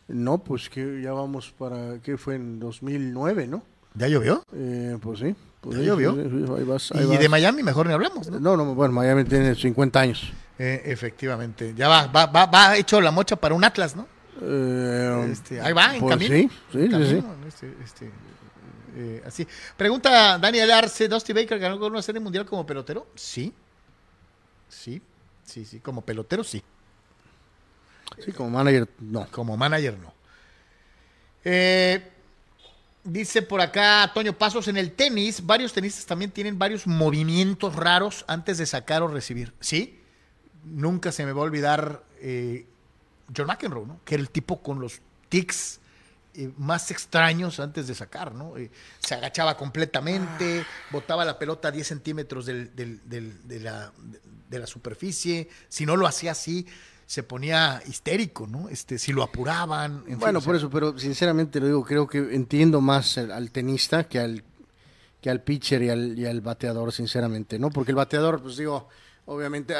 [0.08, 3.62] no, pues que ya vamos para, ¿qué fue en 2009, no?
[3.94, 4.42] ¿Ya llovió?
[4.54, 5.34] Eh, pues sí.
[5.60, 6.14] Pues ¿Ya llovió?
[6.14, 7.18] sí, sí, ahí vas, ahí Y vas.
[7.20, 8.40] de Miami mejor ni hablamos, ¿no?
[8.40, 10.32] No, no, bueno, Miami tiene 50 años.
[10.58, 11.74] Eh, efectivamente.
[11.76, 14.06] Ya va, va, va, va hecho la mocha para un Atlas, ¿no?
[14.40, 16.34] Eh, Este, ahí va, en pues camino.
[16.34, 18.10] Sí, sí, En sí, este, este,
[18.96, 19.46] eh, así.
[19.76, 23.08] Pregunta Daniel Arce, ¿Dusty Baker ganó con una serie mundial como pelotero?
[23.14, 23.52] Sí.
[24.68, 25.00] Sí,
[25.44, 25.80] sí, sí.
[25.80, 26.62] Como pelotero, sí.
[28.24, 29.26] Sí, como manager, no.
[29.30, 30.12] Como manager, no.
[31.44, 32.10] Eh,
[33.04, 38.24] dice por acá Toño Pasos, en el tenis, varios tenistas también tienen varios movimientos raros
[38.28, 39.52] antes de sacar o recibir.
[39.60, 40.00] ¿Sí?
[40.64, 42.66] Nunca se me va a olvidar eh,
[43.34, 44.00] John McEnroe, ¿no?
[44.04, 45.80] Que era el tipo con los tics
[46.38, 48.56] eh, más extraños antes de sacar, ¿no?
[48.56, 48.70] Eh,
[49.00, 53.92] se agachaba completamente, botaba la pelota a 10 centímetros del- del- del- de, la,
[54.48, 55.48] de la superficie.
[55.68, 56.66] Si no lo hacía así,
[57.06, 58.68] se ponía histérico, ¿no?
[58.68, 59.98] Este, si lo apuraban.
[60.00, 63.18] en fin, Bueno, o sea, por eso, pero sinceramente lo digo, creo que entiendo más
[63.18, 64.44] al, al tenista que al
[65.20, 67.70] que al pitcher y al, y al bateador, sinceramente, ¿no?
[67.70, 68.88] Porque el bateador, pues digo,
[69.30, 69.74] obviamente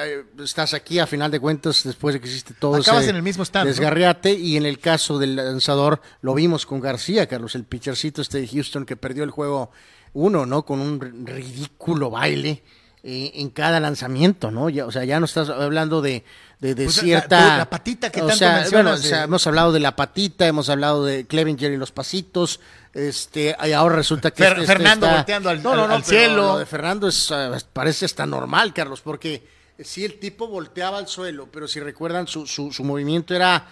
[0.44, 3.22] estás aquí a final de cuentas después de que hiciste todo Acabas ese en el
[3.22, 3.70] mismo stand, ¿no?
[3.70, 8.40] desgarriate y en el caso del lanzador lo vimos con García, Carlos, el pitchercito este
[8.40, 9.70] de Houston que perdió el juego
[10.12, 10.64] uno, ¿no?
[10.64, 12.62] Con un ri- ridículo baile
[13.02, 14.68] eh, en cada lanzamiento, ¿no?
[14.70, 16.24] Ya, o sea, ya no estás hablando de,
[16.58, 17.58] de, de Pues cierta...
[17.58, 20.68] la patita que o tanto sea, bueno, o sea, hemos hablado de la patita, hemos
[20.68, 22.60] hablado de Clevenger y los pasitos,
[22.94, 25.88] este, y ahora resulta que Fer- este- este Fernando está- volteando al- no, no, al-
[25.90, 26.36] no, al cielo.
[26.54, 29.46] Lo de Fernando es, eh, parece hasta normal, Carlos, porque
[29.78, 33.64] si el tipo volteaba al suelo, pero si recuerdan su, su, su movimiento era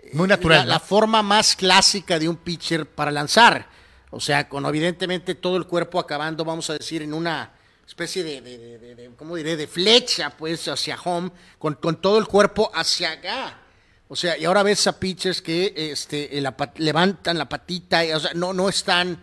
[0.00, 0.70] eh, Muy natural, la, ¿no?
[0.70, 3.68] la forma más clásica de un pitcher para lanzar,
[4.10, 7.52] o sea, con evidentemente todo el cuerpo acabando, vamos a decir, en una
[7.86, 12.26] especie de, de, de- ¿cómo diré?, de flecha, pues, hacia home, con, con todo el
[12.26, 13.58] cuerpo hacia acá.
[14.08, 18.12] O sea, y ahora ves a pitchers que este, la pat- levantan la patita, y,
[18.12, 19.18] o sea, no, no están...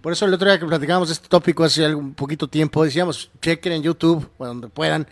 [0.00, 3.72] Por eso el otro día que platicábamos este tópico hace algún poquito tiempo, decíamos, chequen
[3.72, 5.06] en YouTube, donde puedan,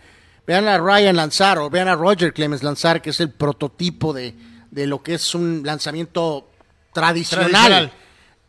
[0.45, 4.35] vean a Ryan lanzar o vean a Roger Clemens lanzar, que es el prototipo de,
[4.69, 6.49] de lo que es un lanzamiento.
[6.93, 7.93] Tradicional.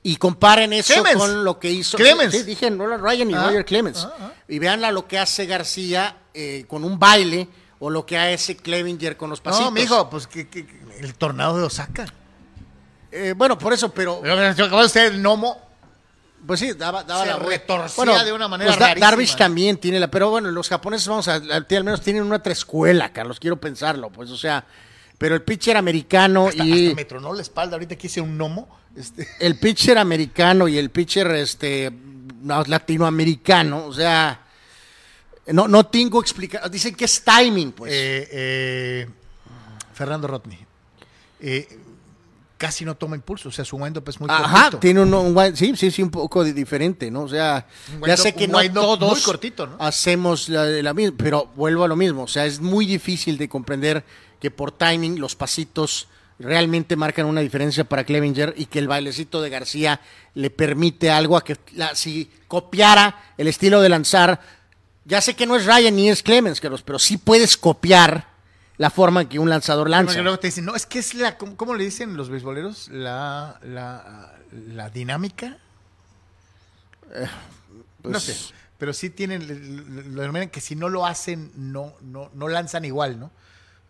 [0.04, 1.16] Y comparen eso Clemens.
[1.16, 1.96] con lo que hizo.
[1.96, 2.34] Clemens.
[2.34, 4.04] Sí, dije Nolan Ryan y Ah, Roger Clemens.
[4.04, 4.32] ah, ah.
[4.48, 7.48] Y veanla lo que hace García eh, con un baile
[7.78, 9.66] o lo que hace Clevenger con los pasitos.
[9.66, 10.66] No, mijo, pues que, que-
[11.00, 12.06] el tornado de Osaka.
[13.10, 15.60] Eh, bueno, por eso, pero Acaba de ser el gnomo.
[16.46, 19.06] Pues sí, daba, daba Se la retorcía de una manera pues Da- rarísima.
[19.10, 23.12] Darvish también tiene la, pero bueno, los japoneses vamos a, al menos tienen una escuela,
[23.12, 24.64] Carlos, quiero pensarlo, pues, o sea,
[25.18, 28.36] pero el pitcher americano Hasta, y hasta me tronó la espalda ahorita que hice un
[28.36, 28.68] gnomo.
[28.96, 31.92] Este, el pitcher americano y el pitcher este
[32.44, 34.42] latinoamericano, o sea,
[35.46, 36.70] no, no tengo explicación.
[36.70, 37.92] Dicen que es timing, pues.
[37.92, 39.08] Eh, eh,
[39.92, 40.58] Fernando Rodney.
[41.40, 41.78] Eh,
[42.62, 45.74] casi no toma impulso, o sea, su wind-up es muy Ajá, tiene un, un, sí,
[45.74, 47.22] sí, sí, un poco diferente, ¿no?
[47.22, 47.66] O sea,
[48.06, 49.76] ya sé que no todos cortito, ¿no?
[49.80, 53.48] hacemos la, la misma, pero vuelvo a lo mismo, o sea, es muy difícil de
[53.48, 54.04] comprender
[54.42, 56.08] que por timing los pasitos
[56.40, 60.00] realmente marcan una diferencia para Clevenger y que el bailecito de García
[60.34, 64.40] le permite algo a que la, si copiara el estilo de lanzar,
[65.04, 68.32] ya sé que no es Ryan ni es Clemens, pero sí puedes copiar
[68.78, 70.20] la forma en que un lanzador lanza.
[70.20, 72.88] luego te dicen, no, es que es la, ¿cómo, le dicen los beisboleros?
[72.88, 75.56] La, la, la dinámica.
[77.14, 77.28] Eh,
[78.02, 82.48] no pues sé, pero sí tienen, lo que si no lo hacen, no, no, no
[82.48, 83.30] lanzan igual, ¿no?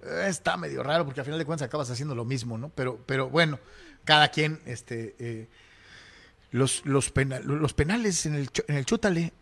[0.03, 2.71] Está medio raro porque al final de cuentas acabas haciendo lo mismo, ¿no?
[2.71, 3.59] Pero, pero bueno,
[4.05, 5.49] cada quien, este, eh,
[6.51, 7.13] los, los,
[7.45, 9.33] los penales en el, en el chútale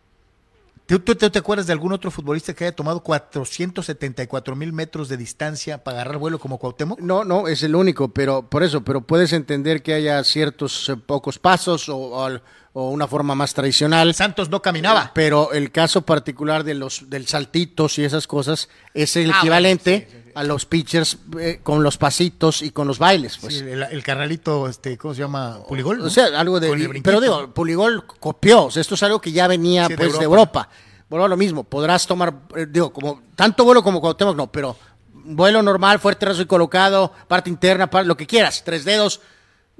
[0.98, 5.84] ¿Tú, te acuerdas de algún otro futbolista que haya tomado 474 mil metros de distancia
[5.84, 6.98] para agarrar vuelo como Cuauhtémoc?
[6.98, 10.96] No, no, es el único, pero por eso, pero puedes entender que haya ciertos eh,
[10.96, 12.40] pocos pasos o,
[12.72, 14.14] una forma más tradicional.
[14.14, 15.10] Santos no caminaba.
[15.14, 20.32] Pero el caso particular de los del saltitos y esas cosas es el ah, equivalente
[20.34, 23.38] a los pitchers eh, con los pasitos y con los bailes.
[23.38, 23.60] Pues.
[23.60, 25.59] el, carnalito, este, ¿cómo se llama?
[25.68, 26.01] Puligol.
[26.01, 27.01] O sea, algo de.
[27.02, 28.66] Pero digo, Puligol copió.
[28.66, 30.68] O sea, esto es algo que ya venía pues de Europa.
[31.09, 31.64] Vuelvo a lo mismo.
[31.64, 34.76] Podrás tomar, eh, digo, como tanto vuelo como Cuauhtémoc, no, pero
[35.12, 39.20] vuelo normal, fuerte, raso y colocado, parte interna, lo que quieras, tres dedos,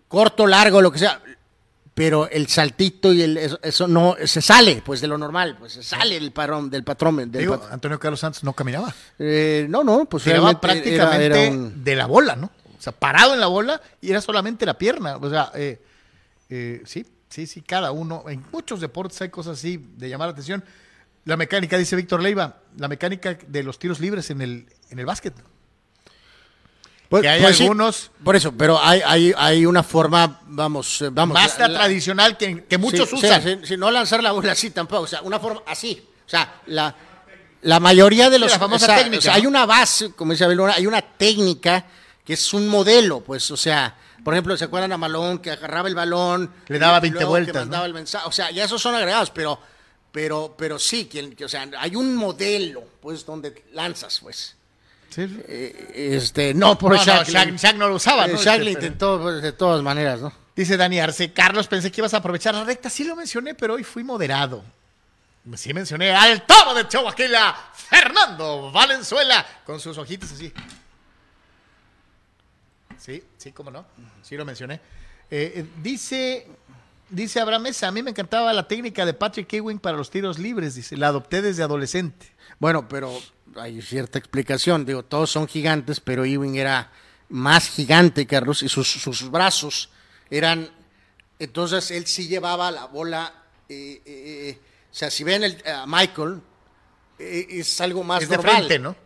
[0.09, 1.23] corto, largo, lo que sea
[2.01, 5.83] pero el saltito y el eso, no se sale pues de lo normal, pues se
[5.83, 8.95] sale el parón del patrón del Antonio Carlos Santos no caminaba.
[9.19, 12.47] Eh, no, no, pues era prácticamente de la bola, ¿no?
[12.47, 15.79] O sea, parado en la bola y era solamente la pierna, o sea, eh,
[16.49, 20.33] eh, sí, sí, sí, cada uno en muchos deportes hay cosas así de llamar la
[20.33, 20.65] atención.
[21.27, 25.05] La mecánica dice Víctor Leiva, la mecánica de los tiros libres en el en el
[25.05, 25.35] básquet.
[27.11, 28.13] Pues, que hay pues algunos.
[28.23, 31.35] por eso, pero hay, hay, hay una forma, vamos, eh, vamos.
[31.35, 33.67] Más tradicional que, que muchos usan.
[33.67, 36.01] si, no lanzar la bola así tampoco, o sea, una forma así.
[36.25, 36.95] O sea, la,
[37.63, 38.53] la mayoría de los.
[38.53, 39.35] La famosa técnica.
[39.35, 41.85] Hay una base, como dice Abel, hay una técnica
[42.25, 43.97] que es un modelo, pues, o sea.
[44.23, 46.53] Por ejemplo, ¿se acuerdan a Malón que agarraba el balón?
[46.69, 47.55] Le daba 20 vueltas.
[47.55, 48.29] Que mandaba el mensaje.
[48.29, 49.59] O sea, ya esos son agregados, pero,
[50.13, 54.55] pero, pero sí, que, o sea, hay un modelo, pues, donde lanzas, pues.
[55.17, 58.35] Eh, este, no por no, Shaq, no lo usaba, ¿no?
[58.35, 60.33] Eh, Shaq le intentó pues, de todas maneras, ¿no?
[60.55, 62.91] Dice Dani Arce, Carlos, pensé que ibas a aprovechar la recta.
[62.91, 64.63] Sí lo mencioné, pero hoy fui moderado.
[65.57, 70.53] Sí mencioné al toro de Chihuahua, Fernando Valenzuela, con sus ojitos así.
[72.99, 73.87] Sí, sí, cómo no.
[74.23, 74.81] Sí lo mencioné.
[75.31, 76.47] Eh, dice,
[77.09, 80.39] dice Abraham Mesa, a mí me encantaba la técnica de Patrick Ewing para los tiros
[80.39, 80.75] libres.
[80.75, 82.27] Dice, la adopté desde adolescente.
[82.59, 83.19] Bueno, pero
[83.57, 84.85] hay cierta explicación.
[84.85, 86.91] Digo, todos son gigantes, pero Ewing era
[87.29, 89.91] más gigante, Carlos, y sus, sus brazos
[90.31, 90.71] eran.
[91.39, 93.33] Entonces él sí llevaba la bola.
[93.69, 94.59] Eh, eh, eh
[94.91, 96.41] o sea, si ven el, a Michael,
[97.19, 98.69] eh, es algo más es normal.
[98.69, 98.97] De frente, ¿no?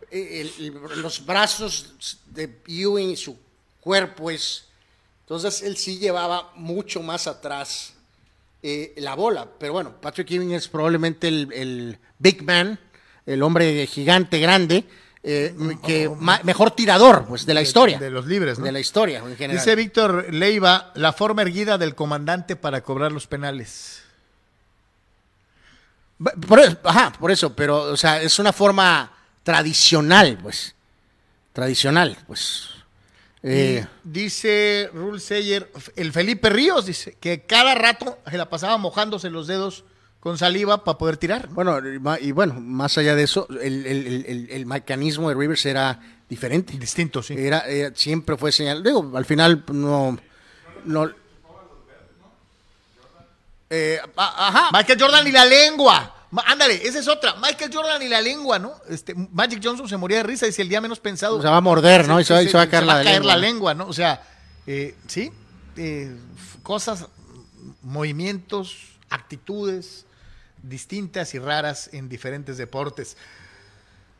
[0.95, 3.37] los brazos de Ewing y su
[3.79, 4.65] cuerpo es.
[5.21, 7.93] Entonces él sí llevaba mucho más atrás
[8.97, 9.47] la bola.
[9.59, 12.79] Pero bueno, Patrick Ewing es probablemente el big man
[13.25, 14.85] el hombre gigante, grande,
[15.23, 16.09] eh, que
[16.43, 17.97] mejor tirador pues de la historia.
[17.97, 19.57] De, los libres, De la historia en general.
[19.57, 24.03] Dice Víctor Leiva, la forma erguida del comandante para cobrar los penales.
[26.47, 29.11] Por, ajá, por eso, pero, o sea, es una forma
[29.43, 30.75] tradicional, pues.
[31.53, 32.69] Tradicional, pues.
[33.41, 39.29] Eh, dice Rule Seyer, el Felipe Ríos dice que cada rato se la pasaba mojándose
[39.29, 39.83] los dedos
[40.25, 41.49] con saliva para poder tirar.
[41.49, 41.77] Bueno,
[42.19, 46.79] y bueno, más allá de eso, el, mecanismo de Rivers era diferente.
[46.79, 47.35] Distinto, sí.
[47.37, 48.81] Era, siempre fue señal.
[48.81, 50.17] Digo, al final no.
[50.83, 51.11] no
[53.69, 54.69] eh, ajá.
[54.73, 56.15] Michael Jordan y la lengua.
[56.47, 57.35] Ándale, esa es otra.
[57.35, 58.73] Michael Jordan y la lengua, ¿no?
[58.89, 61.39] Este, Magic Johnson se moría de risa y si el día menos pensado.
[61.39, 62.19] se va a morder, ¿no?
[62.19, 63.27] Y se, va, a caer, la, lengua.
[63.27, 63.85] la lengua, ¿no?
[63.85, 64.23] O sea,
[64.65, 65.31] eh, sí,
[65.77, 66.17] eh,
[66.63, 67.05] cosas,
[67.83, 68.75] movimientos,
[69.11, 70.05] actitudes,
[70.69, 73.17] distintas y raras en diferentes deportes.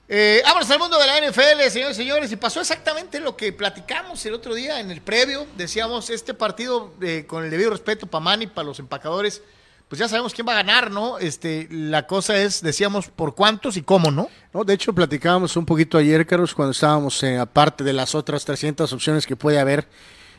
[0.08, 3.52] Eh, vámonos al mundo de la NFL, señores y señores, y pasó exactamente lo que
[3.52, 5.48] platicamos el otro día en el previo.
[5.58, 9.42] Decíamos, este partido, eh, con el debido respeto para Manny, para los empacadores,
[9.88, 11.18] pues ya sabemos quién va a ganar, ¿no?
[11.18, 14.30] Este, la cosa es, decíamos, por cuántos y cómo, ¿no?
[14.54, 18.46] No, de hecho, platicábamos un poquito ayer, Carlos, cuando estábamos, eh, aparte de las otras
[18.46, 19.88] 300 opciones que puede haber,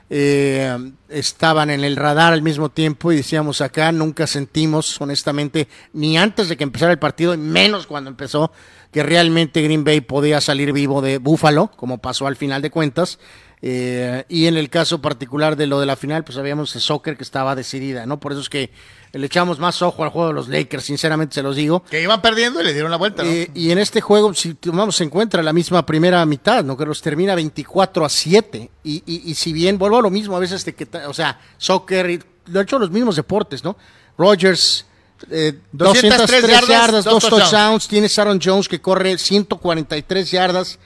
[0.08, 0.76] eh,
[1.08, 6.48] estaban en el radar al mismo tiempo y decíamos acá, nunca sentimos, honestamente, ni antes
[6.48, 8.52] de que empezara el partido, y menos cuando empezó,
[8.92, 13.18] que realmente Green Bay podía salir vivo de Búfalo, como pasó al final de cuentas.
[13.62, 17.16] Eh, y en el caso particular de lo de la final, pues habíamos el soccer
[17.16, 18.20] que estaba decidida, ¿no?
[18.20, 18.70] Por eso es que
[19.18, 21.82] le echamos más ojo al juego de los Lakers, sinceramente se los digo.
[21.84, 23.30] Que iban perdiendo y le dieron la vuelta, ¿no?
[23.30, 26.76] Eh, y en este juego, si tomamos en cuenta la misma primera mitad, ¿no?
[26.76, 28.70] Que los termina 24 a 7.
[28.84, 32.10] Y, y, y si bien, vuelvo a lo mismo a veces, que, o sea, soccer,
[32.10, 33.76] y, lo he hecho los mismos deportes, ¿no?
[34.18, 34.86] Rogers,
[35.30, 37.50] eh, 203, 203 yardas, dos touchdowns.
[37.50, 37.88] touchdowns.
[37.88, 40.78] Tienes Aaron Jones que corre 143 yardas.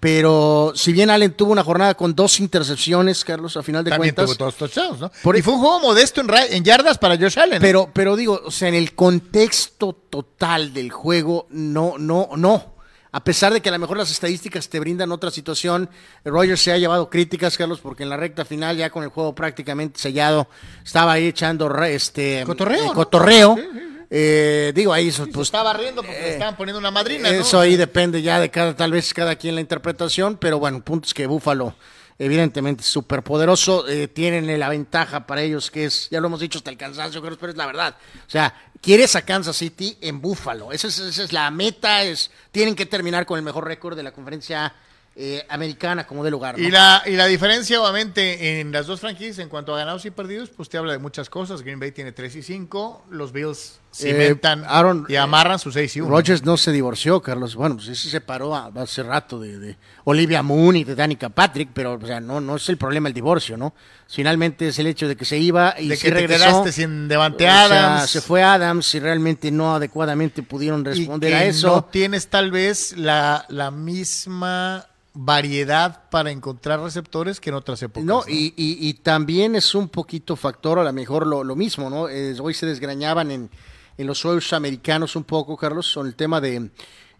[0.00, 4.14] Pero si bien Allen tuvo una jornada con dos intercepciones, Carlos, a final de También
[4.14, 4.36] cuentas.
[4.36, 5.12] tuvo dos touchdowns, ¿no?
[5.22, 7.60] Por, y fue un juego modesto en, en yardas para Josh Allen.
[7.60, 12.80] Pero, pero digo, o sea, en el contexto total del juego, no, no, no.
[13.12, 15.90] A pesar de que a lo mejor las estadísticas te brindan otra situación,
[16.24, 19.34] Rogers se ha llevado críticas, Carlos, porque en la recta final, ya con el juego
[19.34, 20.48] prácticamente sellado,
[20.82, 22.84] estaba ahí echando este cotorreo.
[22.84, 22.94] Eh, ¿no?
[22.94, 23.56] cotorreo.
[23.56, 23.89] Sí, sí.
[24.12, 27.28] Eh, digo ahí Sí, pues, se estaba riendo porque le estaban poniendo una madrina.
[27.28, 27.62] eso ¿no?
[27.62, 31.14] ahí depende ya de cada tal vez cada quien la interpretación pero bueno punto es
[31.14, 31.76] que Búfalo
[32.18, 36.58] evidentemente súper poderoso eh, tienen la ventaja para ellos que es ya lo hemos dicho
[36.58, 37.94] hasta el cansancio creo pero es la verdad
[38.26, 42.32] o sea quieres a Kansas City en Búfalo esa es, esa es la meta es
[42.50, 44.74] tienen que terminar con el mejor récord de la conferencia
[45.14, 46.66] eh, americana como de lugar ¿no?
[46.66, 50.10] Y la, y la diferencia, obviamente, en las dos franquicias, en cuanto a ganados y
[50.12, 51.62] perdidos, pues te habla de muchas cosas.
[51.62, 55.96] Green Bay tiene 3 y 5, los Bills cimentan Eh, Aaron, y amarran sus 6
[55.96, 56.10] y 1.
[56.10, 57.56] Rogers no se divorció, Carlos.
[57.56, 61.28] Bueno, pues ese se separó a- hace rato de, de Olivia Moon y de Danica
[61.28, 63.74] Patrick, pero o sea, no, no es el problema el divorcio, ¿no?
[64.08, 66.64] Finalmente es el hecho de que se iba y De sí que regresó.
[66.70, 68.10] sin Devante O sea, Adams.
[68.10, 71.66] se fue Adams y realmente no adecuadamente pudieron y responder que a eso.
[71.68, 78.04] no tienes tal vez la, la misma variedad para encontrar receptores que en otras épocas.
[78.04, 81.90] No, y, y- y también es un poquito factor, a lo mejor lo, lo mismo,
[81.90, 82.02] ¿no?
[82.42, 83.50] Hoy se desgrañaban en,
[84.00, 86.70] en los suelos americanos un poco, Carlos, con el tema de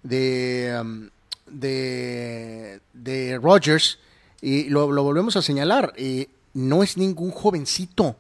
[0.03, 1.11] de, um,
[1.47, 3.99] de, de Rogers,
[4.41, 8.17] y lo, lo volvemos a señalar, eh, no es ningún jovencito,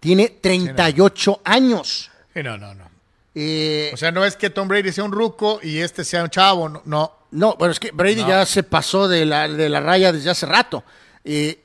[0.00, 2.10] tiene 38 años.
[2.34, 2.88] Eh, no, no, no.
[3.34, 6.30] Eh, O sea, no es que Tom Brady sea un ruco y este sea un
[6.30, 6.82] chavo, no.
[6.84, 7.12] no.
[7.30, 8.28] No, bueno, es que Brady No.
[8.28, 10.82] ya se pasó de la, de la raya desde hace rato.
[11.24, 11.60] Eh,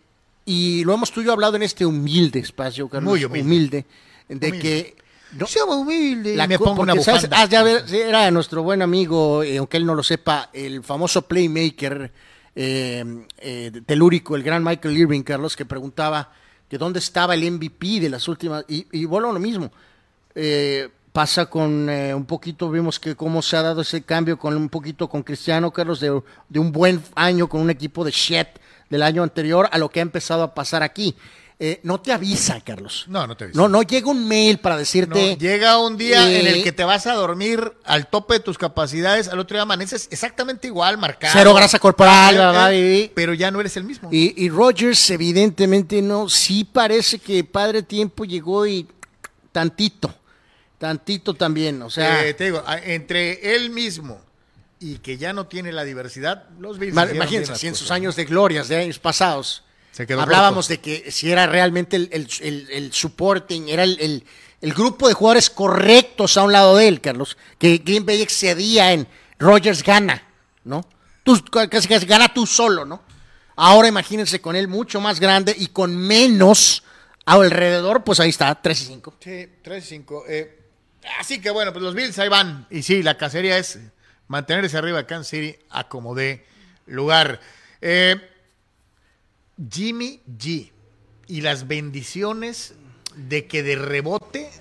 [0.46, 3.12] y lo hemos tú y yo hablado en este humilde espacio, Carlos.
[3.12, 3.86] Muy humilde.
[4.28, 4.60] de Humilde.
[4.60, 4.96] que.
[5.38, 6.36] No- Sea humilde.
[6.36, 7.22] la y me pongo una ¿sabes?
[7.24, 7.38] bufanda.
[7.42, 11.24] Ah, ya ver, era nuestro buen amigo, eh, aunque él no lo sepa, el famoso
[11.24, 12.12] playmaker
[12.56, 16.32] eh, eh, telúrico, el gran Michael Irving, Carlos, que preguntaba
[16.70, 18.64] que dónde estaba el MVP de las últimas.
[18.68, 19.72] Y, y bueno, lo mismo.
[20.36, 24.56] Eh, pasa con eh, un poquito, vimos que cómo se ha dado ese cambio con
[24.58, 28.48] un poquito con Cristiano, Carlos, de, de un buen año con un equipo de Shed
[28.90, 31.16] del año anterior a lo que ha empezado a pasar aquí.
[31.66, 33.06] Eh, no te avisa, Carlos.
[33.08, 33.58] No, no te avisa.
[33.58, 35.32] No, no llega un mail para decirte.
[35.32, 38.40] No, llega un día Eh, en el que te vas a dormir al tope de
[38.42, 41.32] tus capacidades, al otro día amaneces exactamente igual, marcado.
[41.32, 44.10] Cero grasa corporal, Eh, eh, pero ya no eres el mismo.
[44.12, 46.28] Y, y Rogers, evidentemente, no.
[46.28, 48.86] Sí parece que Padre Tiempo llegó y
[49.54, 50.14] tantito.
[50.78, 51.82] Tantito también.
[51.82, 54.20] O sea, Eh, te digo, entre él mismo
[54.82, 58.26] y que ya no tiene la diversidad, los Bills imagínense, si en sus años de
[58.26, 59.63] glorias de años pasados
[59.94, 60.82] Se quedó hablábamos corto.
[60.82, 64.26] de que si era realmente el, el, el- el supporting, era el,
[64.62, 69.08] grupo de jugadores correctos a un lado de él, Carlos, que Green Bay excedía en
[69.40, 70.24] Rogers gana,
[70.66, 70.86] ¿no?
[71.24, 73.04] Tú casi casi gana tú solo, ¿no?
[73.56, 76.84] Ahora imagínense con él mucho más grande y con menos
[77.26, 79.16] alrededor, pues ahí está, 3 y 5.
[79.20, 80.24] Sí, 3 y 5.
[80.28, 80.60] Eh,
[81.20, 82.66] así que bueno, pues los Bills ahí van.
[82.72, 83.80] Y sí, la cacería es
[84.28, 86.46] mantenerse arriba de Kansas City a como dé
[86.88, 87.40] lugar.
[87.82, 88.16] Eh,
[89.70, 90.72] Jimmy G
[91.28, 92.76] y las bendiciones
[93.16, 94.52] de que de rebote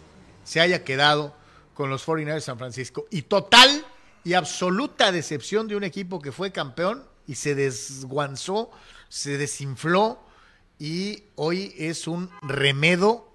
[0.45, 1.35] se haya quedado
[1.75, 3.07] con los 49ers de San Francisco.
[3.11, 3.85] Y total
[4.25, 8.71] y absoluta decepción de un equipo que fue campeón y se desguanzó,
[9.09, 10.21] se desinfló
[10.79, 13.29] y hoy es un remedo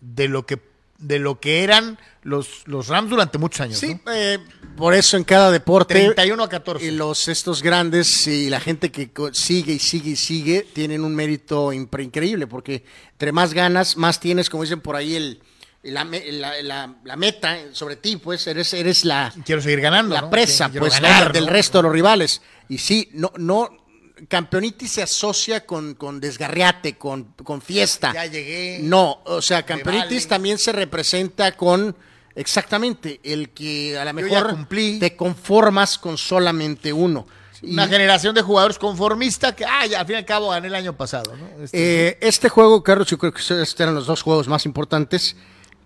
[0.00, 0.60] de lo que
[0.98, 3.78] de lo que eran los, los Rams durante muchos años.
[3.78, 4.12] Sí, ¿no?
[4.12, 4.38] eh,
[4.76, 6.84] por eso en cada deporte 31 a 14.
[6.86, 11.14] y los estos grandes y la gente que sigue y sigue y sigue tienen un
[11.14, 15.40] mérito increíble porque entre más ganas, más tienes, como dicen por ahí, el,
[15.82, 20.14] la, la- la- la meta sobre ti, pues eres, eres la, Quiero seguir ganando.
[20.14, 20.30] la ¿no?
[20.30, 21.32] presa Quiero pues, ganar, ¿no?
[21.32, 22.40] del resto de los rivales.
[22.68, 23.83] Y sí, no, no,
[24.28, 28.12] campeonitis se asocia con, con desgarriate, con, con fiesta.
[28.12, 28.80] Ya llegué.
[28.82, 30.26] No, o sea, campeonitis vale.
[30.26, 31.96] también se representa con
[32.34, 34.98] exactamente el que a lo mejor cumplí.
[34.98, 37.26] te conformas con solamente uno.
[37.62, 40.94] Una generación de jugadores conformista que, ay, al fin y al cabo gané el año
[40.94, 41.64] pasado, ¿no?
[41.64, 45.34] Este, eh, este juego, Carlos, yo creo que estos eran los dos juegos más importantes.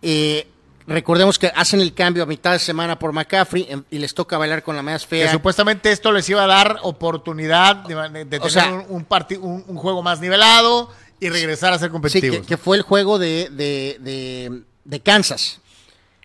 [0.02, 0.48] Eh,
[0.88, 4.36] recordemos que hacen el cambio a mitad de semana por McCaffrey em, y les toca
[4.38, 5.26] bailar con la más fea.
[5.26, 10.20] Que supuestamente esto les iba a dar oportunidad de, tener un, un, un, juego más
[10.20, 10.90] nivelado
[11.20, 12.38] y regresar a ser competitivos.
[12.38, 15.60] Sí, que, fue el juego de, de, de Kansas.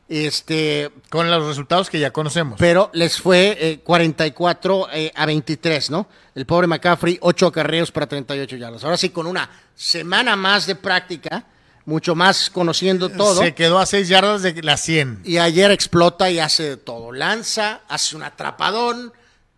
[0.10, 2.60] Este, Con los resultados que ya conocemos.
[2.60, 6.08] Pero les fue 44 eh, eh, a 23, ¿no?
[6.36, 8.84] El pobre McCaffrey, 8 acarreos para 38 yardas.
[8.84, 11.46] Ahora sí, con una semana más de práctica,
[11.86, 13.42] mucho más conociendo todo.
[13.42, 15.22] Se quedó a 6 yardas de la 100.
[15.24, 17.12] Y ayer explota y hace todo.
[17.12, 19.14] Lanza, hace un atrapadón,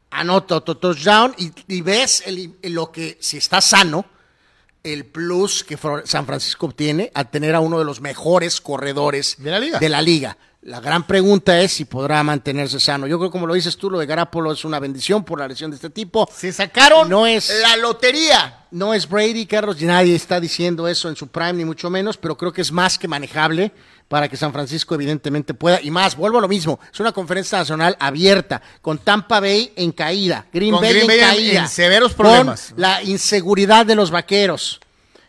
[0.09, 2.23] anota otro touchdown y, y ves
[2.63, 4.05] lo que, si está sano,
[4.85, 9.51] el plus que San Francisco obtiene al tener a uno de los mejores corredores de
[9.51, 9.79] la liga.
[9.79, 10.37] De la, liga.
[10.65, 13.05] La gran pregunta es si podrá mantenerse sano.
[13.05, 15.69] Yo creo, como lo dices tú, lo de Garapolo es una bendición por la lesión
[15.69, 16.27] de este tipo.
[16.35, 18.65] Se sacaron no es, la lotería.
[18.71, 22.35] No es Brady, Carlos, nadie está diciendo eso en su prime, ni mucho menos, pero
[22.35, 23.71] creo que es más que manejable
[24.07, 25.79] para que San Francisco evidentemente pueda.
[25.83, 29.91] Y más, vuelvo a lo mismo, es una conferencia nacional abierta, con Tampa Bay en
[29.91, 32.71] caída, Green Bay en caída, en severos problemas.
[32.71, 34.81] Con la inseguridad de los vaqueros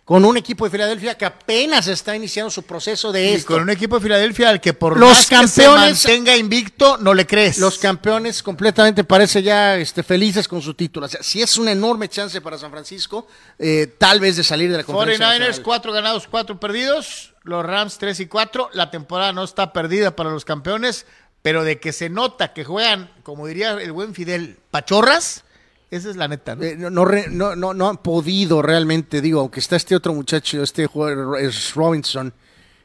[0.07, 3.55] con un equipo de Filadelfia que apenas está iniciando su proceso de esto.
[3.55, 6.97] con un equipo de Filadelfia al que por los más campeones que se mantenga invicto
[6.99, 7.59] no le crees.
[7.59, 11.07] Los campeones completamente parece ya este, felices con su título.
[11.07, 13.27] O sea, si es una enorme chance para San Francisco,
[13.59, 15.27] eh, tal vez de salir de la conferencia.
[15.27, 17.35] 49ers, cuatro ganados, cuatro perdidos.
[17.43, 18.71] Los Rams, tres y cuatro.
[18.75, 21.05] La temporada no está perdida para los campeones,
[21.43, 25.43] pero de que se nota que juegan, como diría el buen Fidel, pachorras
[25.91, 26.65] esa es la neta, ¿no?
[26.65, 31.39] Eh, no, no, no, han podido realmente, digo, aunque está este otro muchacho, este jugador
[31.41, 32.33] es Robinson,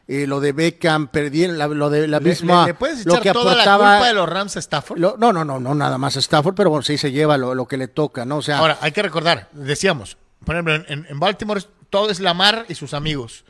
[0.08, 2.68] eh, lo de Beckham, perdieron lo de la misma.
[2.68, 5.00] ¿Le, puedes echar lo que toda aportaba, la culpa de los Rams a Stafford?
[5.00, 7.78] no, no, no, no, nada más a Stafford, pero bueno, sí se lleva lo, que
[7.78, 8.38] le toca, ¿no?
[8.38, 8.60] O sea.
[8.60, 12.96] Ahora, hay que recordar, decíamos, por ejemplo, en, en Baltimore todo es Lamar y sus
[12.96, 13.46] amigos.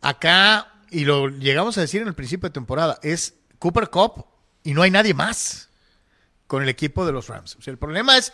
[0.00, 4.24] Acá, y lo llegamos a decir en el principio de temporada, es Cooper Cup
[4.62, 5.68] y no hay nadie más
[6.46, 7.56] con el equipo de los Rams.
[7.56, 8.32] O sea, el problema es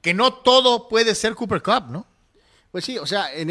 [0.00, 2.06] que no todo puede ser Cooper Cup, ¿no?
[2.70, 3.50] Pues sí, o sea, en,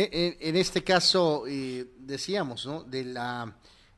[0.56, 2.84] este caso eh, decíamos, ¿no?
[2.84, 3.52] De la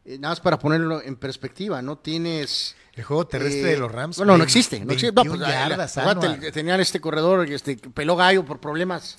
[0.05, 1.97] eh, nada más para ponerlo en perspectiva, ¿no?
[1.97, 4.17] Tienes el juego terrestre de eh, los Rams.
[4.17, 5.13] Bueno, no existe, no existe.
[5.13, 9.17] No, pues, tenían este corredor, este peló gallo por problemas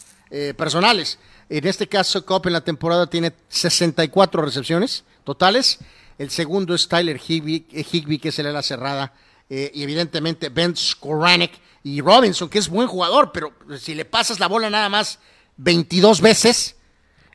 [0.57, 1.19] personales.
[1.49, 5.81] En este caso, Cup en la temporada tiene 64 recepciones totales.
[6.19, 9.13] El segundo es Tyler Higby, que es el ala cerrada.
[9.49, 11.51] y evidentemente Ben Skoranek
[11.83, 15.19] y Robinson, que es buen jugador, pero si le pasas la bola nada más
[15.57, 16.77] 22 veces,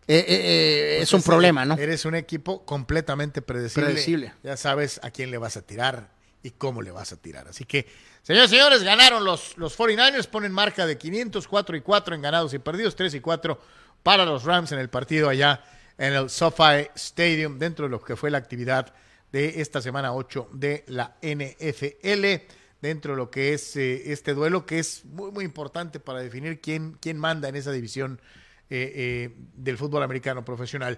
[0.07, 1.75] eh, eh, eh, pues es un problema, ¿no?
[1.75, 4.33] Eres un equipo completamente predecible.
[4.43, 6.11] Ya sabes a quién le vas a tirar
[6.43, 7.47] y cómo le vas a tirar.
[7.47, 7.87] Así que,
[8.21, 12.53] señores y señores, ganaron los, los 49ers, ponen marca de 504 y 4 en ganados
[12.53, 13.59] y perdidos, 3 y 4
[14.03, 15.63] para los Rams en el partido allá
[15.97, 18.93] en el SoFi Stadium, dentro de lo que fue la actividad
[19.31, 22.45] de esta semana 8 de la NFL
[22.81, 26.61] dentro de lo que es eh, este duelo, que es muy, muy importante para definir
[26.61, 28.21] quién, quién manda en esa división
[28.69, 30.97] eh, eh, del fútbol americano profesional.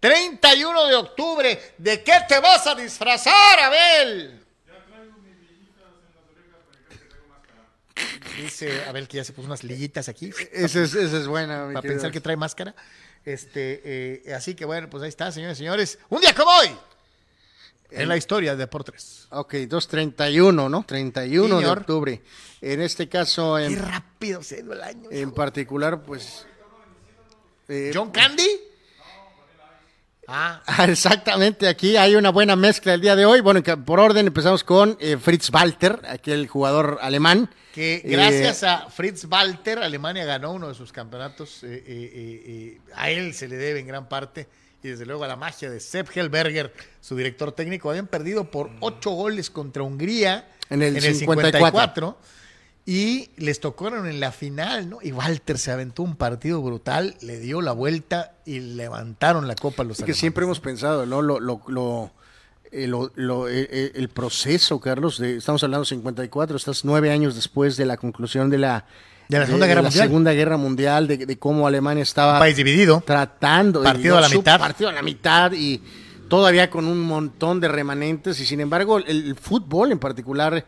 [0.00, 4.42] 31 de octubre, ¿de qué te vas a disfrazar, Abel?
[8.36, 10.30] Dice Abel que ya se puso unas liguitas aquí.
[10.52, 11.68] Esa es, esa es buena.
[11.72, 12.74] Para pensar que trae máscara.
[13.24, 15.98] Este, así que bueno, pues ahí está, señores y señores.
[16.10, 16.76] Un día como hoy,
[17.90, 19.26] en la historia de por tres.
[19.30, 20.84] Ok, 231, ¿no?
[20.84, 22.22] 31 de octubre.
[22.60, 23.58] En este caso.
[23.58, 25.08] En, Qué rápido se dio el año.
[25.10, 26.46] En particular, pues.
[27.68, 28.48] Eh, ¿John Candy?
[30.28, 30.60] Ah.
[30.88, 33.40] Exactamente, aquí hay una buena mezcla el día de hoy.
[33.40, 37.48] Bueno, por orden empezamos con eh, Fritz Walter, aquel jugador alemán.
[37.72, 41.62] Que gracias a Fritz Walter, Alemania ganó uno de sus campeonatos.
[41.62, 44.48] a él se le debe en gran parte
[44.82, 47.90] y desde luego a la magia de Sepp Helberger, su director técnico.
[47.90, 52.18] Habían perdido por ocho goles contra Hungría en el, 54.
[52.84, 54.98] y les tocaron en la final, ¿no?
[55.02, 59.82] Y Walter se aventó un partido brutal, le dio la vuelta y levantaron la copa
[59.82, 61.22] a los Que siempre hemos pensado, ¿no?
[61.22, 62.12] Lo, lo, lo,
[62.70, 67.76] eh, eh, eh, el proceso, Carlos, de, estamos hablando de 54, estás nueve años después
[67.76, 68.86] de la conclusión de la
[69.28, 70.06] de la Segunda Guerra Mundial.
[70.06, 72.38] Segunda Guerra Mundial, de, cómo Alemania estaba.
[72.38, 73.02] país dividido.
[73.04, 73.82] Tratando.
[73.82, 74.58] Partido a la mitad.
[74.58, 75.80] Partido a la mitad y
[76.28, 78.40] todavía con un montón de remanentes.
[78.40, 80.64] Y sin embargo, el, fútbol en particular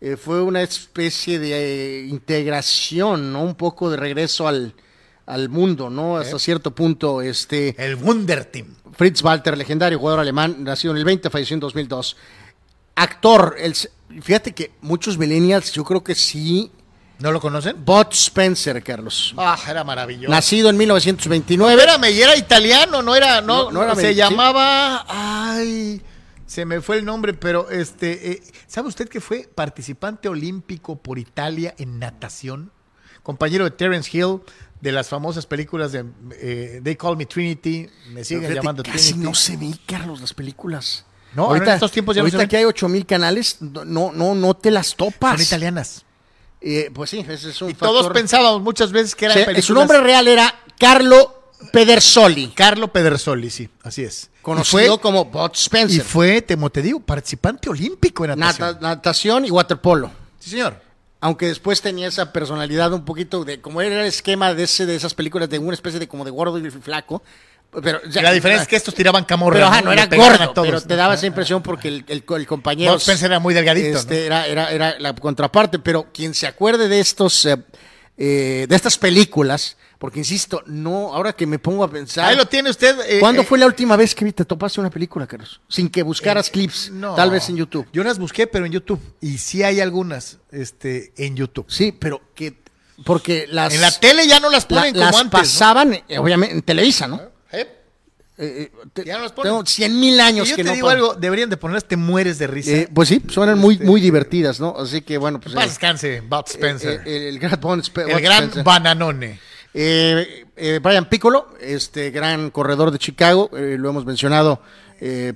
[0.00, 3.42] eh, fue una especie de eh, integración, ¿no?
[3.42, 4.74] Un poco de regreso al,
[5.26, 6.16] al mundo, ¿no?
[6.16, 7.74] Hasta cierto punto, este...
[7.78, 8.74] El Wunder Team.
[8.92, 12.16] Fritz Walter, legendario jugador alemán, nacido en el 20, falleció en 2002.
[12.94, 13.74] Actor, el,
[14.22, 16.70] fíjate que muchos millennials yo creo que sí
[17.18, 17.82] ¿No lo conocen?
[17.84, 19.34] Bud Spencer, Carlos.
[19.38, 20.30] Ah, era maravilloso.
[20.30, 21.74] Nacido en 1929.
[21.74, 24.14] Espérame, y era italiano, no era, no, No, no era se sí.
[24.14, 26.02] llamaba, ay,
[26.46, 31.18] se me fue el nombre, pero este, eh, ¿sabe usted que fue participante olímpico por
[31.18, 32.70] Italia en natación?
[33.22, 34.40] Compañero de Terence Hill,
[34.80, 36.04] de las famosas películas de
[36.38, 39.24] eh, They Call Me Trinity, me siguen Fíjate, llamando casi Trinity.
[39.26, 41.06] no se ve, Carlos, las películas.
[41.34, 42.48] No, ahora en estos tiempos ya no ahorita se ven.
[42.48, 45.32] que hay 8000 canales, no, no, no, no te las topas.
[45.32, 46.04] Son italianas.
[46.68, 49.64] Eh, pues sí, ese es un Y todos pensábamos muchas veces que eran Sí, películas.
[49.66, 54.30] su nombre real era Carlo Pedersoli, Carlo Pedersoli, sí, así es.
[54.42, 56.02] conocido Y fue, como Bud y Spencer.
[56.02, 58.68] fue, te, te digo, participante olímpico en natación.
[58.68, 60.10] Nata- natación y waterpolo.
[60.40, 60.80] Sí, señor.
[61.20, 64.96] Aunque después tenía esa personalidad un poquito de como era el esquema de ese de
[64.96, 67.22] esas películas de una especie de como de gordo y flaco.
[67.82, 69.54] Pero la diferencia es que estos tiraban camorra.
[69.54, 70.66] pero ajá, no era gordo, todos.
[70.66, 73.98] pero te daba esa impresión porque el, el- el compañero Bud Spencer era muy delgadito,
[73.98, 77.56] este, era, era, era la contraparte, pero quien se acuerde de estos eh,
[78.16, 82.46] eh, de estas películas, porque insisto, no, ahora que me pongo a pensar, Ahí lo
[82.46, 82.96] tiene usted.
[83.06, 85.60] eh, ¿cuándo eh, fue la última vez que te topaste una película, Carlos?
[85.68, 87.14] Sin que buscaras clips, no.
[87.14, 87.86] tal vez en YouTube.
[87.92, 89.00] Yo las busqué, pero en YouTube.
[89.20, 91.66] Y sí hay algunas este, en YouTube.
[91.68, 92.56] Sí, pero que
[93.04, 96.54] porque las En la tele ya no las la- ponen como las pasaban, eh, obviamente,
[96.54, 97.20] en Televisa, ¿no?
[97.52, 97.66] ¿Eh?
[98.38, 99.50] Eh, eh, te- Ya no las ponen.
[99.52, 100.98] tengo 100 mil años Y yo que te no digo ponen.
[101.02, 102.70] algo, deberían de ponerlas, te mueres de risa.
[102.70, 104.76] Eh, pues sí, suenan muy, muy divertidas, ¿no?
[104.78, 105.54] Así que bueno, pues.
[105.54, 107.02] Paz eh, descanse, Bud Spencer.
[107.06, 108.62] el gran el gran Spencer.
[108.64, 109.40] bananone.
[109.74, 114.60] Brian Piccolo, este gran corredor de Chicago, lo hemos mencionado.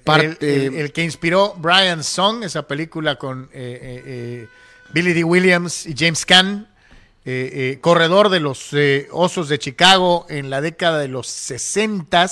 [0.04, 5.24] parte, el, que inspiró Brian Song, esa película con Billy D.
[5.24, 6.68] Williams y James Caan,
[7.32, 12.26] eh, eh, corredor de los eh, Osos de Chicago en la década de los 60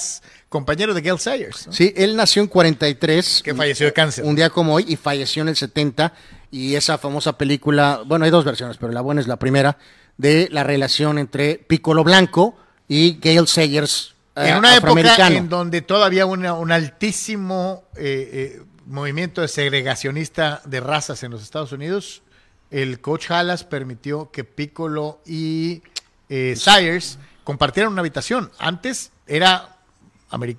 [0.49, 1.73] compañero de Gail Sayers, ¿no?
[1.73, 3.43] Sí, él nació en 43.
[3.45, 4.25] que falleció de cáncer.
[4.25, 6.13] Un día como hoy y falleció en el 70.
[6.51, 9.77] Y esa famosa película, bueno, hay dos versiones, pero la buena es la primera,
[10.17, 12.57] de la relación entre Piccolo Blanco
[12.89, 14.15] y Gail Sayers.
[14.37, 20.63] eh, en una época en donde todavía una- un altísimo eh, eh, movimiento de segregacionista
[20.65, 22.23] de razas en los Estados Unidos,
[22.71, 25.83] el coach Halas permitió que Piccolo y
[26.29, 28.51] eh, Sayers compartieran una habitación.
[28.59, 29.79] Antes era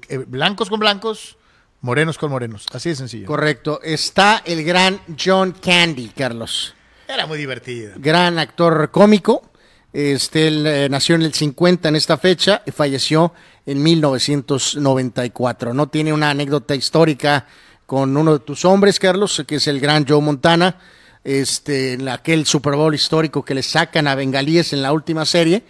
[0.09, 1.37] eh, blancos con blancos,
[1.81, 2.65] morenos con morenos.
[2.73, 3.27] Así de sencillo.
[3.27, 3.79] Correcto.
[3.83, 6.73] Está el gran John Candy, Carlos.
[7.07, 7.93] Era muy divertido.
[7.97, 9.51] Gran actor cómico.
[9.91, 13.33] Este, él eh, nació en el 50 en esta fecha y falleció
[13.65, 15.73] en 1994.
[15.73, 17.47] No tiene una anécdota histórica
[17.85, 20.77] con uno de tus hombres, Carlos, que es el gran Joe Montana.
[21.29, 25.61] Este, en aquel Super Bowl histórico que le sacan a Bengalíes en la última serie.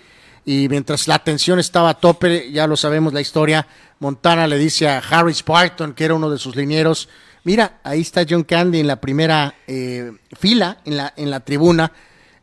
[0.45, 3.68] Y mientras la tensión estaba a tope, ya lo sabemos la historia,
[3.99, 7.10] Montana le dice a Harris Barton, que era uno de sus linieros,
[7.44, 11.91] mira, ahí está John Candy en la primera eh, fila, en la, en la tribuna.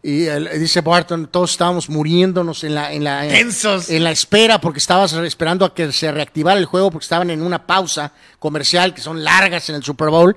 [0.03, 3.27] Y él- dice Barton, todos estábamos muriéndonos en la, en la,
[3.89, 7.41] en la espera, porque estabas esperando a que se reactivara el juego, porque estaban en
[7.41, 10.37] una pausa comercial, que son largas en el Super Bowl.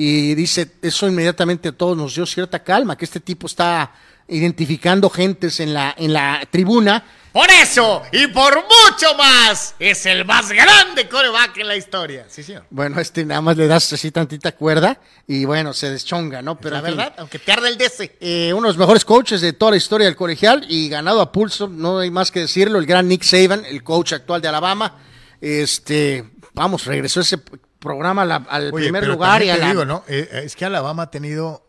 [0.00, 3.90] Y dice, eso inmediatamente a todos nos dio cierta calma, que este tipo está
[4.28, 7.04] identificando gentes en la, en la tribuna.
[7.32, 12.26] Por eso y por mucho más, es el más grande coreback en la historia.
[12.28, 12.64] Sí, señor.
[12.70, 16.56] Bueno, este nada más le das así tantita cuerda y bueno, se deschonga, ¿no?
[16.60, 18.18] Pero la fin, verdad, aunque te arde el DC.
[18.20, 21.32] eh, uno de los mejores coaches de toda la historia del colegial y ganado a
[21.32, 24.94] pulso, no hay más que decirlo, el gran Nick Saban, el coach actual de Alabama.
[25.40, 27.38] Este, vamos, regresó ese
[27.78, 30.04] programa la- al Oye, primer lugar y a la, digo, ¿no?
[30.08, 31.64] Eh, es que Alabama ha tenido,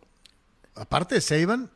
[0.76, 1.70] aparte de Saban,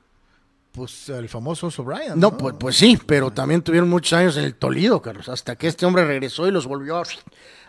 [0.71, 2.15] pues el famoso Oso Bryant.
[2.15, 5.67] No, pues, pues sí, pero también tuvieron muchos años en el Toledo, Carlos, hasta que
[5.67, 7.03] este hombre regresó y los volvió a,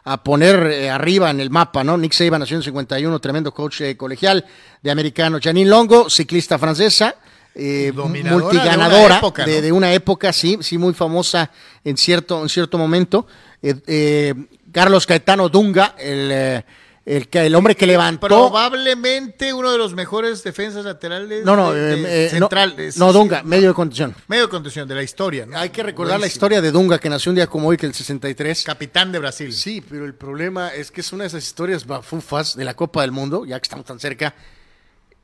[0.05, 1.99] a poner eh, arriba en el mapa, ¿no?
[1.99, 4.45] Nick Saban nació en 51, tremendo coach eh, colegial
[4.83, 5.39] de americano.
[5.43, 7.17] Janine Longo, ciclista francesa,
[7.55, 9.63] eh, multiganadora de una época, de, ¿no?
[9.63, 11.51] de una época, sí, sí, muy famosa
[11.85, 13.27] en cierto, en cierto momento.
[13.63, 14.35] Eh, eh,
[14.75, 16.65] Carlos Caetano Dunga, el, eh,
[17.07, 18.27] el, el hombre que levantó...
[18.27, 21.45] Probablemente uno de los mejores defensas laterales.
[21.45, 22.49] No, no, de- de eh, eh, no,
[22.97, 24.15] no, Dunga, medio de condición.
[24.27, 25.47] Medio de contención de la historia.
[25.47, 25.57] ¿no?
[25.57, 27.95] Hay que recordar la historia de Dunga, que nació un día como hoy, que el
[27.95, 28.65] 63.
[28.65, 29.53] Capitán de Brasil.
[29.53, 33.03] Sí, pero el problema es que es una de esas historias bafufas de la Copa
[33.03, 34.35] del Mundo, ya que estamos tan cerca.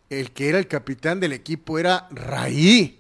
[0.09, 2.99] El que era el capitán del equipo era Raí,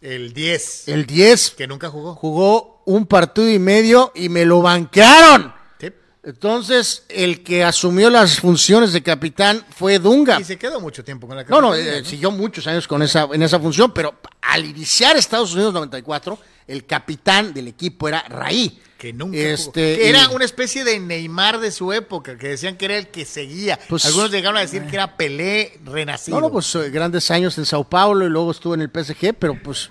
[0.00, 0.88] El 10.
[0.88, 1.50] el 10.
[1.52, 2.14] Que nunca jugó.
[2.14, 5.52] Jugó un partido y medio y me lo bancaron.
[5.80, 5.88] Sí.
[6.22, 10.40] Entonces, el que asumió las funciones de capitán fue Dunga.
[10.40, 13.28] Y se quedó mucho tiempo con la No, no, eh, siguió muchos años con esa,
[13.32, 18.80] en esa función, pero al iniciar Estados Unidos 94, el capitán del equipo era Raí.
[18.98, 19.72] Que nunca Este, jugó.
[19.72, 23.24] Que era una especie de Neymar de su época, que decían que era el que
[23.24, 23.78] seguía.
[23.88, 26.38] Pues- Algunos llegaron a decir que era Pelé renacido.
[26.38, 29.32] No, no, pues eh, grandes años en Sao Paulo y luego estuvo en el PSG,
[29.38, 29.90] pero pues...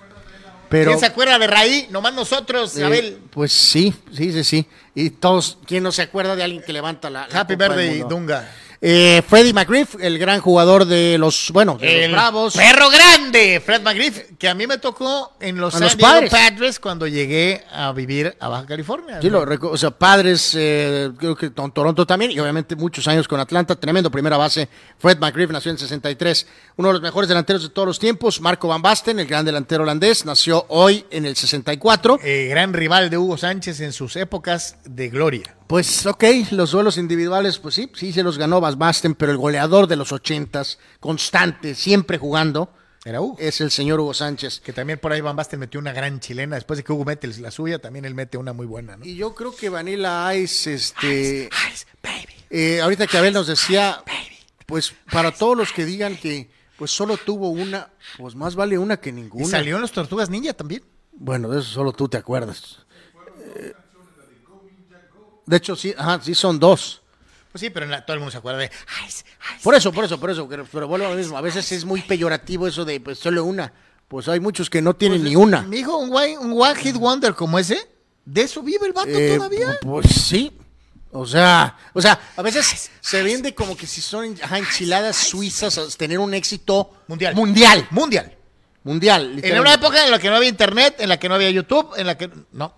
[0.70, 1.88] Pero, ¿Quién se acuerda de Raí?
[1.90, 3.18] Nomás nosotros, eh, Abel.
[3.30, 4.66] pues sí, sí, sí, sí.
[4.94, 7.26] Y todos, ¿quién no se acuerda de alguien que levanta la...
[7.26, 8.08] la Happy Birthday, Mundo?
[8.08, 8.48] Dunga.
[8.82, 12.56] Eh, Freddie McGriff, el gran jugador de los, bueno, de El los Bravos.
[12.56, 16.30] perro grande, Fred McGriff, que a mí me tocó en los San los Diego Padres.
[16.30, 19.18] Padres cuando llegué a vivir a Baja California.
[19.20, 23.06] Sí, lo reco- o sea, padres, eh, creo que con Toronto también, y obviamente muchos
[23.06, 24.66] años con Atlanta, tremendo primera base.
[24.98, 26.46] Fred McGriff nació en 63,
[26.76, 28.40] uno de los mejores delanteros de todos los tiempos.
[28.40, 32.18] Marco Van Basten, el gran delantero holandés, nació hoy en el 64.
[32.24, 35.54] Eh, gran rival de Hugo Sánchez en sus épocas de gloria.
[35.70, 39.38] Pues ok, los duelos individuales, pues sí, sí se los ganó Van Basten, pero el
[39.38, 42.74] goleador de los ochentas, constante, siempre jugando,
[43.04, 43.36] Era Hugo.
[43.38, 44.58] es el señor Hugo Sánchez.
[44.58, 46.56] Que también por ahí Van Basten metió una gran chilena.
[46.56, 49.04] Después de que Hugo mete la suya, también él mete una muy buena, ¿no?
[49.04, 51.48] Y yo creo que Vanilla Ice, este...
[51.72, 52.34] Ice, baby.
[52.50, 54.02] Eh, ahorita que Abel nos decía,
[54.66, 58.96] pues para todos los que digan que pues solo tuvo una, pues más vale una
[58.96, 59.46] que Y ninguna.
[59.46, 60.82] salió en los Tortugas Ninja también.
[61.12, 62.78] Bueno, de eso solo tú te acuerdas.
[63.54, 63.72] Eh,
[65.50, 67.02] de hecho, sí, ajá, sí son dos.
[67.52, 68.70] Pues sí, pero la- todo el mundo se acuerda de.
[69.62, 70.48] Por eso, por eso, por eso.
[70.48, 71.36] Pero, pero vuelvo a lo mismo.
[71.36, 73.72] A veces es muy peyorativo eso de pues solo una.
[74.06, 75.62] Pues hay muchos que no tienen ni una.
[75.62, 77.90] Mi hijo, un, un One Hit Wonder como ese,
[78.24, 79.78] de eso vive el vato Eh, todavía.
[79.82, 80.52] Pues sí.
[81.12, 85.96] O sea, o sea, a veces se vende como que si son ajá, enchiladas suizas,
[85.96, 87.34] tener un éxito Mundial.
[87.34, 87.88] Mundial.
[87.90, 88.36] Mundial.
[88.84, 89.40] Mundial.
[89.42, 91.94] En una época en la que no había internet, en la que no había YouTube,
[91.96, 92.30] en la que.
[92.52, 92.74] No.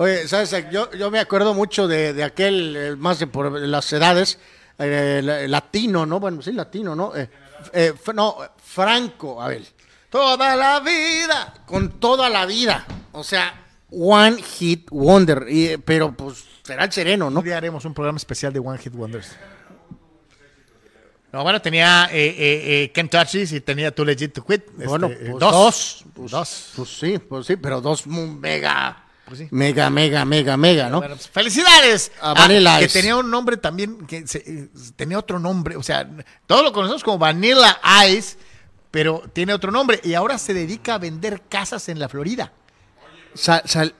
[0.00, 0.54] Oye, ¿sabes?
[0.72, 4.38] Yo, yo me acuerdo mucho de, de aquel, eh, más de por las edades,
[4.78, 6.18] eh, la- latino, ¿no?
[6.18, 7.14] Bueno, sí, latino, ¿no?
[7.14, 7.28] Eh,
[7.74, 9.66] eh, no, Franco, Abel.
[10.08, 11.52] Toda la vida.
[11.66, 12.86] Con toda la vida.
[13.12, 13.52] O sea,
[13.90, 15.44] One Hit Wonder.
[15.50, 17.40] Y, pero pues será el sereno, ¿no?
[17.40, 19.36] Un día haremos un programa especial de One Hit Wonders.
[21.30, 24.62] No, bueno, tenía eh, eh, eh, y tenía Too Legit to Quit.
[24.76, 25.52] Bueno, Este, pues, dos.
[25.52, 26.04] dos.
[26.14, 26.72] Pues, dos.
[26.74, 29.48] Pues sí, pues sí, pero dos mega, Pues sí.
[29.52, 30.98] mega, mega, mega, mega, ¿no?
[30.98, 32.98] Bueno, pues, felicidades A Vanilla que Ice.
[33.00, 36.04] tenía un nombre también que se- eh, tenía otro nombre o sea
[36.46, 37.78] todos lo conocemos como Vanilla
[38.08, 38.36] Ice
[38.90, 42.52] pero tiene otro nombre y ahora se dedica a vender casas en la Florida
[43.34, 43.94] Sal- sal-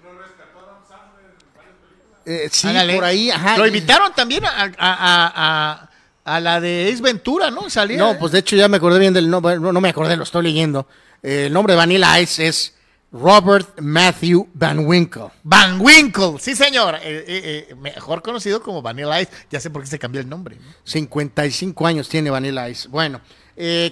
[2.26, 2.94] Eh, sí, Ándale.
[2.96, 3.56] por ahí, ajá.
[3.56, 5.90] lo invitaron también a, a, a- a-
[6.24, 9.14] a la de Ace Ventura no salía No, pues de hecho ya me acordé bien
[9.14, 10.86] del nombre, no, no me acordé, lo estoy leyendo.
[11.22, 12.74] Eh, el nombre de Vanilla Ice es
[13.12, 15.30] Robert Matthew Van Winkle.
[15.42, 19.82] Van Winkle sí señor Eh, eh, eh, mejor conocido como Vanilla Ice ya sé por
[19.82, 20.62] qué se cambió el nombre ¿no?
[20.84, 22.86] 55 años tiene Vanilla Ice.
[22.88, 23.20] Bueno,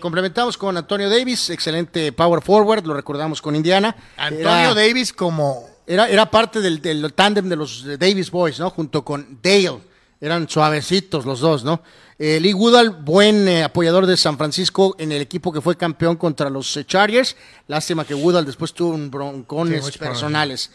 [0.01, 3.95] complementamos con Antonio Davis, excelente power forward, lo recordamos con Indiana.
[4.17, 8.71] Antonio Era- Davis como Era, era parte del, del tándem de los Davis Boys, ¿no?
[8.71, 9.81] Junto con Dale.
[10.21, 11.83] Eran suavecitos los dos, ¿no?
[12.21, 16.17] Eh, Lee Woodall, buen eh, apoyador de San Francisco en el equipo que fue campeón
[16.17, 17.37] contra los eh, Chargers.
[17.69, 20.73] Lástima que Woodall después tuvo un broncones Sí, personales.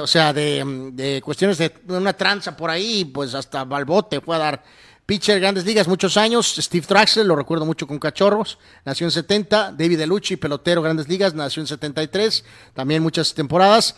[0.00, 4.38] O sea, de, de cuestiones de una tranza por ahí, pues hasta Balbote fue a
[4.38, 4.64] dar.
[5.06, 6.54] Pitcher, grandes ligas, muchos años.
[6.56, 9.72] Steve Traxler, lo recuerdo mucho con Cachorros, nació en 70.
[9.72, 12.42] David Delucci, pelotero, grandes ligas, nació en 73.
[12.72, 13.96] También muchas temporadas.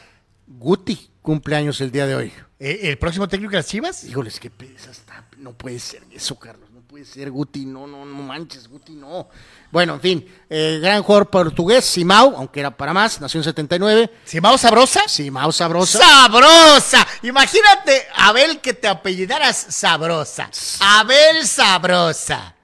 [0.49, 2.33] Guti, cumpleaños el día de hoy.
[2.61, 5.25] eh, el próximo técnico de las Chivas Híjoles, qué pesa está.
[5.39, 6.71] No puede ser eso, Carlos.
[6.71, 7.67] No puede ser Guti.
[7.67, 9.29] No, no, no manches, Guti, no.
[9.73, 10.29] Bueno, en fin.
[10.49, 14.11] eh, gran jugador portugués, Simao, aunque era para más, nació en 79.
[14.25, 15.99] Simao Sabrosa Simao Sabrosa.
[15.99, 17.07] Sabrosa.
[17.23, 20.49] Imagínate, Abel, que te apellidaras Sabrosa.
[20.81, 22.55] Abel Sabrosa.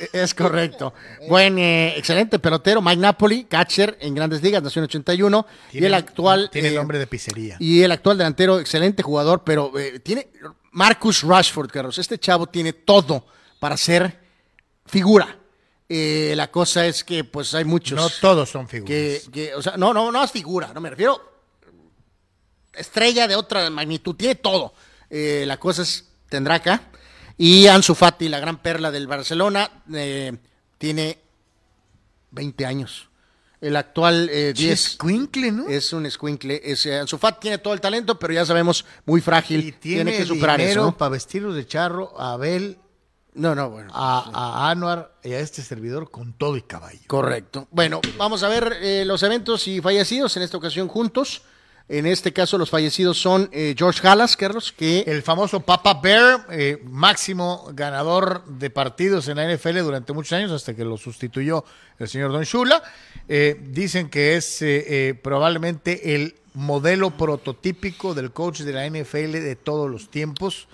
[0.12, 0.92] Es correcto.
[1.28, 5.46] Buen, eh, excelente pelotero, Mike Napoli, catcher en Grandes Ligas, nació en 81.
[5.72, 6.50] y el actual.
[6.50, 7.56] Tiene eh, nombre de pizzería.
[7.58, 10.28] Y el actual delantero, excelente jugador, pero eh, tiene
[10.72, 11.98] Marcus Rashford, Carlos.
[11.98, 13.26] Este chavo tiene todo
[13.58, 14.18] para ser
[14.86, 15.36] figura.
[15.88, 17.98] La cosa es que, pues, hay muchos.
[17.98, 18.88] No todos son figuras.
[18.88, 21.28] que, que, o sea, no, no, no es figura, no me refiero
[22.72, 24.72] estrella de otra magnitud, tiene todo.
[25.10, 26.89] La cosa es, tendrá acá.
[27.42, 30.36] Y Ansu Fati, la gran perla del Barcelona, eh,
[30.76, 31.18] tiene
[32.32, 33.08] 20 años.
[33.62, 35.66] El actual eh, 10 Escuincle, ¿no?
[35.66, 36.60] es un escuincle.
[36.62, 39.64] Es, eh, Ansu Fati tiene todo el talento, pero ya sabemos, muy frágil.
[39.66, 40.90] y tiene, que superar dinero eso.
[40.90, 40.98] ¿no?
[40.98, 42.76] para vestirlos de charro a Abel,
[43.32, 43.90] No, no, bueno.
[43.94, 47.00] a, a Anuar y a este servidor con todo y caballo.
[47.06, 47.68] Correcto.
[47.70, 51.40] Bueno, vamos a ver eh, los eventos y fallecidos en esta ocasión juntos.
[51.92, 56.46] En este caso, los fallecidos son eh, George Halas, Carlos, que El famoso Papa Bear,
[56.48, 61.64] eh, máximo ganador de partidos en la NFL durante muchos años, hasta que lo sustituyó
[61.98, 62.80] el señor Don Shula.
[63.28, 64.64] Eh, dicen que es
[65.20, 70.68] probablemente el modelo prototípico del coach de la NFL de todos los tiempos.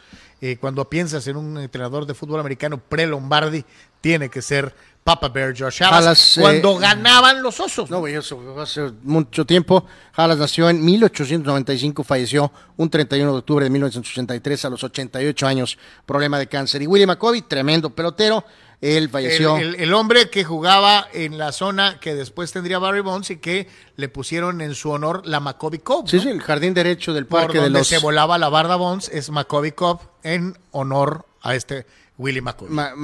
[0.61, 3.65] Cuando piensas en un entrenador de fútbol americano pre-Lombardi,
[4.03, 4.75] tiene que ser
[5.07, 7.89] Papa Bear George Halas, Halas, eh, cuando ganaban los osos.
[7.89, 9.87] No, eso fue hace mucho tiempo.
[10.17, 15.79] Halas nació en 1895, falleció un 31 de octubre de 1983 a los 88 años,
[16.05, 16.83] problema de cáncer.
[16.83, 18.45] Y Willie McCovey, tremendo pelotero,
[18.81, 19.57] él falleció.
[19.59, 23.37] El, el- el hombre que jugaba en la zona que después tendría Barry Bonds y
[23.37, 26.09] que le pusieron en su honor la Cup.
[26.09, 26.23] sí, ¿no?
[26.25, 29.09] sí, el jardín derecho del Por parque de donde los se volaba la barda Bonds
[29.11, 31.87] es Maccabi Cup en honor a este
[32.19, 32.69] Willie McCoy.
[32.71, 32.95] Ma-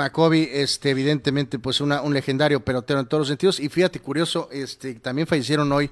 [0.52, 3.60] este, evidentemente, pues una- un legendario pelotero en todos los sentidos.
[3.60, 5.90] Y fíjate, curioso, este, también fallecieron hoy,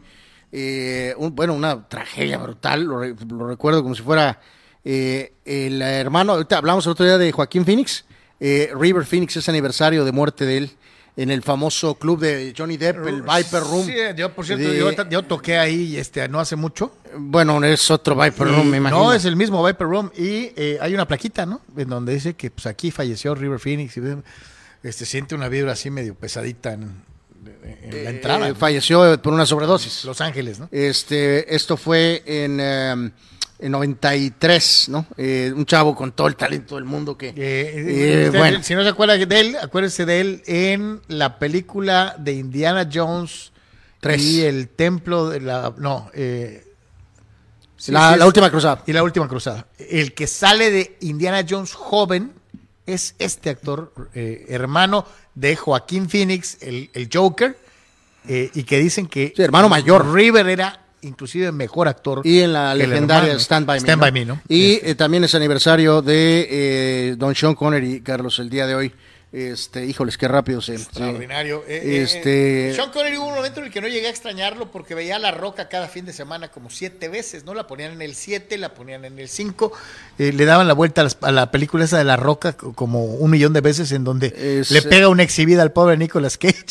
[0.52, 4.40] eh, un- bueno, una tragedia brutal, lo, re- lo recuerdo como si fuera
[4.84, 8.06] eh, el hermano, hablamos el otro día de Joaquín Phoenix,
[8.40, 10.70] eh, River Phoenix es aniversario de muerte de él
[11.16, 13.86] en el famoso club de Johnny Depp, el Viper Room.
[13.86, 16.92] Sí, yo por cierto, De- yo, yo toqué ahí este, no hace mucho.
[17.16, 19.02] Bueno, es otro Viper Y- Room, me imagino.
[19.04, 20.10] No, es el mismo Viper Room.
[20.16, 21.60] Y eh, hay una plaquita, ¿no?
[21.76, 23.96] En donde dice que pues aquí falleció River Phoenix.
[23.96, 24.00] Y,
[24.82, 27.02] este, siente una vibra así medio pesadita en,
[27.82, 28.48] en la entrada.
[28.48, 30.04] Eh, falleció por una sobredosis.
[30.04, 30.68] Los Ángeles, ¿no?
[30.70, 33.10] Este, esto fue en, eh,
[33.60, 35.06] en 93, ¿no?
[35.16, 37.28] Eh, un chavo con todo el talento del mundo que...
[37.28, 41.38] Eh, eh, usted, bueno, Si no se acuerda de él, acuérdese de él en la
[41.38, 43.52] película de Indiana Jones
[44.00, 44.22] Tres.
[44.22, 45.74] y el templo de la...
[45.76, 46.20] No, sí,
[47.92, 48.82] la, sí, la es- última cruzada.
[48.86, 49.66] Y la última cruzada.
[49.78, 52.32] El que sale de Indiana Jones joven
[52.86, 57.56] es este actor, eh, hermano de Joaquín Phoenix, el, el Joker,
[58.28, 60.12] eh, y que dicen que Sí, hermano mayor.
[60.12, 62.20] River era inclusive mejor actor.
[62.24, 63.34] Y en la legendaria.
[63.38, 63.80] Stand By Me.
[63.80, 64.02] Stand ¿no?
[64.02, 64.40] By Me, ¿no?
[64.48, 64.90] Y Este.
[64.90, 68.92] eh, también es aniversario de eh, Don Sean Connery, Carlos, el día de hoy.
[69.32, 70.74] Este, híjoles, qué rápido se...
[70.74, 71.62] Extraordinario.
[71.68, 74.96] Eh, este, Sean Connery hubo un momento en el que no llegué a extrañarlo porque
[74.96, 77.54] veía a La Roca cada fin de semana como siete veces, ¿no?
[77.54, 79.70] La ponían en el 7, la ponían en el 5,
[80.18, 83.04] le daban la vuelta a, las- a la película esa de La Roca co- como
[83.04, 86.64] un millón de veces en donde Es, le pega una exhibida al pobre Nicolas Cage.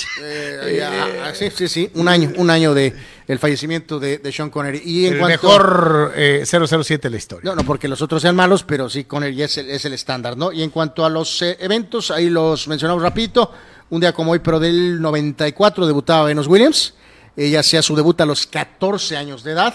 [0.84, 2.94] ah, sí, sí, sí, un año, un año de
[3.30, 4.82] el fallecimiento de, de Sean Connery.
[4.84, 7.52] Y en el cuanto, mejor eh, 007 de la historia.
[7.52, 10.36] No, no, porque los otros sean malos, pero sí, Connery es el, es el estándar,
[10.36, 10.52] ¿no?
[10.52, 13.52] Y en cuanto a los eh, eventos, ahí los mencionamos rapidito.
[13.92, 16.96] Un día como hoy, pero del 94, debutaba Venus Williams.
[17.38, 19.74] Ella hacía su debut a los 14 años de edad.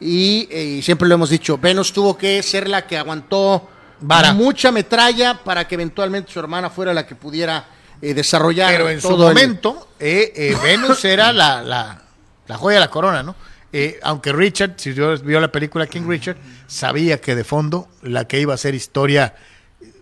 [0.00, 3.68] Y, eh, y siempre lo hemos dicho, Venus tuvo que ser la que aguantó
[4.00, 4.32] Vara.
[4.32, 7.64] mucha metralla para que eventualmente su hermana fuera la que pudiera
[8.02, 12.02] eh, desarrollar Pero en su el- momento, eh, eh, Venus era la, la,
[12.48, 13.34] la joya de la corona, ¿no?
[13.72, 18.26] Eh, aunque Richard, si yo vio la película King Richard, sabía que de fondo la
[18.26, 19.34] que iba a ser historia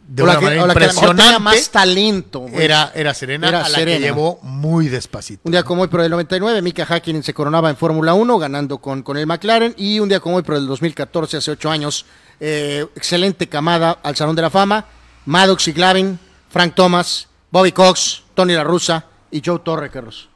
[0.08, 1.70] de o la una que- manera o la que a lo mejor tenía impresionante más
[1.70, 2.46] talento.
[2.52, 3.98] era, era Serena, Era a la Serena.
[3.98, 5.40] que llevó muy despacito.
[5.44, 8.78] Un día como hoy, pero del 99, Mika Hakkinen se coronaba en Fórmula 1, ganando
[8.78, 9.74] con, con el McLaren.
[9.76, 12.06] Y un día como hoy, pero del 2014, hace ocho años,
[12.38, 14.84] eh, excelente camada al Salón de la Fama.
[15.24, 16.20] Maddox y Glavin,
[16.50, 20.28] Frank Thomas, Bobby Cox, Tony La Russa y Joe Torre, Carlos.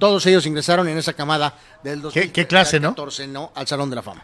[0.00, 2.88] Todos ellos ingresaron en esa camada del ¿Qué- qué clase, no?
[2.88, 3.52] 2014, ¿no?
[3.54, 4.22] Al Salón de la Fama.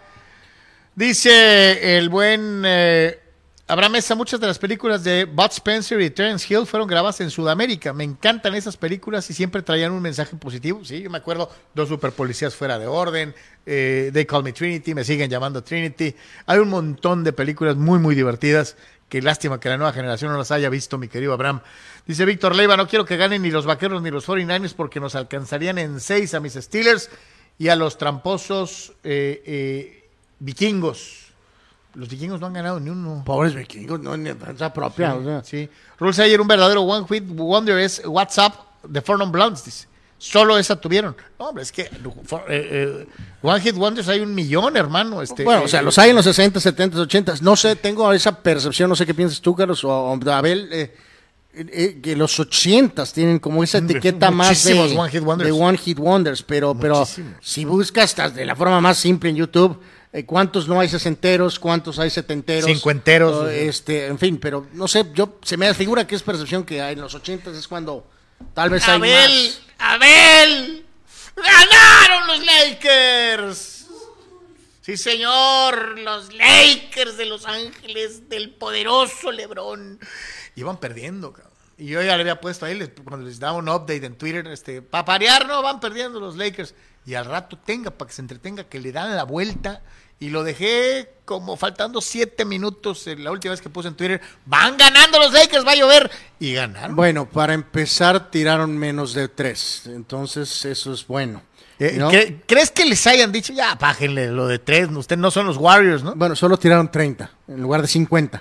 [0.95, 3.19] Dice el buen eh,
[3.67, 7.31] Abraham Mesa, muchas de las películas de Bud Spencer y Terence Hill fueron grabadas en
[7.31, 7.95] Sudamérica.
[7.95, 10.85] Me encantan esas películas y siempre traían un mensaje positivo.
[10.85, 13.35] Sí, yo me acuerdo, dos super policías fuera de orden,
[13.65, 16.15] eh, They Call Me Trinity, me siguen llamando Trinity.
[16.45, 18.77] Hay un montón de películas muy, muy divertidas.
[19.13, 21.61] Qué lástima que la nueva generación no las haya visto, mi querido Abraham.
[22.07, 25.15] Dice Víctor Leiva, no quiero que ganen ni los vaqueros ni los 49ers porque nos
[25.15, 27.11] alcanzarían en seis a mis Steelers
[27.59, 30.09] y a los tramposos eh, eh,
[30.39, 31.31] vikingos.
[31.93, 33.23] Los vikingos no han ganado ni uno.
[33.27, 35.15] Pobres vikingos, no en defensa propia.
[35.15, 35.45] o sea.
[35.45, 35.69] Sí.
[35.99, 39.89] Rule Sayer, un verdadero One Hit Wonder es WhatsApp de Fornum Blondes, dice.
[40.23, 41.17] Solo esa tuvieron.
[41.37, 41.91] No, hombre, es que
[42.25, 43.07] for- eh, eh,
[43.43, 45.21] One Hit Wonders hay un millón, hermano.
[45.21, 47.35] Este, Bueno, o eh, sea, los hay en los 60, 70, 80.
[47.41, 50.95] No sé, tengo esa percepción, no sé qué piensas tú, Carlos, o, o Abel, eh,
[51.55, 55.51] eh, que los 80 tienen como esa etiqueta más de One Hit Wonders.
[55.53, 57.05] de One Hit Wonders, pero, pero
[57.41, 59.77] si buscas de la forma más simple en YouTube,
[60.13, 61.59] eh, ¿cuántos no hay sesenteros?
[61.59, 62.67] ¿Cuántos hay setenteros?
[62.71, 63.51] Cincuenteros.
[63.51, 67.01] Este, en fin, pero no sé, yo se me figura que es percepción que en
[67.01, 68.07] los 80 es cuando
[68.55, 69.61] tal vez hay Abel, más.
[69.79, 70.87] Abel,
[71.37, 73.87] ganaron los Lakers.
[74.83, 80.01] Sí, señor, los Lakers de Los Ángeles del poderoso LeBron.
[80.57, 81.53] Iban perdiendo, cabrón.
[81.79, 84.47] Y yo ya le había puesto ahí, les- cuando les daba un update en Twitter,
[84.49, 86.75] este, para parear, no, van perdiendo los Lakers.
[87.07, 89.83] Y al rato tenga, para que se entretenga, que le dan la vuelta.
[90.23, 94.21] Y lo dejé como faltando siete minutos eh, la última vez que puse en Twitter.
[94.47, 96.09] Van ganando los Lakers, va a llover.
[96.39, 96.95] Y ganaron.
[96.95, 99.83] Bueno, para empezar, tiraron menos de tres.
[99.87, 101.43] Entonces, eso es bueno.
[101.81, 102.09] Eh, ¿no?
[102.13, 105.57] ¿cre- ¿Crees que les hayan dicho, ya, pájenle lo de tres, ustedes no son los
[105.57, 106.15] Warriors, ¿no?
[106.15, 108.41] Bueno, solo tiraron 30 en lugar de 50.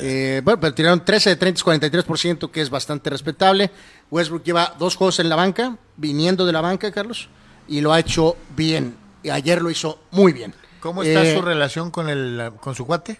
[0.00, 3.70] Eh, bueno, pero tiraron 13 de 30, es 43%, que es bastante respetable.
[4.10, 7.28] Westbrook lleva dos juegos en la banca, viniendo de la banca, Carlos,
[7.68, 8.96] y lo ha hecho bien.
[9.22, 10.54] Y ayer lo hizo muy bien.
[10.84, 13.16] ¿Cómo está Eh, su relación con el con su cuate?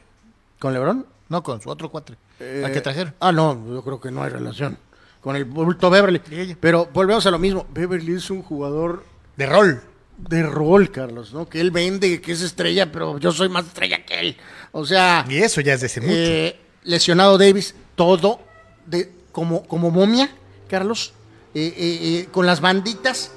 [0.59, 1.07] ¿Con LeBron?
[1.31, 2.13] No, con su otro cuate.
[2.39, 3.15] Eh, al que trajeron.
[3.21, 4.77] Ah, no, yo creo que no hay relación.
[5.23, 6.21] Con el bulto Beverly.
[6.61, 7.67] Pero volvemos a lo mismo.
[7.73, 9.03] Beverly es un jugador
[9.37, 9.83] De rol.
[10.19, 11.49] de rol, Carlos, ¿no?
[11.49, 14.37] Que él vende, que es estrella, pero yo soy más estrella que él.
[14.73, 16.13] O sea, Y eso ya es de ese mucho.
[16.15, 18.41] eh, lesionado Davis, todo
[18.85, 20.29] de como, como momia,
[20.69, 21.15] Carlos,
[21.55, 23.33] eh, eh, eh, con las banditas,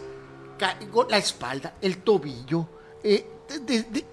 [1.09, 2.67] la espalda, el tobillo,
[3.03, 3.25] eh,
[3.65, 4.05] de-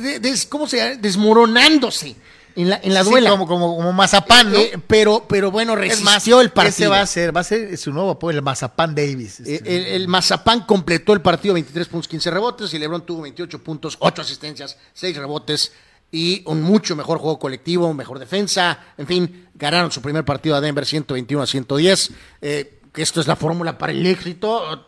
[0.00, 0.96] des- ¿cómo se llama?
[0.96, 2.16] Desmoronándose
[2.56, 3.30] en la, en la Sí, duela.
[3.30, 4.58] como, como, como mazapán, ¿no?
[4.58, 6.70] Eh, pero, pero bueno, es resistió más, el partido.
[6.74, 9.40] ese va a ser, va a ser su nuevo apoyo, el mazapán Davis.
[9.40, 9.76] Eh, este.
[9.76, 13.96] el, el Mazapán completó el partido 23 puntos, 15 rebotes y LeBron tuvo 28 puntos,
[14.00, 15.72] 8 asistencias, 6 rebotes
[16.12, 18.80] y un mucho mejor juego colectivo, mejor defensa.
[18.98, 22.10] En fin, ganaron su primer partido a Denver 121 a 110.
[22.42, 24.86] Eh, esto es la fórmula para el éxito.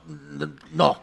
[0.73, 1.01] No,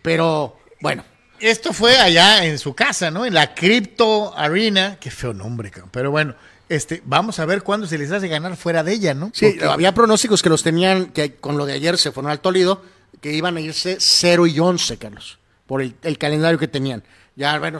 [0.00, 1.04] pero bueno.
[1.40, 3.24] Esto fue allá en su casa, ¿no?
[3.26, 4.96] En la Crypto Arena.
[5.00, 5.90] Qué feo nombre, cabrón.
[5.92, 6.34] Pero bueno,
[6.68, 9.30] este, vamos a ver cuándo se les hace ganar fuera de ella, ¿no?
[9.34, 12.40] Sí, Porque- había pronósticos que los tenían, que con lo de ayer se fueron al
[12.40, 12.82] Toledo,
[13.20, 17.02] que iban a irse 0 y 11, Carlos, por el, el calendario que tenían.
[17.36, 17.78] Ya, bueno,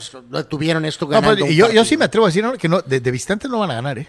[0.48, 1.36] tuvieron esto No, ganando.
[1.38, 2.52] pues, un y yo, yo sí me atrevo a decir ¿no?
[2.56, 4.06] que no, de, de visitantes no van a ganar, ¿eh?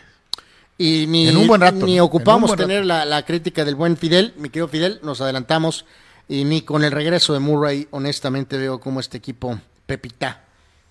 [0.78, 2.06] Y ni, En un buen rato, ni ¿no?
[2.06, 5.86] ocupamos buen tener la, la crítica del buen Fidel, mi querido Fidel, nos adelantamos.
[6.30, 10.44] Y ni con el regreso de Murray, honestamente veo como este equipo pepita.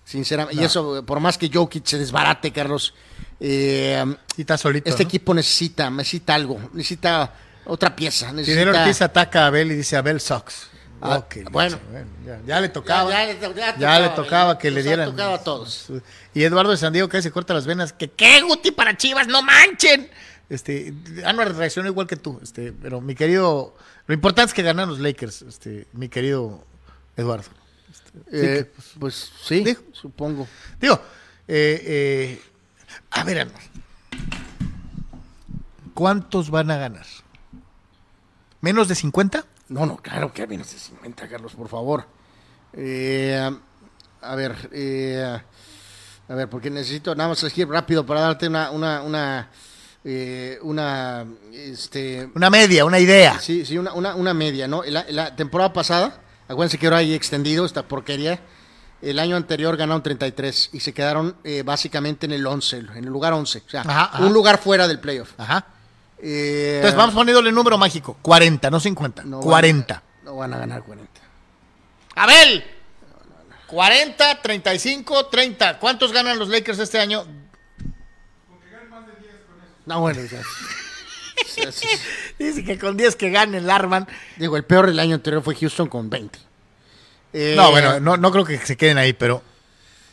[0.05, 0.61] Sinceramente.
[0.61, 2.93] Y eso, por más que Jokic se desbarate, Carlos,
[3.39, 4.03] eh,
[4.37, 4.89] Y está solito.
[4.89, 5.07] este ¿no?
[5.07, 7.33] equipo necesita, necesita algo, necesita
[7.65, 8.27] otra pieza.
[8.31, 10.67] Fidel Necesita, Ortiz ataca a Abel y dice Abel sucks.
[11.01, 11.77] Ah, Ok, bueno.
[12.25, 13.09] ya, ya le tocaba.
[13.09, 15.11] Ya- Ya, ya- ya le tocaba, tocaba que le dieran.
[15.11, 15.87] tocado a todos.
[16.33, 17.93] Y Eduardo de San Diego que se corta las venas.
[17.93, 20.09] Que qué Guti para Chivas, no manchen.
[20.49, 20.93] Este,
[21.25, 23.75] Anuar reaccionó igual que tú, este, pero mi querido,
[24.07, 26.63] lo importante es que ganan los Lakers, este, mi querido
[27.15, 27.49] Eduardo.
[28.31, 29.81] eh, pues sí, Dijo.
[29.91, 30.47] supongo.
[30.81, 30.95] Digo,
[31.47, 32.41] eh, eh,
[33.11, 33.61] a ver, Anuar,
[35.93, 37.05] ¿cuántos van a ganar?
[38.61, 39.45] ¿Menos de 50?
[39.69, 42.05] No, no, claro que menos de 50, Carlos, por favor.
[42.73, 43.49] Eh,
[44.21, 45.39] a ver, eh,
[46.27, 49.49] a ver, porque necesito nada más aquí rápido para darte una, una, una,
[50.05, 53.39] eh, una, este, Una media, una idea.
[53.39, 54.83] sí, sí, una, una, una media, ¿no?
[54.83, 58.39] La, la temporada pasada, acuérdense que ahora hay extendido esta porquería.
[59.01, 63.05] El año anterior ganaron 33 y se quedaron eh, básicamente en el 11, en el
[63.05, 63.63] lugar 11.
[63.65, 64.25] O sea, Ajá, ajá.
[64.25, 65.31] un lugar fuera del playoff.
[65.37, 65.65] Ajá.
[66.21, 70.03] Eh, Entonces vamos poniéndole el número mágico, 40, no 50, no van- 40.
[70.25, 71.09] no van a ganar 40.
[72.15, 72.61] Abel,
[73.67, 75.79] 40, 35, 30.
[75.79, 77.25] ¿Cuántos ganan los Lakers este año?
[79.89, 80.41] No, bueno, ya.
[81.47, 81.87] Sí, sí, sí.
[82.37, 84.07] Dice que con 10 que ganen, Larman.
[84.37, 86.37] Digo, el peor del año anterior fue Houston con 20.
[87.33, 89.41] Eh, No, bueno, no, no creo que se queden ahí, pero.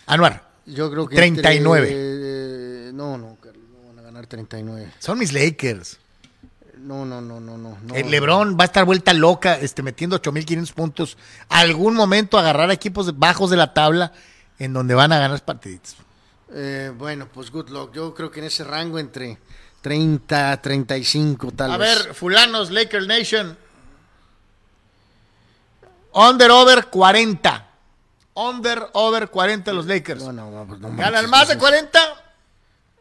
[0.07, 1.15] Anuar, Yo creo que.
[1.16, 1.89] 39.
[1.93, 4.93] eh, no, no, Carlos, no van a ganar 39.
[4.98, 5.98] son mis Lakers.
[6.78, 7.77] No, no, no, no, no.
[7.94, 11.19] El LeBron va a estar vuelta loca, este, metiendo 8500 puntos.
[11.48, 14.12] Algún momento agarrar a equipos bajos de la tabla
[14.59, 15.97] en donde van a ganar partiditos.
[16.53, 17.93] Eh, bueno, pues good luck.
[17.93, 19.36] Yo creo que en ese rango entre
[19.82, 22.05] 30, 35, tal A vez.
[22.05, 23.57] ver, fulanos, Lakers Nation.
[26.12, 27.66] Under, over 40.
[28.35, 30.23] Under, over 40 los Lakers.
[30.23, 31.98] No, no, no, pues no ¿Ganan más de pues, 40?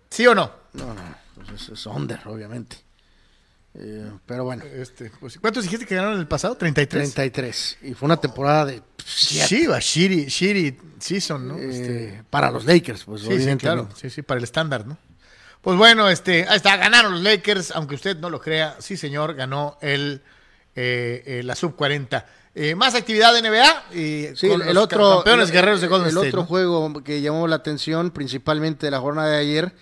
[0.09, 0.51] ¿Sí o no?
[0.73, 1.01] No, no,
[1.35, 2.77] pues es, es under, obviamente.
[3.77, 6.55] Eh, pero bueno, Este, pues, ¿Cuántos dijiste que ganaron el pasado?
[6.55, 7.13] 33.
[7.13, 7.77] 33.
[7.83, 8.81] Y fue una temporada de.
[9.03, 11.57] siete, Shiva, shitty, shitty season, ¿no?
[11.57, 13.83] eh, Este, para los Lakers, pues, sí, sí, evidentemente.
[13.83, 13.89] claro.
[13.99, 14.97] Sí, sí, para el estándar, ¿no?
[15.65, 18.75] Pues bueno, este, ahí está, ganaron los Lakers, aunque usted no lo crea.
[18.79, 20.21] Sí, señor, ganó el,
[20.75, 22.25] eh, eh, la sub 40.
[22.53, 26.07] Eh, más actividad de NBA y Sí, el, los otro, campeones el- guerreros de Golden
[26.09, 26.27] el State.
[26.29, 26.45] otro ¿no?
[26.47, 29.73] juego que llamó la atención, principalmente de la jornada de ayer,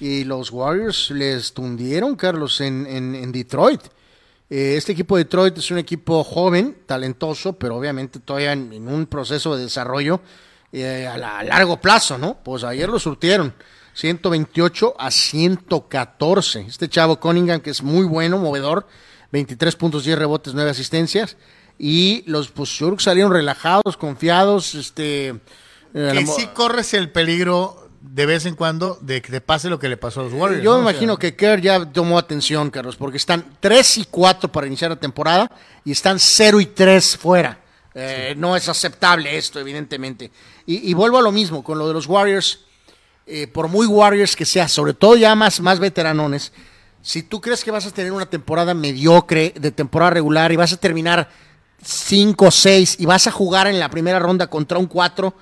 [0.00, 3.82] y los Warriors les tundieron, Carlos, en, en, en Detroit.
[4.48, 8.88] Eh, este equipo de Detroit es un equipo joven, talentoso, pero obviamente todavía en, en
[8.88, 10.20] un proceso de desarrollo
[10.72, 12.38] a, la- a largo plazo, ¿no?
[12.42, 13.52] Pues ayer lo surtieron.
[13.94, 16.60] 128 a 114.
[16.60, 18.86] Este chavo Cunningham, que es muy bueno, movedor,
[19.32, 21.36] 23 puntos, 10 rebotes, 9 asistencias.
[21.78, 24.74] Y los pues, salieron relajados, confiados.
[24.74, 25.28] Este,
[25.94, 29.78] eh, que sí corres el peligro de vez en cuando de que te pase lo
[29.78, 30.62] que le pasó a los Warriors.
[30.62, 34.66] Yo me imagino que Kerr ya tomó atención, Carlos, porque están 3 y 4 para
[34.66, 35.50] iniciar la temporada
[35.84, 37.58] y están 0 y 3 fuera.
[37.94, 40.30] Eh, no es aceptable esto, evidentemente.
[40.66, 42.60] Y, vuelvo a lo mismo con lo de los Warriors.
[43.26, 46.52] Eh, por muy Warriors que sea, sobre todo ya más, más veteranones,
[47.02, 50.72] si tú crees que vas a tener una temporada mediocre de temporada regular y vas
[50.72, 51.28] a terminar
[51.82, 55.34] 5 o 6 y vas a jugar en la primera ronda contra un 4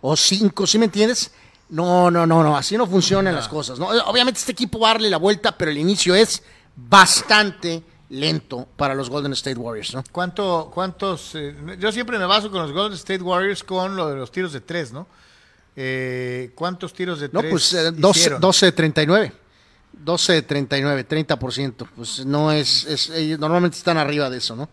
[0.00, 1.32] o 5, ¿sí me entiendes?
[1.70, 3.78] No, no, no, no, así no funcionan las cosas.
[3.78, 3.86] ¿no?
[3.86, 6.42] Obviamente este equipo va a darle la vuelta, pero el inicio es
[6.76, 10.04] bastante lento para los Golden State Warriors, ¿no?
[10.12, 11.34] ¿Cuánto, ¿Cuántos?
[11.34, 14.52] Eh, yo siempre me baso con los Golden State Warriors con lo de los tiros
[14.52, 15.06] de tres, ¿no?
[15.76, 17.42] Eh, ¿Cuántos tiros de tres?
[17.42, 19.32] No, pues 12, 12 39.
[20.02, 21.88] 12 de 39, 30%.
[21.94, 24.68] Pues no es, es, ellos normalmente están arriba de eso, ¿no?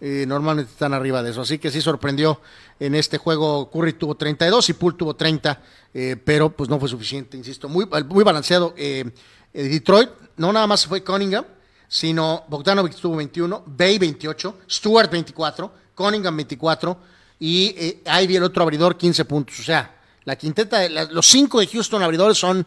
[0.00, 1.42] Eh, normalmente están arriba de eso.
[1.42, 2.40] Así que sí sorprendió
[2.78, 3.70] en este juego.
[3.70, 5.60] Curry tuvo 32 y Poole tuvo 30,
[5.92, 7.68] eh, pero pues no fue suficiente, insisto.
[7.68, 8.74] Muy, muy balanceado.
[8.76, 9.10] Eh,
[9.52, 11.44] Detroit no nada más fue Cunningham,
[11.88, 16.98] sino Bogdanovic tuvo 21, Bay 28, Stewart 24, Cunningham 24
[17.40, 17.74] y
[18.04, 19.58] Ivy el otro abridor 15 puntos.
[19.58, 22.66] O sea, la quinteta, los cinco de Houston abridores son,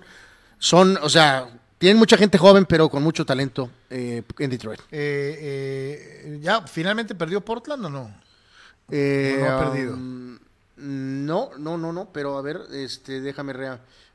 [0.57, 1.47] son, o sea,
[1.77, 4.79] tienen mucha gente joven, pero con mucho talento eh, en Detroit.
[4.91, 5.37] Eh,
[6.31, 8.01] eh, ¿Ya finalmente perdió Portland o no?
[8.89, 9.93] no ha perdido?
[9.93, 10.39] Um,
[10.77, 13.53] no, no, no, no, pero a ver, este, déjame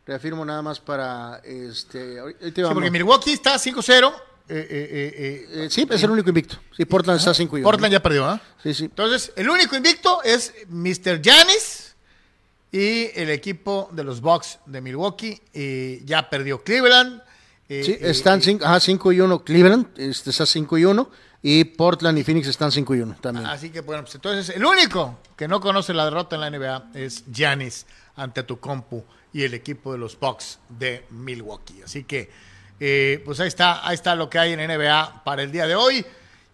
[0.06, 1.40] reafirmo nada más para...
[1.44, 4.14] Este, sí, porque Milwaukee está 5-0.
[5.68, 6.56] sí, es el único invicto.
[6.76, 8.40] Sí, Portland está 5 Portland ya perdió, ¿ah?
[8.62, 8.84] Sí, sí.
[8.84, 11.20] Entonces, el único invicto es Mr.
[11.22, 11.87] Janis
[12.72, 15.40] y el equipo de los Bucks de Milwaukee.
[15.52, 17.22] Y ya perdió Cleveland.
[17.68, 21.10] Eh, sí, eh, están 5 y 1 Cleveland, este está 5 y 1
[21.42, 23.46] y Portland y Phoenix están 5 y 1 también.
[23.46, 26.90] Así que bueno, pues entonces el único que no conoce la derrota en la NBA
[26.94, 27.86] es Giannis
[28.16, 31.82] ante tu compu y el equipo de los Bucks de Milwaukee.
[31.84, 32.30] Así que
[32.80, 35.74] eh, pues ahí está, ahí está lo que hay en NBA para el día de
[35.74, 36.04] hoy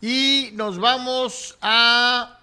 [0.00, 2.40] y nos vamos a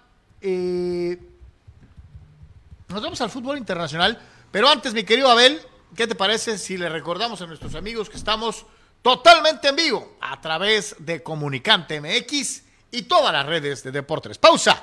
[2.92, 4.20] nos vamos al fútbol internacional,
[4.50, 5.60] pero antes mi querido Abel
[5.96, 8.64] ¿Qué te parece si le recordamos a nuestros amigos que estamos
[9.02, 12.62] totalmente en vivo a través de Comunicante MX
[12.92, 14.38] y todas las redes de Deportes?
[14.38, 14.82] Pausa,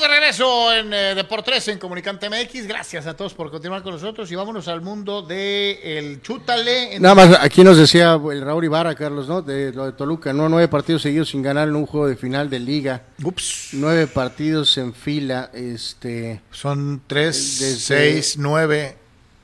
[0.00, 2.66] Estamos de regreso en eh, Deportes en Comunicante MX.
[2.66, 6.98] Gracias a todos por continuar con nosotros y vámonos al mundo de el Chútale.
[6.98, 9.42] Nada más, aquí nos decía el Raúl Ibarra, Carlos, ¿no?
[9.42, 10.48] De lo de Toluca, ¿no?
[10.48, 13.02] Nueve partidos seguidos sin ganar en un juego de final de liga.
[13.22, 13.68] Ups.
[13.72, 16.40] Nueve partidos en fila, este...
[16.50, 18.96] Son tres, Desde- seis, nueve.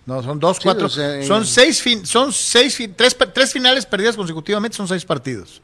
[0.07, 0.87] No, son dos, Sí, cuatro.
[0.87, 4.89] o sea, en- son seis, fin- son seis, fin- tres, tres finales perdidas consecutivamente, son
[4.89, 5.61] seis partidos.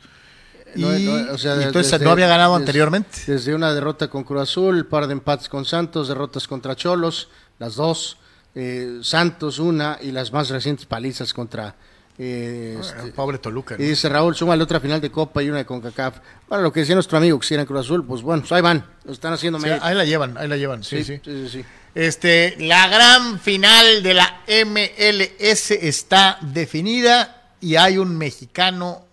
[0.75, 3.19] Y, No, no, o sea, y entonces desde- no había ganado desde- anteriormente.
[3.27, 7.29] Desde una derrota con Cruz Azul, par de empates con Santos, derrotas contra Cholos,
[7.59, 8.17] las dos,
[8.55, 11.75] eh, Santos una y las más recientes palizas contra...
[12.19, 13.77] eh, este, Pobre Toluca.
[13.77, 13.83] ¿no?
[13.83, 16.19] y dice Raúl, súmale otra final de Copa y una de CONCACAF.
[16.47, 18.61] Bueno, lo que decía nuestro amigo que si era en Cruz Azul, pues bueno, ahí
[18.61, 20.85] van, lo están haciendo Sí, ahí la llevan, ahí la llevan.
[20.85, 21.21] Sí, sí.
[21.25, 21.65] sí, sí, sí.
[21.95, 29.07] Este, la gran final de la MLS está definida y hay un mexicano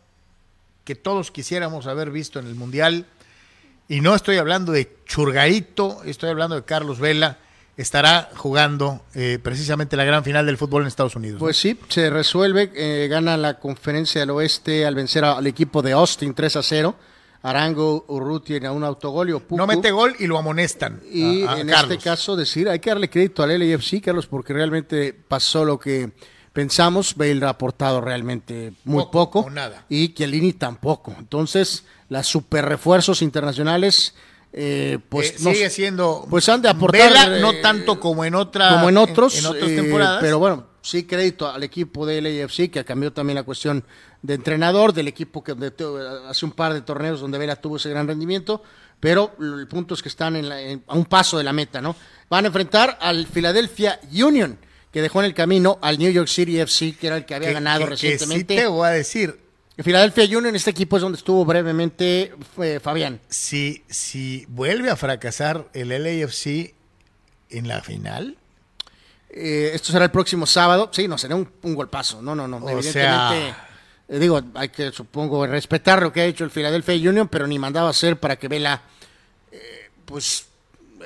[0.90, 3.06] que todos quisiéramos haber visto en el Mundial.
[3.88, 7.38] Y no estoy hablando de Churgarito, estoy hablando de Carlos Vela.
[7.78, 11.38] Estará jugando eh, precisamente la gran final del fútbol en Estados Unidos.
[11.38, 15.92] Pues sí, se resuelve, eh, gana la conferencia del oeste al vencer al equipo de
[15.92, 16.96] Austin 3 a 0.
[17.44, 19.44] Arango Urruti en un autogolio.
[19.52, 21.02] no mete gol y lo amonestan.
[21.12, 21.92] Y a- a en Carlos.
[21.92, 26.10] este caso decir, hay que darle crédito al LAFC, Carlos, porque realmente pasó lo que
[26.54, 27.16] pensamos.
[27.16, 29.86] Bale ha aportado realmente muy Poco nada.
[29.90, 31.16] Y Chiellini tampoco.
[31.18, 34.14] Entonces, las super refuerzos internacionales,
[34.52, 38.34] eh, pues Eh, sigue siendo pues han de aportar Vela, eh, no tanto como en
[38.36, 42.20] otra como en otros, en, otras eh, temporadas pero bueno, sí crédito al equipo de
[42.20, 43.84] LAFC que cambió también la cuestión
[44.24, 45.72] de entrenador del equipo que de-
[46.28, 48.64] hace un par de torneos donde Vela tuvo ese gran rendimiento,
[49.00, 51.80] pero el punto es que están en la- en- a un paso de la meta,
[51.80, 51.96] ¿no?
[52.28, 54.58] Van a enfrentar al Philadelphia Union
[54.92, 57.50] que dejó en el camino al New York City FC que era el que había
[57.50, 58.56] que, ganado que- que sí recientemente.
[58.56, 59.40] te voy a decir
[59.78, 63.20] En Philadelphia Union, este equipo es donde estuvo brevemente eh, Fabián.
[63.30, 66.74] si si vuelve a fracasar el LAFC
[67.50, 68.36] en la final
[69.32, 70.90] Eh, esto será el próximo sábado.
[70.92, 72.20] Sí, no, será un, un golpazo.
[72.20, 72.58] No, no, no.
[72.58, 73.68] O Evidentemente, sea-
[74.10, 77.60] eh, digo, hay que, supongo, respetar lo que ha hecho el Philadelphia Union, pero ni
[77.60, 78.82] mandaba hacer para que Vela,
[79.52, 80.48] eh, pues,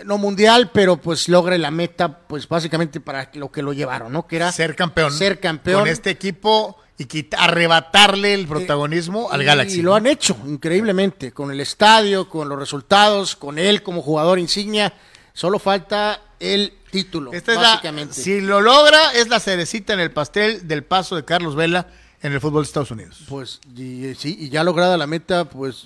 [0.06, 4.28] no mundial, pero pues logre la meta, pues básicamente para lo que lo llevaron, ¿no?
[4.28, 5.82] Que era ser campeón Ser campeón.
[5.82, 11.32] con este equipo y quita- arrebatarle el protagonismo al Galaxy Y lo han hecho increíblemente,
[11.32, 14.94] con el estadio, con los resultados, con él como jugador insignia.
[15.34, 18.14] Solo falta el título, Esta es la- básicamente.
[18.14, 21.88] si lo logra es la cerecita en el pastel del paso de Carlos Vela
[22.22, 25.46] en el fútbol de Estados Unidos Pues y, eh, sí, y ya lograda la meta,
[25.50, 25.86] pues,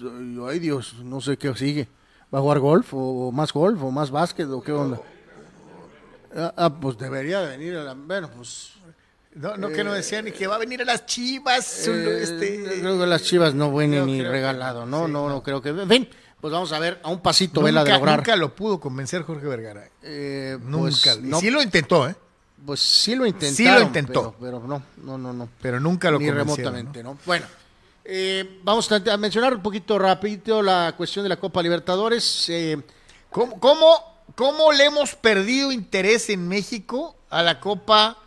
[0.49, 1.87] ay, Dios, no sé qué sigue.
[2.33, 5.01] ¿Va a jugar golf o, más golf o más básquet o qué onda?
[6.35, 7.93] Ah, ah, pues debería de venir a la...
[7.93, 8.73] Bueno, pues...
[9.33, 12.79] no, no que no decían ni que va a venir a las Chivas eh, este,
[12.81, 15.05] creo que las chivas no vienen ni regalado, ¿no?
[15.05, 15.35] sí, no, no.
[15.35, 15.69] no creo que...
[15.69, 16.09] En fin,
[16.41, 18.17] pues vamos a ver, a un pasito vela de nunca, lograr.
[18.19, 22.15] nunca lo pudo convencer Jorge Vergara Eh, nunca pues, no, sí lo intentó eh
[22.65, 23.55] pues sí lo intentaron.
[23.55, 24.35] Sí lo intentó.
[24.39, 25.49] Pero, pero no, no, no, no.
[25.61, 27.17] pero nunca lo ni remotamente, ¿no?
[27.25, 27.45] Bueno,
[28.09, 32.47] eh, vamos a, a mencionar un poquito rapidito la cuestión de la Copa Libertadores.
[32.47, 32.81] Eh,
[33.29, 33.85] ¿Cómo, cómo,
[34.33, 38.17] cómo le hemos perdido interés en México a la Copa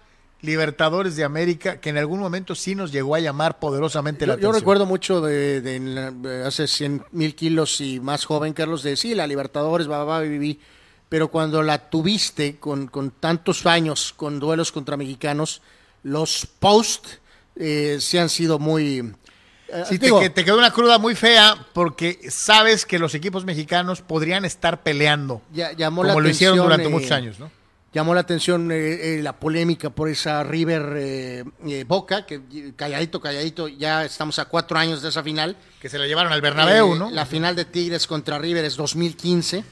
[0.43, 4.41] Libertadores de América, que en algún momento sí nos llegó a llamar poderosamente la yo,
[4.41, 4.61] yo atención?
[4.61, 5.81] recuerdo mucho de, de
[6.13, 10.21] de hace 100 mil kilos y más joven, Carlos, de sí, la Libertadores, va, va,
[10.21, 10.61] viví.
[11.09, 15.63] Pero cuando la tuviste con, con tantos años, con duelos contra mexicanos,
[16.03, 17.07] los post
[17.57, 19.13] eh, sí han sido muy...
[19.73, 23.15] eh, Sí, te, digo, que- te quedó una cruda muy fea porque sabes que los
[23.15, 27.39] equipos mexicanos podrían estar peleando, ya- llamó como la lo hicieron durante eh, muchos años,
[27.39, 27.51] ¿no?
[27.93, 31.45] Llamó la atención eh, eh, la polémica por esa River
[31.89, 35.57] Boca, que calladito, calladito, ya estamos a cuatro años de esa final.
[35.81, 37.11] Que se la llevaron al Bernabéu, ¿no?
[37.11, 39.65] La final de Tigres contra River es 2015.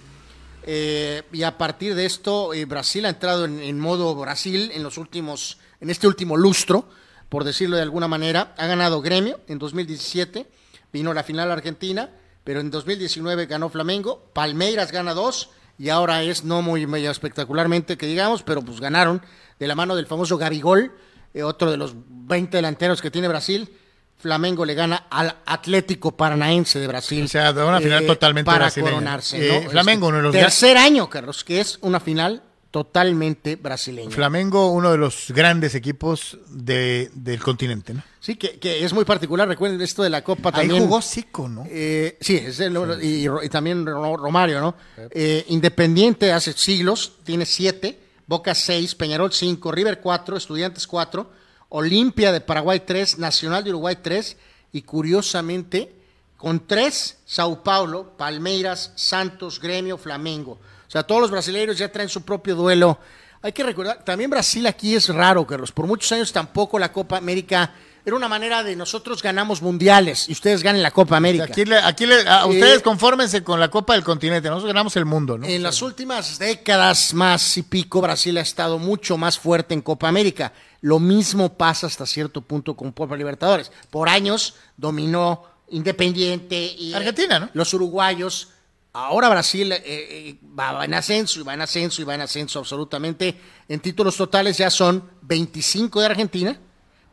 [0.65, 4.99] Eh, y a partir de esto, Brasil ha entrado en, en modo Brasil en los
[4.99, 6.89] últimos, en este último lustro,
[7.29, 8.55] por decirlo de alguna manera.
[8.57, 10.47] Ha ganado Gremio en 2017,
[10.93, 12.11] vino la final Argentina,
[12.45, 17.97] pero en 2019 ganó Flamengo, Palmeiras gana dos, y ahora es no muy, muy espectacularmente
[17.97, 19.23] que digamos, pero pues ganaron
[19.59, 20.93] de la mano del famoso Gabigol,
[21.35, 23.69] eh, otro de los 20 delanteros que tiene Brasil.
[24.17, 27.25] Flamengo le gana al Atlético Paranaense de Brasil.
[27.25, 28.91] O sea, de una final totalmente para brasileña.
[28.91, 29.59] coronarse.
[29.59, 29.71] Eh, ¿no?
[29.71, 34.11] Flamengo, Este, uno de los tercer año, Carlos, que es una final totalmente brasileña.
[34.11, 38.03] Flamengo, uno de los grandes equipos de- del continente, ¿no?
[38.21, 39.49] sí, que, que es muy particular.
[39.49, 40.83] Recuerden esto de la Copa Ahí también.
[40.85, 41.65] jugó Zico, ¿no?
[41.71, 44.75] Eh, sí, es el- y, y también Ro- Romario, ¿no?
[45.11, 51.31] Eh, Independiente hace siglos, tiene siete, Boca seis, Peñarol cinco, River cuatro, Estudiantes cuatro,
[51.71, 54.37] Olimpia de Paraguay tres, Nacional de Uruguay tres,
[54.73, 55.95] y curiosamente,
[56.37, 60.59] con tres, Sao Paulo, Palmeiras, Santos, Gremio, Flamengo.
[60.89, 62.99] O sea, todos los brasileños ya traen su propio duelo.
[63.43, 65.71] Hay que recordar, también Brasil aquí es raro, Carlos.
[65.71, 67.73] Por muchos años tampoco la Copa América
[68.05, 71.45] era una manera de nosotros ganamos mundiales y ustedes ganen la Copa América.
[71.45, 74.49] Aquí, le- aquí le- a Eh, ustedes confórmense con la Copa del Continente.
[74.49, 75.47] Nosotros ganamos el mundo, ¿no?
[75.47, 80.09] En las últimas décadas más y pico, Brasil ha estado mucho más fuerte en Copa
[80.09, 80.53] América.
[80.81, 83.71] Lo mismo pasa hasta cierto punto con Copa Libertadores.
[83.91, 87.51] Por años dominó Independiente y Argentina, ¿no?
[87.53, 88.49] los uruguayos.
[88.93, 92.59] Ahora Brasil eh, eh, va en ascenso y va en ascenso y va en ascenso
[92.59, 93.35] absolutamente.
[93.69, 96.59] En títulos totales ya son 25 de Argentina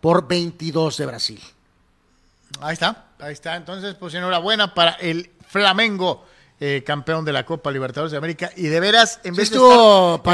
[0.01, 1.41] por 22 de Brasil.
[2.61, 3.55] Ahí está, ahí está.
[3.55, 6.25] Entonces, pues enhorabuena para el Flamengo,
[6.59, 8.49] eh, campeón de la Copa Libertadores de América.
[8.55, 9.77] Y de veras, en Sí vez de, estar-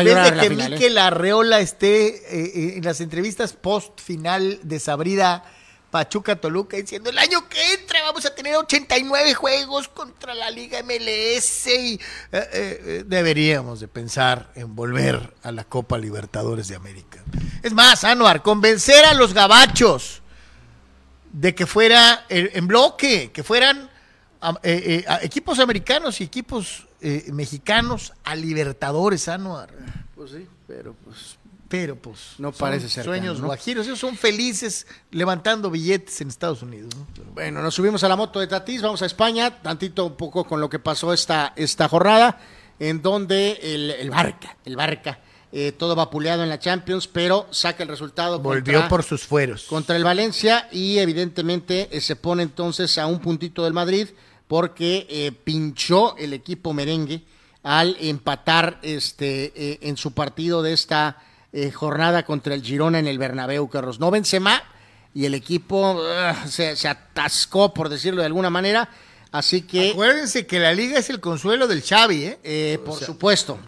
[0.01, 0.75] en vez de que.
[0.75, 2.07] Mikel Arreola esté
[2.39, 5.43] eh, en las entrevistas post final desabrida
[5.91, 10.81] Pachuca Toluca diciendo el año que entra vamos a tener 89 juegos contra la Liga
[10.83, 11.99] MLS y eh,
[12.31, 17.21] eh, eh, deberíamos de pensar en volver a la Copa Libertadores de América.
[17.61, 20.21] Es más, Anuar, convencer a los gabachos
[21.33, 23.89] de que fuera en bloque, que fueran
[24.63, 26.87] equipos americanos y equipos
[27.27, 29.69] mexicanos a Libertadores, Anuar.
[30.15, 31.37] Pues sí, pero pues
[31.71, 33.45] Pero pues No parece cercano, sueños ¿no?
[33.47, 36.93] guajiros, ellos son felices levantando billetes en Estados Unidos.
[37.33, 40.59] Bueno, nos subimos a la moto de Tatís, vamos a España, tantito un poco con
[40.59, 42.39] lo que pasó esta, esta jornada,
[42.77, 45.19] en donde el, el Barca, el Barca,
[45.53, 49.63] eh, todo vapuleado en la Champions, pero saca el resultado Volvió contra, por sus fueros.
[49.63, 54.09] contra el Valencia y evidentemente eh, se pone entonces a un puntito del Madrid
[54.49, 57.23] porque eh, pinchó el equipo merengue
[57.63, 61.17] al empatar este en su partido de esta
[61.53, 63.99] eh, jornada contra el Girona en el Bernabéu, Carlos.
[63.99, 64.63] No Benzema
[65.13, 66.01] y el equipo
[66.47, 68.89] se atascó, por decirlo de alguna manera,
[69.31, 69.91] así que...
[69.91, 72.39] Acuérdense que la liga es el consuelo del Xavi, ¿eh?
[72.43, 73.59] Eh, por supuesto.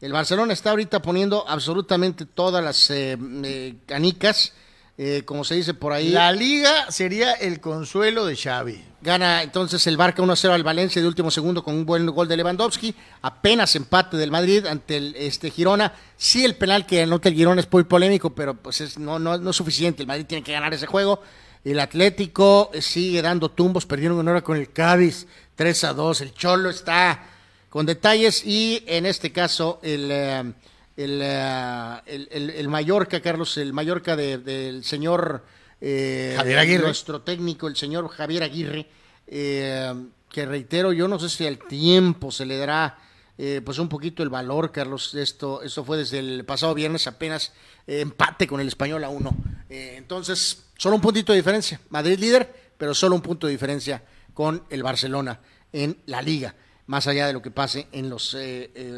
[0.00, 4.52] El Barcelona está ahorita poniendo absolutamente todas las eh, eh, canicas,
[4.96, 6.10] eh, como se dice por ahí.
[6.10, 8.80] La liga sería el consuelo de Xavi.
[9.02, 12.36] Gana entonces el Barca 1-0 al Valencia de último segundo con un buen gol de
[12.36, 12.94] Lewandowski.
[13.22, 15.92] Apenas empate del Madrid ante el este Girona.
[16.16, 19.36] Sí, el penal que anota el Girona es muy polémico, pero pues es, no, no,
[19.36, 20.02] no es suficiente.
[20.02, 21.20] El Madrid tiene que ganar ese juego.
[21.64, 23.86] El Atlético eh, sigue dando tumbos.
[23.86, 25.26] Perdieron una hora con el Cádiz
[25.56, 26.20] 3 a 2.
[26.20, 27.26] El Cholo está
[27.68, 30.52] con detalles y en este caso el, eh,
[30.96, 35.44] el, eh, el, el- el Mallorca, Carlos, el Mallorca de- del señor
[35.80, 36.84] eh, Javier Aguirre.
[36.84, 38.86] nuestro técnico, el señor Javier Aguirre,
[39.26, 39.92] eh,
[40.30, 42.98] que reitero, yo no sé si al tiempo se le dará
[43.36, 45.14] eh, pues un poquito el valor, Carlos.
[45.14, 47.52] Esto, esto fue desde el pasado viernes apenas
[47.86, 49.36] eh, empate con el español a uno.
[49.68, 51.80] Eh, entonces, solo un puntito de diferencia.
[51.90, 54.04] Madrid líder, pero solo un punto de diferencia
[54.34, 55.40] con el Barcelona
[55.72, 56.54] en la liga,
[56.86, 58.36] más allá de lo que pase en los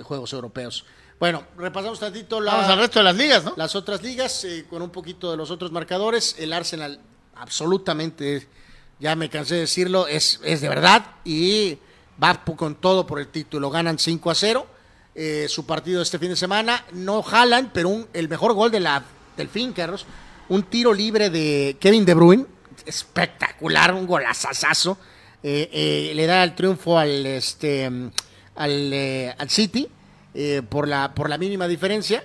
[0.05, 0.85] Juegos Europeos.
[1.19, 3.55] Bueno, repasamos tantito la, Vamos al resto de las ligas, ¿no?
[3.57, 6.37] las otras ligas, eh, con un poquito de los otros marcadores.
[6.39, 7.01] El Arsenal,
[7.35, 8.47] absolutamente,
[9.01, 11.79] ya me cansé de decirlo, es, es de verdad y
[12.23, 13.71] va con todo por el título.
[13.71, 14.67] Ganan 5 a 0.
[15.19, 16.85] eh, su partido este fin de semana.
[16.93, 19.03] No jalan, pero un- el mejor gol de la,
[19.39, 20.05] del fin, Carlos.
[20.51, 22.45] Un tiro libre de Kevin De Bruyne.
[22.85, 24.99] Espectacular, un golazazazo.
[25.43, 29.89] eh, eh, le da el triunfo al, este, al, eh, al City
[30.39, 32.23] eh, por, la, por la mínima diferencia.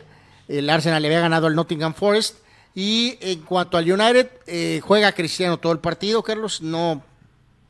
[0.49, 2.39] El Arsenal le había ganado al Nottingham Forest.
[2.75, 6.61] Y en cuanto al United, eh, juega Cristiano todo el partido, Carlos.
[6.61, 7.01] No,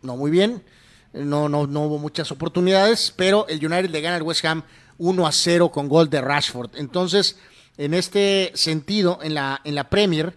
[0.01, 0.63] no muy bien.
[1.13, 4.63] No, no, no hubo muchas oportunidades, pero el United le gana al West Ham
[4.97, 6.72] 1 a 0 con gol de Rashford.
[6.76, 7.38] Entonces,
[7.77, 10.35] en este sentido, en la, en la Premier,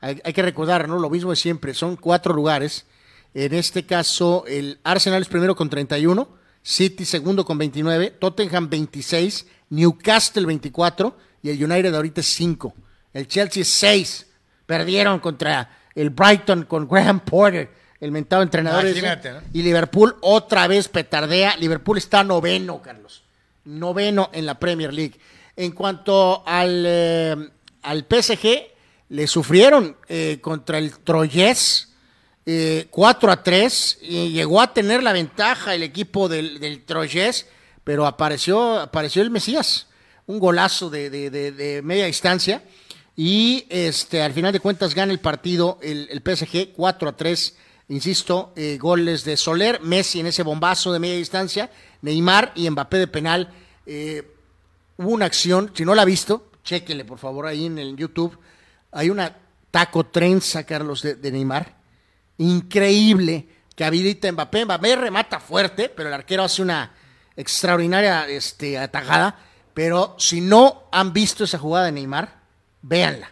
[0.00, 1.00] hay, hay que recordar, ¿no?
[1.00, 2.86] Lo mismo de siempre, son cuatro lugares.
[3.34, 9.46] En este caso, el Arsenal es primero con 31, City segundo con 29, Tottenham 26,
[9.70, 12.74] Newcastle 24 y el United ahorita es 5.
[13.12, 14.26] El Chelsea es 6.
[14.66, 17.70] Perdieron contra el Brighton con Graham Porter,
[18.00, 18.84] el mentado entrenador.
[18.84, 19.40] Imagínate, ¿no?
[19.52, 21.56] Y Liverpool otra vez petardea.
[21.56, 23.22] Liverpool está noveno, Carlos.
[23.64, 25.18] Noveno en la Premier League.
[25.56, 27.36] En cuanto al, eh,
[27.82, 28.70] al PSG,
[29.08, 31.89] le sufrieron eh, contra el Troyes.
[32.46, 37.46] Eh, 4 a 3 y llegó a tener la ventaja el equipo del, del Troyes,
[37.84, 39.86] pero apareció, apareció el Mesías,
[40.26, 42.62] un golazo de, de- de- media distancia
[43.16, 47.56] y este al final de cuentas gana el partido el, el PSG 4 a 3,
[47.88, 51.70] insisto, eh, goles de Soler, Messi en ese bombazo de media distancia,
[52.02, 53.52] Neymar y Mbappé de penal.
[53.86, 54.22] eh,
[54.96, 58.38] hubo una acción, si no la ha visto, chéquele por favor ahí en el YouTube,
[58.92, 59.36] hay una
[59.70, 61.79] taco trenza, Carlos, de Neymar,
[62.40, 63.46] increíble,
[63.76, 66.92] que habilita Mbappé, Mbappé remata fuerte, pero el arquero hace una
[67.36, 69.38] extraordinaria este, atajada,
[69.74, 72.40] pero si no han visto esa jugada de Neymar,
[72.82, 73.30] véanla.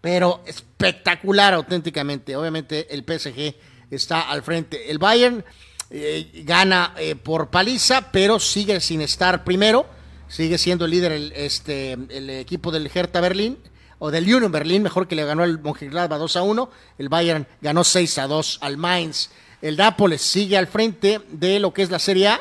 [0.00, 2.36] Pero espectacular auténticamente.
[2.36, 3.54] Obviamente el PSG
[3.90, 4.90] está al frente.
[4.90, 5.44] El Bayern
[5.90, 9.86] eh, gana eh, por paliza, pero sigue sin estar primero.
[10.28, 13.58] Sigue siendo el líder el, este, el equipo del Hertha Berlín
[14.04, 16.70] o del Union Berlín, mejor que le ganó el Mönchengladbach 2 a 1.
[16.98, 19.30] El Bayern ganó 6 a 2 al Mainz.
[19.60, 22.40] El Nápoles sigue al frente de lo que es la Serie A.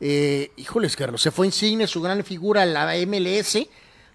[0.00, 3.58] Eh, híjoles, Carlos, se fue Insigne, su gran figura la MLS.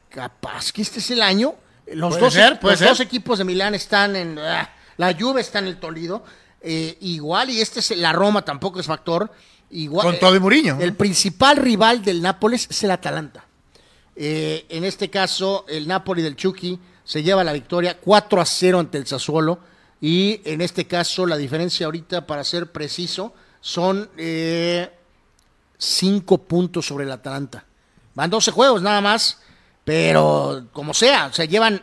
[0.09, 1.53] Capaz que este es el año.
[1.93, 4.39] Los, Puede dos, ser, puede los dos equipos de Milán están en.
[4.39, 4.67] ah,
[4.97, 6.23] la Juve está en el Toledo.
[6.61, 9.31] eh, igual, y este es la Roma, tampoco es factor.
[9.69, 10.79] Igual, Con todo y Mourinho.
[10.81, 13.45] El principal rival del Nápoles es el Atalanta.
[14.21, 18.79] Eh, en este caso, el Napoli del Chucky se lleva la victoria 4 a 0
[18.79, 19.59] ante el Sassuolo.
[20.01, 24.09] Y en este caso, la diferencia ahorita, para ser preciso, son
[25.77, 27.65] 5 puntos sobre el Atalanta.
[28.15, 29.39] Van 12 juegos nada más,
[29.85, 31.81] pero como sea, se llevan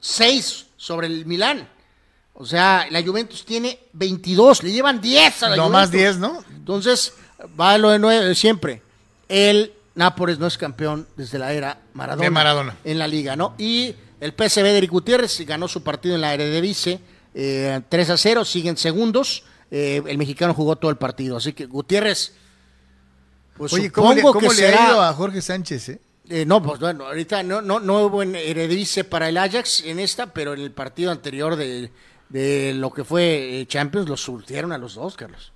[0.00, 1.68] 6 sobre el Milán.
[2.34, 5.80] O sea, la Juventus tiene 22, le llevan 10 a la No Juventus.
[5.80, 6.42] más 10, ¿no?
[6.50, 7.12] Entonces,
[7.60, 8.82] va lo de nueve- siempre.
[9.28, 12.24] El Nápoles no es campeón desde la era Maradona.
[12.24, 12.76] De Maradona.
[12.84, 13.54] En la liga, ¿no?
[13.58, 17.00] Y el PSV de Eric Gutiérrez ganó su partido en la Eredivisie
[17.34, 19.44] eh, 3 a 0, siguen segundos.
[19.70, 21.36] Eh, el mexicano jugó todo el partido.
[21.36, 22.32] Así que Gutiérrez,
[23.58, 25.88] pues Oye, ¿cómo, le, supongo cómo que le será- ha ido a Jorge Sánchez?
[25.90, 26.00] Eh?
[26.30, 29.98] eh, no, pues bueno, ahorita no, no, no hubo en Eredivisie para el Ajax en
[29.98, 31.92] esta, pero en el partido anterior de,
[32.30, 35.52] de lo que fue eh, Champions los surtieron a los dos, Carlos.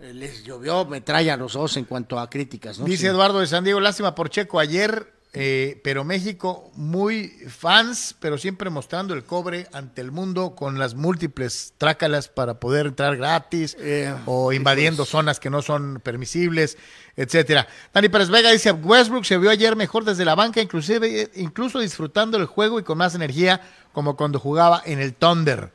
[0.00, 2.84] Eh, Les llovió metralla a los dos en cuanto a críticas, ¿no?
[2.84, 3.06] Dice Sí.
[3.06, 8.70] Eduardo de San Diego, lástima por Checo ayer, eh, pero México muy fans, pero siempre
[8.70, 14.14] mostrando el cobre ante el mundo con las múltiples trácalas para poder entrar gratis Eh,
[14.26, 16.78] o invadiendo zonas que no son permisibles,
[17.16, 17.66] etcétera.
[17.92, 21.78] Dani Pérez Vega dice, Westbrook se vio ayer mejor desde la banca, inclusive eh, incluso
[21.80, 23.60] disfrutando el juego y con más energía
[23.92, 25.72] como cuando jugaba en el Thunder.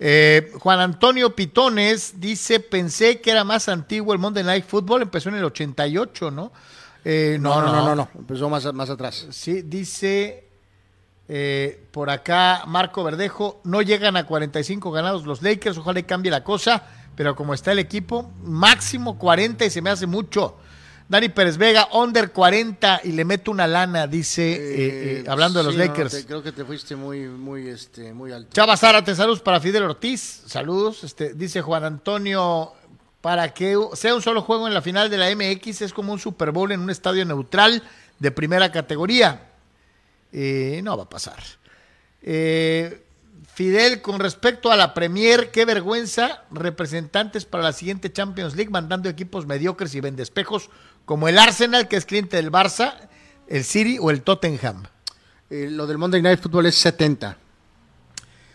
[0.00, 5.28] Eh, Juan Antonio Pitones dice, pensé que era más antiguo el Monday Night Football, empezó
[5.28, 6.52] en el 88, ¿no?
[7.04, 9.26] Eh, No, no, no, no, no, empezó más, más atrás.
[9.30, 10.48] Sí, dice
[11.28, 16.42] eh, por acá Marco Verdejo, no llegan a 45 ganados los Lakers, ojalá cambie la
[16.42, 16.84] cosa,
[17.16, 20.56] pero como está el equipo, máximo 40 y se me hace mucho.
[21.08, 25.64] Dani Pérez Vega, under 40 y le meto una lana, dice, eh, eh, hablando de
[25.64, 26.12] los no, Lakers.
[26.12, 28.50] te- creo que te fuiste muy, muy, este, muy alto.
[28.52, 31.04] Chava Zárate, saludos para Fidel Ortiz, saludos.
[31.04, 32.72] Este, dice Juan Antonio,
[33.22, 36.18] para que sea un solo juego en la final de la MX es como un
[36.18, 37.82] Super Bowl en un estadio neutral
[38.18, 39.48] de primera categoría.
[40.30, 41.42] Eh, no va a pasar.
[42.20, 43.04] Eh,
[43.54, 49.08] Fidel, con respecto a la Premier, qué vergüenza, representantes para la siguiente Champions League mandando
[49.08, 50.70] equipos mediocres y vendespejos
[51.08, 52.92] como el Arsenal, que es cliente del Barça,
[53.48, 54.84] el City o el Tottenham.
[55.48, 57.38] Eh, lo del Monday Night Football es 70.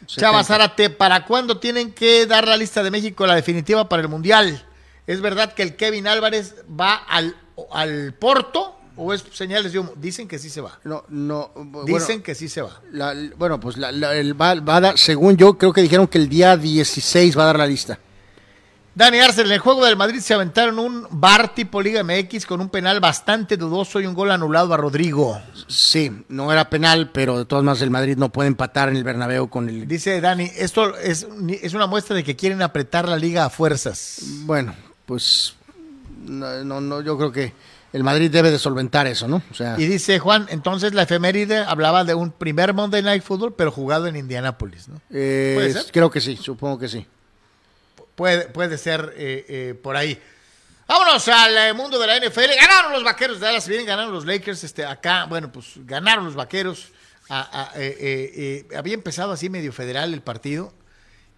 [0.06, 0.44] Chava 70.
[0.44, 4.64] Zárate, ¿para cuándo tienen que dar la lista de México la definitiva para el Mundial?
[5.08, 7.36] ¿Es verdad que el Kevin Álvarez va al,
[7.72, 9.94] al Porto o es señales de humo?
[9.96, 10.80] Dicen que sí se va.
[10.84, 11.50] No, no.
[11.56, 12.80] bueno, Dicen que sí se va.
[12.92, 16.06] la- bueno, pues la- la- el va, va a dar, según yo, creo que dijeron
[16.08, 17.98] que el día 16 va a dar la lista.
[18.95, 22.61] Dani Arcel, en el juego del Madrid se aventaron un bar tipo Liga MX con
[22.61, 25.41] un penal bastante dudoso y un gol anulado a Rodrigo.
[25.68, 29.03] Sí, no era penal, pero de todas maneras el Madrid no puede empatar en el
[29.03, 29.88] Bernabéu con el...
[29.88, 31.26] Dice Dani, esto es,
[31.61, 34.20] es una muestra de que quieren apretar la liga a fuerzas.
[34.45, 34.76] Bueno,
[35.07, 35.56] pues
[36.28, 37.52] no, no, no, yo creo que
[37.94, 39.41] el Madrid debe de solventar eso, ¿no?
[39.49, 43.56] O sea, Y dice Juan, entonces la efeméride hablaba de un primer Monday Night Football,
[43.56, 45.02] pero jugado en Indianápolis, ¿no?
[45.10, 45.86] eh, ¿puede ser?
[45.91, 47.07] creo que sí, supongo que sí.
[48.15, 50.19] Puede, puede ser eh, eh, por ahí.
[50.88, 52.56] Vámonos al eh, mundo de la NFL.
[52.60, 54.64] Ganaron los vaqueros de Dallas, vienen ganaron los Lakers.
[54.64, 56.91] Este, acá, bueno, pues ganaron los vaqueros.
[57.76, 60.73] Eh, había empezado así medio federal el partido.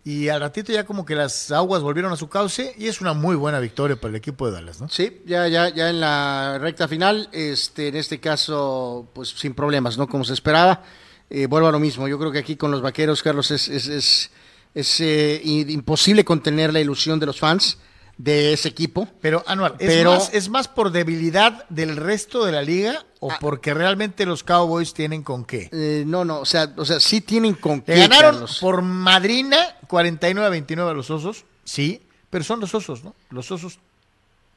[0.03, 2.75] Y al ratito ya como que las aguas volvieron a su cauce.
[2.77, 4.87] Y es una muy buena victoria para el equipo de Dallas, ¿no?
[4.89, 9.97] Sí, ya, ya, ya en la recta final, este, en este caso, pues sin problemas,
[9.97, 10.07] ¿no?
[10.07, 10.83] Como se esperaba.
[11.29, 12.07] Eh, vuelvo a lo mismo.
[12.07, 14.29] Yo creo que aquí con los vaqueros, Carlos, es,
[14.75, 17.79] es, eh, imposible contener la ilusión de los fans
[18.17, 19.09] de ese equipo.
[19.21, 23.31] Pero, Anuar, ¿es, Pero- más, ¿es más por debilidad del resto de la liga o
[23.31, 23.37] Ah.
[23.41, 25.69] porque realmente los Cowboys tienen con qué?
[25.73, 28.57] Eh, no, no, o sea, o sea, sí tienen con Le qué, ganaron Carlos.
[28.61, 29.57] por madrina
[29.87, 33.15] 49 a 29 a los Osos, sí, pero son los Osos, ¿no?
[33.31, 33.79] Los Osos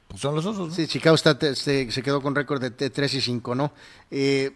[0.07, 0.75] pues son los Osos, ¿no?
[0.75, 3.73] Sí, Chicago está, se, se quedó con récord de, de 3 y 5, ¿no?
[4.11, 4.53] Eh,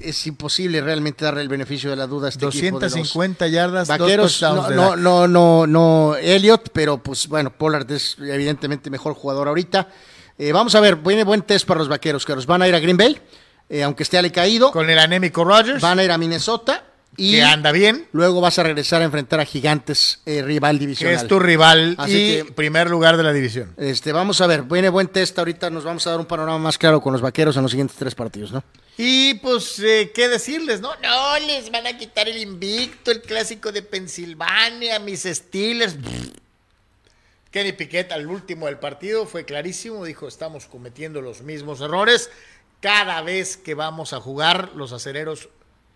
[0.00, 3.48] es imposible realmente darle el beneficio de la duda a este equipo de los 250
[3.48, 9.14] yardas, Vaqueros, no, no, no, no, no, Elliot, pero pues bueno, Pollard es evidentemente mejor
[9.14, 9.88] jugador ahorita.
[10.38, 12.74] Eh, vamos a ver, viene buen test para los vaqueros, que los van a ir
[12.74, 13.20] a Green Bay,
[13.68, 14.70] eh, aunque esté ale caído.
[14.70, 15.80] Con el anémico Rogers.
[15.80, 16.84] Van a ir a Minnesota.
[17.16, 18.08] Y que anda bien.
[18.12, 21.16] Luego vas a regresar a enfrentar a Gigantes, eh, rival divisional.
[21.16, 23.72] Que es tu rival Así y que- primer lugar de la división.
[23.76, 25.38] Este, vamos a ver, viene buen test.
[25.38, 27.96] Ahorita nos vamos a dar un panorama más claro con los vaqueros en los siguientes
[27.96, 28.64] tres partidos, ¿no?
[28.96, 30.90] Y pues, eh, ¿qué decirles, no?
[31.02, 35.96] No, les van a quitar el invicto, el clásico de Pensilvania, mis Steelers.
[37.50, 42.30] Kenny Piquet al último del partido fue clarísimo, dijo, estamos cometiendo los mismos errores.
[42.80, 45.48] Cada vez que vamos a jugar, los acereros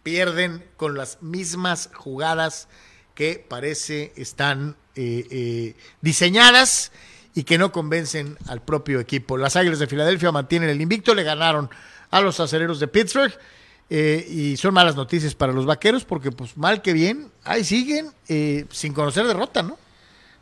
[0.02, 2.68] pierden con las mismas jugadas
[3.14, 6.92] que parece están eh, eh, diseñadas
[7.34, 9.36] y que no convencen al propio equipo.
[9.36, 11.70] Las Águilas de Filadelfia mantienen el invicto, le ganaron
[12.10, 13.32] a los acereros de Pittsburgh
[13.90, 18.10] eh, y son malas noticias para los vaqueros porque pues mal que bien, ahí siguen
[18.28, 19.78] eh, sin conocer derrota, ¿no?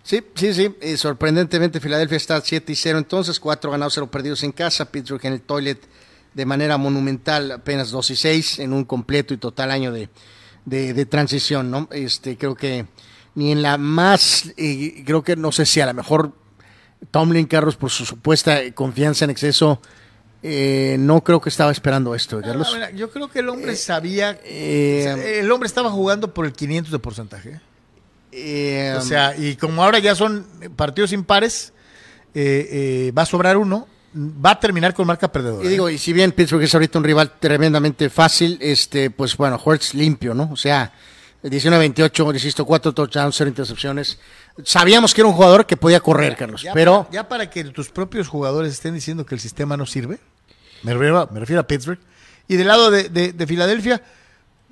[0.02, 0.74] Sí, sí, sí.
[0.80, 4.90] Eh, sorprendentemente, Filadelfia está 7 y 0, entonces 4 ganados, 0 perdidos en casa.
[4.90, 5.80] Pittsburgh en el toilet
[6.36, 10.10] de manera monumental, apenas 2 y 6 en un completo y total año de,
[10.66, 11.88] de, de transición, ¿no?
[11.90, 12.84] Este, creo que
[13.34, 16.32] ni en la más, eh, creo que no sé si a lo mejor
[17.10, 19.80] Tomlin Carlos, por su supuesta confianza en exceso,
[20.42, 22.76] eh, no creo que estaba esperando esto, Carlos.
[22.94, 26.52] Yo creo que el hombre sabía, eh, o sea, el hombre estaba jugando por el
[26.52, 27.60] 500 de porcentaje.
[28.32, 30.46] Eh, O sea, y como ahora ya son
[30.76, 31.72] partidos impares,
[32.34, 32.68] eh,
[33.08, 35.64] eh, va a sobrar uno, va a terminar con marca perdedora.
[35.64, 39.60] Y digo, y si bien Pittsburgh es ahorita un rival tremendamente fácil, este, pues bueno,
[39.62, 40.48] Hurts limpio, ¿no?
[40.52, 40.93] O sea,
[41.43, 44.18] 19-28, insisto, 4 touchdowns, 0 intercepciones.
[44.64, 47.90] Sabíamos que era un jugador que podía correr, Carlos, ya, pero ya para que tus
[47.90, 50.18] propios jugadores estén diciendo que el sistema no sirve,
[50.82, 51.98] me refiero, a- me refiero a Pittsburgh,
[52.48, 54.02] y del lado de, de- de Filadelfia,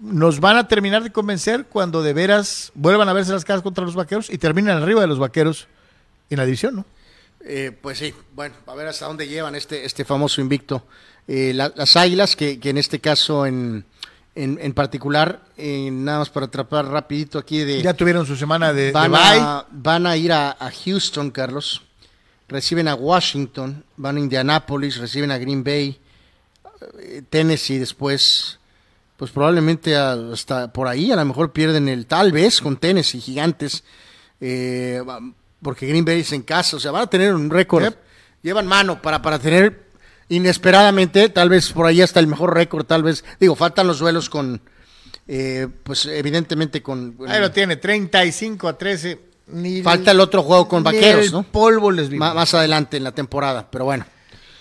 [0.01, 3.85] nos van a terminar de convencer cuando de veras vuelvan a verse las caras contra
[3.85, 5.69] los vaqueros y terminen arriba de los vaqueros
[6.31, 6.85] en la división, ¿no?
[7.45, 10.87] Eh, pues sí, bueno, a ver hasta dónde llevan este, este famoso invicto.
[11.29, 13.85] Eh, la- las Águilas, que, que en este caso en,
[14.35, 17.83] en, en particular, eh, nada más para atrapar rapidito aquí de...
[17.83, 21.83] Ya tuvieron su semana de, van, a, van a ir a, a Houston, Carlos.
[22.49, 25.99] Reciben a Washington, van a Indianapolis, reciben a Green Bay,
[27.01, 28.59] eh, Tennessee después.
[29.17, 33.85] Pues probablemente hasta por ahí, a lo mejor pierden el tal vez con Tennessee, gigantes.
[34.41, 35.01] eh,
[35.65, 37.93] porque Green Bay es en casa, o sea, van a tener un récord.
[38.43, 39.83] Llevan mano para, para tener
[40.29, 43.25] inesperadamente, tal vez por ahí hasta el mejor récord, tal vez.
[43.41, 44.61] Digo, faltan los duelos con,
[45.27, 47.17] eh, pues evidentemente con.
[47.27, 49.19] Ahí lo tiene, 35 a 13.
[49.47, 51.43] Ni Falta el otro juego con Vaqueros, el ¿no?
[51.43, 52.11] polvo les.
[52.11, 54.07] Ma- más adelante en la temporada, pero bueno.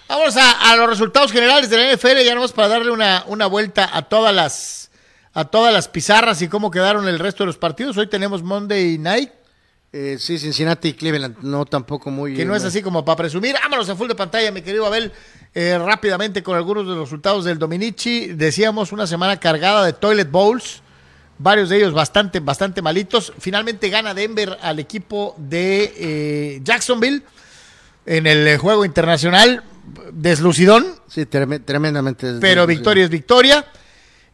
[0.10, 3.46] Vamos a, a los resultados generales de la NFL, ya nomás para darle una, una
[3.48, 4.92] vuelta a todas las
[5.34, 7.98] a todas las pizarras y cómo quedaron el resto de los partidos.
[7.98, 9.32] Hoy tenemos Monday Night,
[9.96, 12.34] Eh, sí, Cincinnati y Cleveland, no tampoco muy.
[12.36, 13.54] que no es así como para presumir.
[13.62, 15.12] Vámonos a full de pantalla, mi querido Abel,
[15.54, 18.30] eh, rápidamente con algunos de los resultados del Dominici.
[18.34, 20.82] Decíamos una semana cargada de toilet bowls,
[21.38, 23.34] varios de ellos bastante, bastante malitos.
[23.38, 27.22] Finalmente gana Denver al equipo de eh, Jacksonville
[28.08, 29.64] en el eh, juego internacional.
[30.12, 32.34] Deslucidón, Sí, trem- tremendamente.
[32.42, 33.64] pero victoria es victoria.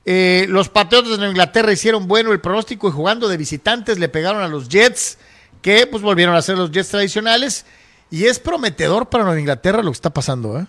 [0.05, 4.41] Eh, los Patriotas de Inglaterra hicieron bueno el pronóstico y jugando de visitantes le pegaron
[4.41, 5.17] a los Jets,
[5.61, 7.65] que pues volvieron a ser los Jets tradicionales.
[8.11, 10.59] Y es prometedor para Nueva Inglaterra lo que está pasando.
[10.59, 10.65] ¿eh?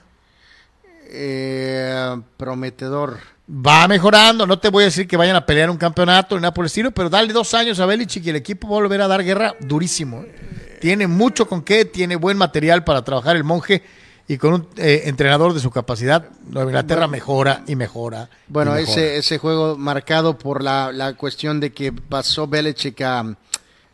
[1.13, 3.19] Eh, prometedor.
[3.51, 6.55] Va mejorando, no te voy a decir que vayan a pelear un campeonato ni nada
[6.55, 9.01] por el estilo, pero dale dos años a Belichick y el equipo va a volver
[9.01, 10.21] a dar guerra durísimo.
[10.21, 10.79] ¿eh?
[10.81, 13.83] Tiene mucho con qué, tiene buen material para trabajar el monje
[14.29, 18.29] y con un eh, entrenador de su capacidad, Nueva Inglaterra mejora y mejora.
[18.49, 18.93] y Bueno, mejora.
[18.93, 23.35] ese, ese juego marcado por la, la cuestión de que pasó Belichick a.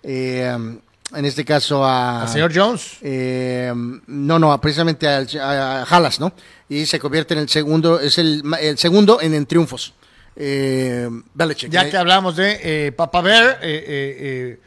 [0.02, 0.78] eh,
[1.14, 2.22] en este caso a.
[2.22, 2.96] Al señor Jones.
[3.02, 3.72] Eh,
[4.06, 6.32] no, no, precisamente al- a, Halas, ¿no?
[6.68, 9.94] Y se convierte en el segundo, es el, el segundo en, en triunfos.
[10.34, 11.70] Eh, Belichick.
[11.70, 14.60] Ya que hablamos de eh, Papa Bear, eh, eh, eh,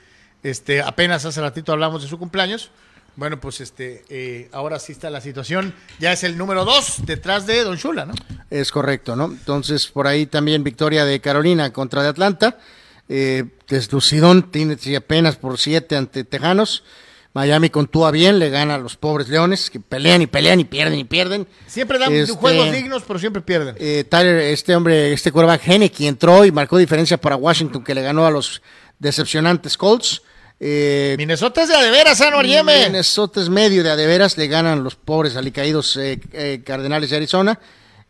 [0.44, 2.72] este, apenas hace ratito hablamos de su cumpleaños.
[3.16, 5.76] Bueno, pues este, eh, ahora sí está la situación.
[6.00, 8.14] Ya es el número dos detrás de Don Shula, ¿no?
[8.50, 9.26] Es correcto, ¿no?
[9.26, 12.58] Entonces, por ahí también victoria de Carolina contra de Atlanta.
[13.10, 16.84] Eh, deslucidón, Tennessee apenas por siete ante Tejanos.
[17.34, 21.00] Miami contúa bien, le gana a los pobres Leones, que pelean y pelean y pierden
[21.00, 21.48] y pierden.
[21.68, 23.76] Siempre dan Este, juegos dignos, pero siempre pierden.
[23.80, 28.02] Eh, Tyler, este hombre, este quarterback Henneke entró y marcó diferencia para Washington, que le
[28.02, 28.62] ganó a los
[28.98, 30.24] decepcionantes Colts.
[30.60, 32.86] Eh, Minnesota es de a de veras, ¿eh, Norieme?
[32.88, 37.16] Minnesota es medio de a de veras, le ganan los pobres alicaídos eh, Cardenales de
[37.16, 37.60] Arizona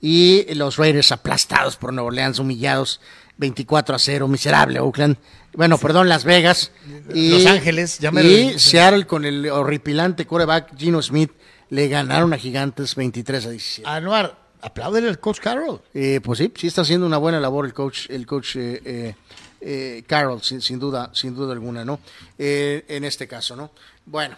[0.01, 3.01] y los Raiders aplastados por Nueva Orleans, humillados
[3.40, 5.18] 24 a 0, miserable Oakland.
[5.53, 6.72] Bueno, perdón, Las Vegas.
[7.14, 11.32] Y, Los Ángeles, ya me Y lo- Seattle con el horripilante quarterback Gino Smith
[11.70, 13.90] le ganaron a Gigantes 23 a 17.
[13.90, 15.82] Anuar, apláudele al coach Carroll.
[15.94, 19.16] Eh, pues sí, sí está haciendo una buena labor el coach, el coach eh, eh,
[19.61, 21.99] eh, Carroll, sin, sin duda, sin duda alguna, ¿no?
[22.38, 23.72] En este caso, ¿no?
[24.06, 24.36] Bueno,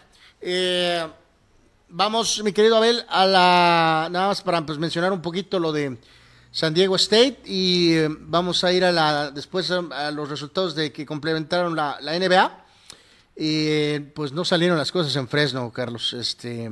[1.90, 5.98] vamos, mi querido Abel, a la nada más para pues, mencionar un poquito lo de
[6.52, 10.76] San Diego State y eh, vamos a ir a la después a, a los resultados
[10.76, 12.58] de que complementaron la, la NBA.
[13.38, 16.72] Y eh, pues no salieron las cosas en Fresno, Carlos, este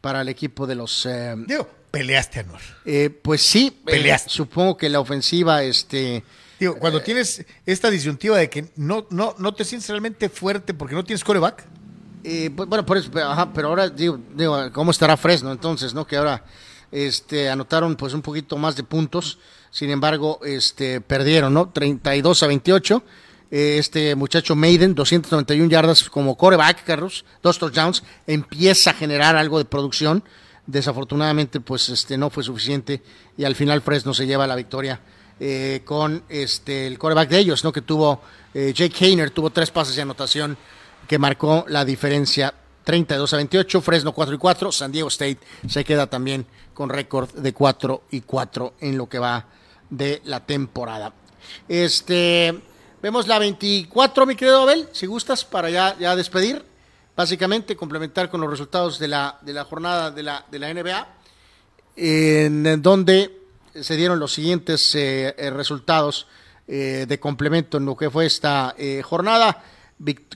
[0.00, 2.60] para el equipo de los eh, Digo, peleaste, Anuar.
[2.86, 4.30] eh, pues sí, eh, Peleaste.
[4.30, 6.22] supongo que la ofensiva, este,
[6.58, 10.94] Digo, cuando tienes esta disyuntiva de que no, no, no te sientes realmente fuerte porque
[10.94, 11.64] no tienes coreback,
[12.24, 15.92] eh, pues, bueno, por eso, pero, ajá, pero ahora digo, digo, ¿cómo estará Fresno entonces,
[15.92, 16.06] no?
[16.06, 16.42] Que ahora,
[16.92, 19.38] este, anotaron pues un poquito más de puntos,
[19.70, 21.68] sin embargo, este, perdieron, ¿no?
[21.68, 23.02] 32 a 28.
[23.50, 29.58] Eh, Este muchacho Maiden, 291 yardas como coreback, Carlos, dos touchdowns, empieza a generar algo
[29.58, 30.22] de producción.
[30.66, 33.02] Desafortunadamente, pues este no fue suficiente
[33.36, 35.00] y al final Fresno se lleva la victoria
[35.40, 37.72] eh, con este el coreback de ellos, ¿no?
[37.72, 38.22] Que tuvo
[38.54, 40.56] eh, Jake Hayner, tuvo tres pases de anotación
[41.08, 42.54] que marcó la diferencia
[42.84, 45.38] 32 a 28, Fresno 4 y 4, San Diego State
[45.68, 46.46] se queda también
[46.80, 49.44] con récord de 4 y 4 en lo que va
[49.90, 51.12] de la temporada.
[51.68, 52.58] Este,
[53.02, 56.64] vemos la 24, mi querido Abel, si gustas, para ya, ya despedir,
[57.14, 61.08] básicamente complementar con los resultados de la, de la jornada de la, de la NBA,
[61.96, 63.42] en donde
[63.78, 66.28] se dieron los siguientes eh, eh, resultados
[66.66, 69.64] eh, de complemento en lo que fue esta eh, jornada.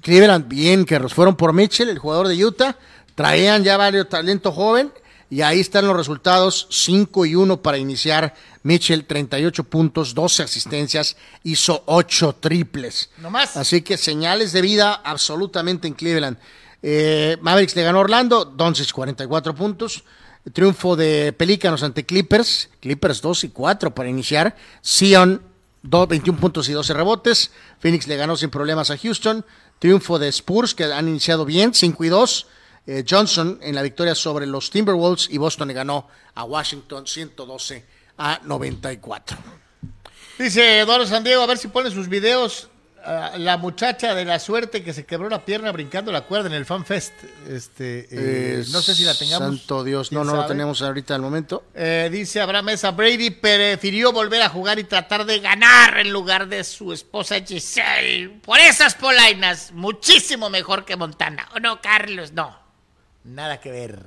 [0.03, 2.77] Cleveland, bien, que fueron por Mitchell, el jugador de Utah,
[3.15, 4.93] traían ya varios talento joven,
[5.35, 8.36] y ahí están los resultados, 5 y 1 para iniciar.
[8.62, 13.11] Mitchell, 38 puntos, 12 asistencias, hizo 8 triples.
[13.19, 13.56] No más.
[13.56, 16.39] Así que señales de vida absolutamente en Cleveland.
[16.81, 20.05] Eh, Mavericks le ganó a Orlando, Doncic 44 puntos.
[20.52, 24.55] Triunfo de Pelícanos ante Clippers, Clippers 2 y 4 para iniciar.
[24.82, 25.43] Sion
[25.82, 27.51] 2, 21 puntos y 12 rebotes.
[27.81, 29.44] Phoenix le ganó sin problemas a Houston.
[29.81, 32.47] Triunfo de Spurs que han iniciado bien, 5 y 2.
[32.86, 37.84] Eh, Johnson en la victoria sobre los Timberwolves y Boston le ganó a Washington 112
[38.18, 39.36] a 94.
[40.39, 42.68] Dice Eduardo San Diego, a ver si pone sus videos.
[43.36, 46.65] la muchacha de la suerte que se quebró la pierna brincando la cuerda en el
[46.65, 47.12] Fan Fest.
[47.49, 49.59] Este, eh, Eh, no sé si la tengamos.
[49.59, 50.55] Santo Dios, no, ¿quién no lo sabe?
[50.55, 51.65] tenemos ahorita al momento.
[51.75, 56.49] Eh, dice Abraham Mesa, Brady prefirió volver a jugar y tratar de ganar en lugar
[56.49, 58.41] de su esposa Giselle.
[58.42, 61.47] Por esas polainas, muchísimo mejor que Montana.
[61.55, 62.33] ¿O no, Carlos?
[62.33, 62.64] No.
[63.25, 64.07] Nada que ver.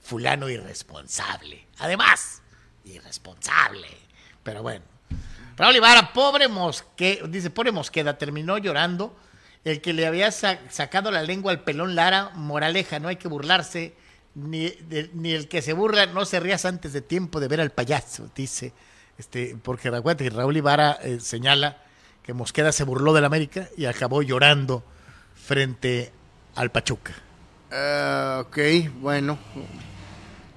[0.00, 1.66] Fulano irresponsable.
[1.78, 2.42] Además,
[2.84, 3.88] irresponsable.
[4.42, 4.84] Pero bueno.
[5.56, 9.16] Raúl Ibarra, pobre Mosqueda, dice, pobre Mosqueda, terminó llorando.
[9.64, 13.26] El que le había sa- sacado la lengua al pelón Lara, moraleja, no hay que
[13.26, 13.94] burlarse,
[14.36, 14.72] ni,
[15.14, 18.30] ni el que se burla, no se rías antes de tiempo de ver al payaso,
[18.36, 18.72] dice,
[19.18, 21.82] este, porque recuerda que Raúl Ibarra eh, señala
[22.22, 24.84] que Mosqueda se burló del América y acabó llorando
[25.34, 26.12] frente
[26.54, 27.14] al Pachuca.
[27.70, 28.58] Eh, ok,
[29.00, 29.38] bueno.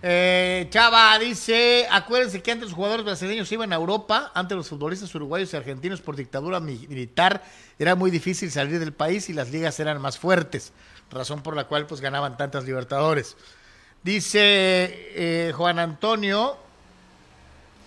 [0.03, 5.13] Eh, Chava dice, acuérdense que antes los jugadores brasileños iban a Europa, antes los futbolistas
[5.13, 7.43] uruguayos y argentinos por dictadura mi- militar
[7.77, 10.73] era muy difícil salir del país y las ligas eran más fuertes,
[11.11, 13.35] razón por la cual pues ganaban tantas libertadores.
[14.01, 16.57] Dice eh, Juan Antonio,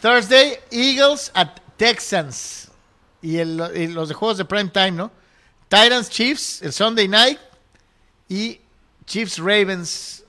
[0.00, 2.68] Thursday Eagles at Texans
[3.22, 3.44] y, y
[3.88, 5.10] los de juegos de prime time, ¿no?
[5.68, 7.40] Titans Chiefs el Sunday night
[8.28, 8.60] y
[9.06, 10.24] Chiefs Ravens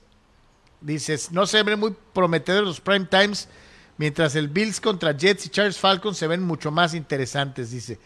[0.80, 3.48] Dices, no se ven muy prometedores los prime times,
[3.96, 7.98] mientras el Bills contra Jets y Charles Falcons se ven mucho más interesantes, dice.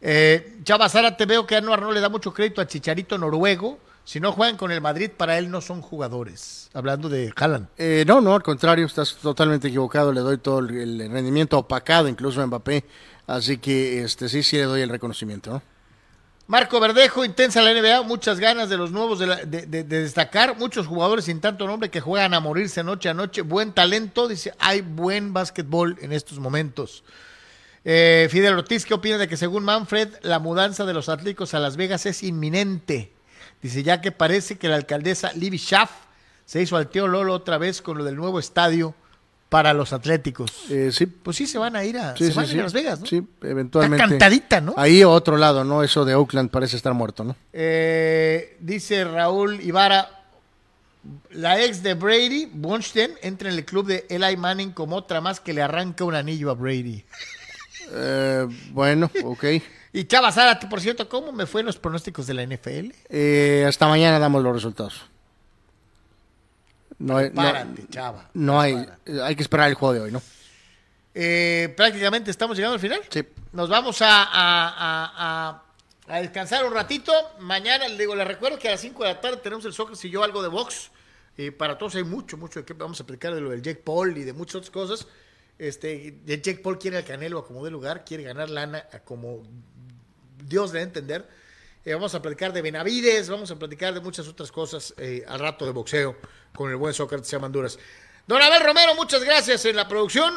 [0.00, 3.78] Eh, Chava Sara, te veo que Anuar no le da mucho crédito a Chicharito Noruego.
[4.04, 6.68] Si no juegan con el Madrid, para él no son jugadores.
[6.74, 7.68] Hablando de Haaland.
[7.78, 10.12] Eh, no, no, al contrario, estás totalmente equivocado.
[10.12, 12.84] Le doy todo el, rendimiento opacado, incluso a Mbappé.
[13.26, 15.52] Así que este sí, sí le doy el reconocimiento.
[15.52, 15.62] ¿no?
[16.46, 21.40] Marco Verdejo, intensa la NBA, muchas ganas de los nuevos de, destacar, muchos jugadores sin
[21.40, 25.96] tanto nombre que juegan a morirse noche a noche, buen talento, dice, hay buen básquetbol
[26.02, 27.02] en estos momentos.
[27.82, 31.60] Eh, Fidel Ortiz, ¿qué opina de que según Manfred la mudanza de los Atléticos a
[31.60, 33.10] Las Vegas es inminente?
[33.62, 35.92] Dice, ya que parece que la alcaldesa Libby Schaff
[36.44, 38.94] se hizo al tío Lolo otra vez con lo del nuevo estadio
[39.48, 40.50] para los Atléticos.
[40.70, 42.60] Eh, sí, Pues sí, se van a ir a, sí, se sí, van a, ir
[42.60, 43.06] a Las Vegas, ¿no?
[43.06, 44.02] Sí, eventualmente.
[44.02, 44.74] Está cantadita, ¿no?
[44.76, 45.82] Ahí a otro lado, ¿no?
[45.82, 47.36] Eso de Oakland parece estar muerto, ¿no?
[47.52, 50.08] Eh, dice Raúl Ibarra,
[51.30, 55.40] la ex de Brady, Bunstein, entra en el club de Eli Manning como otra más
[55.40, 57.04] que le arranca un anillo a Brady.
[57.92, 59.44] Eh, bueno, ok.
[59.96, 62.90] Y Chava Zárate, por cierto, ¿cómo me fue en los pronósticos de la NFL?
[63.10, 65.02] Eh, hasta mañana damos los resultados.
[66.98, 67.42] No hay, no,
[67.90, 68.30] chava.
[68.34, 68.86] no hay,
[69.22, 70.22] hay que esperar el juego de hoy, ¿no?
[71.14, 73.00] Eh, prácticamente estamos llegando al final.
[73.08, 73.22] Sí.
[73.52, 75.62] Nos vamos a, a-
[76.08, 77.12] a- descansar un ratito.
[77.40, 80.04] Mañana, le digo, les recuerdo que a las 5 de la tarde tenemos el Sócrates
[80.04, 80.90] y yo algo de box.
[81.36, 83.80] Eh, para todos hay mucho, mucho de qué vamos a platicar de lo del Jake
[83.84, 85.06] Paul y de muchas otras cosas.
[85.58, 89.42] Este, Jake Paul quiere al Canelo a como de lugar, quiere ganar lana a como
[90.44, 91.28] Dios le dé a entender.
[91.84, 95.38] Eh, vamos a platicar de Benavides, vamos a platicar de muchas otras cosas eh, al
[95.38, 96.16] rato de boxeo
[96.54, 97.78] con el buen Sócrates Amanduras.
[98.26, 100.32] Don Abel Romero, muchas gracias en la producción.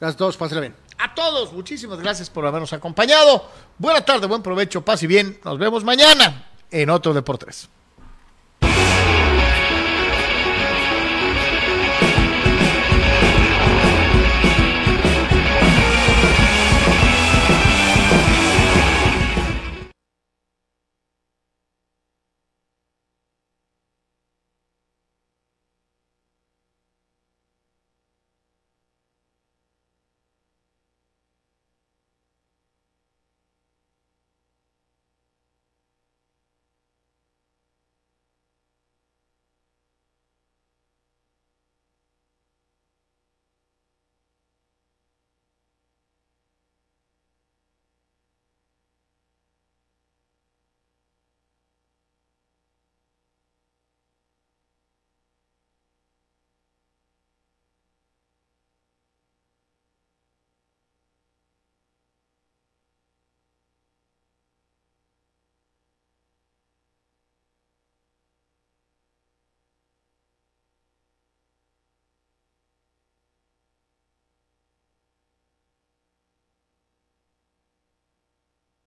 [0.00, 0.74] A todos, pásenla bien.
[0.98, 3.50] A todos, muchísimas gracias por habernos acompañado.
[3.78, 5.40] Buena tarde, buen provecho, paz y bien.
[5.44, 7.70] Nos vemos mañana en otro Deportes.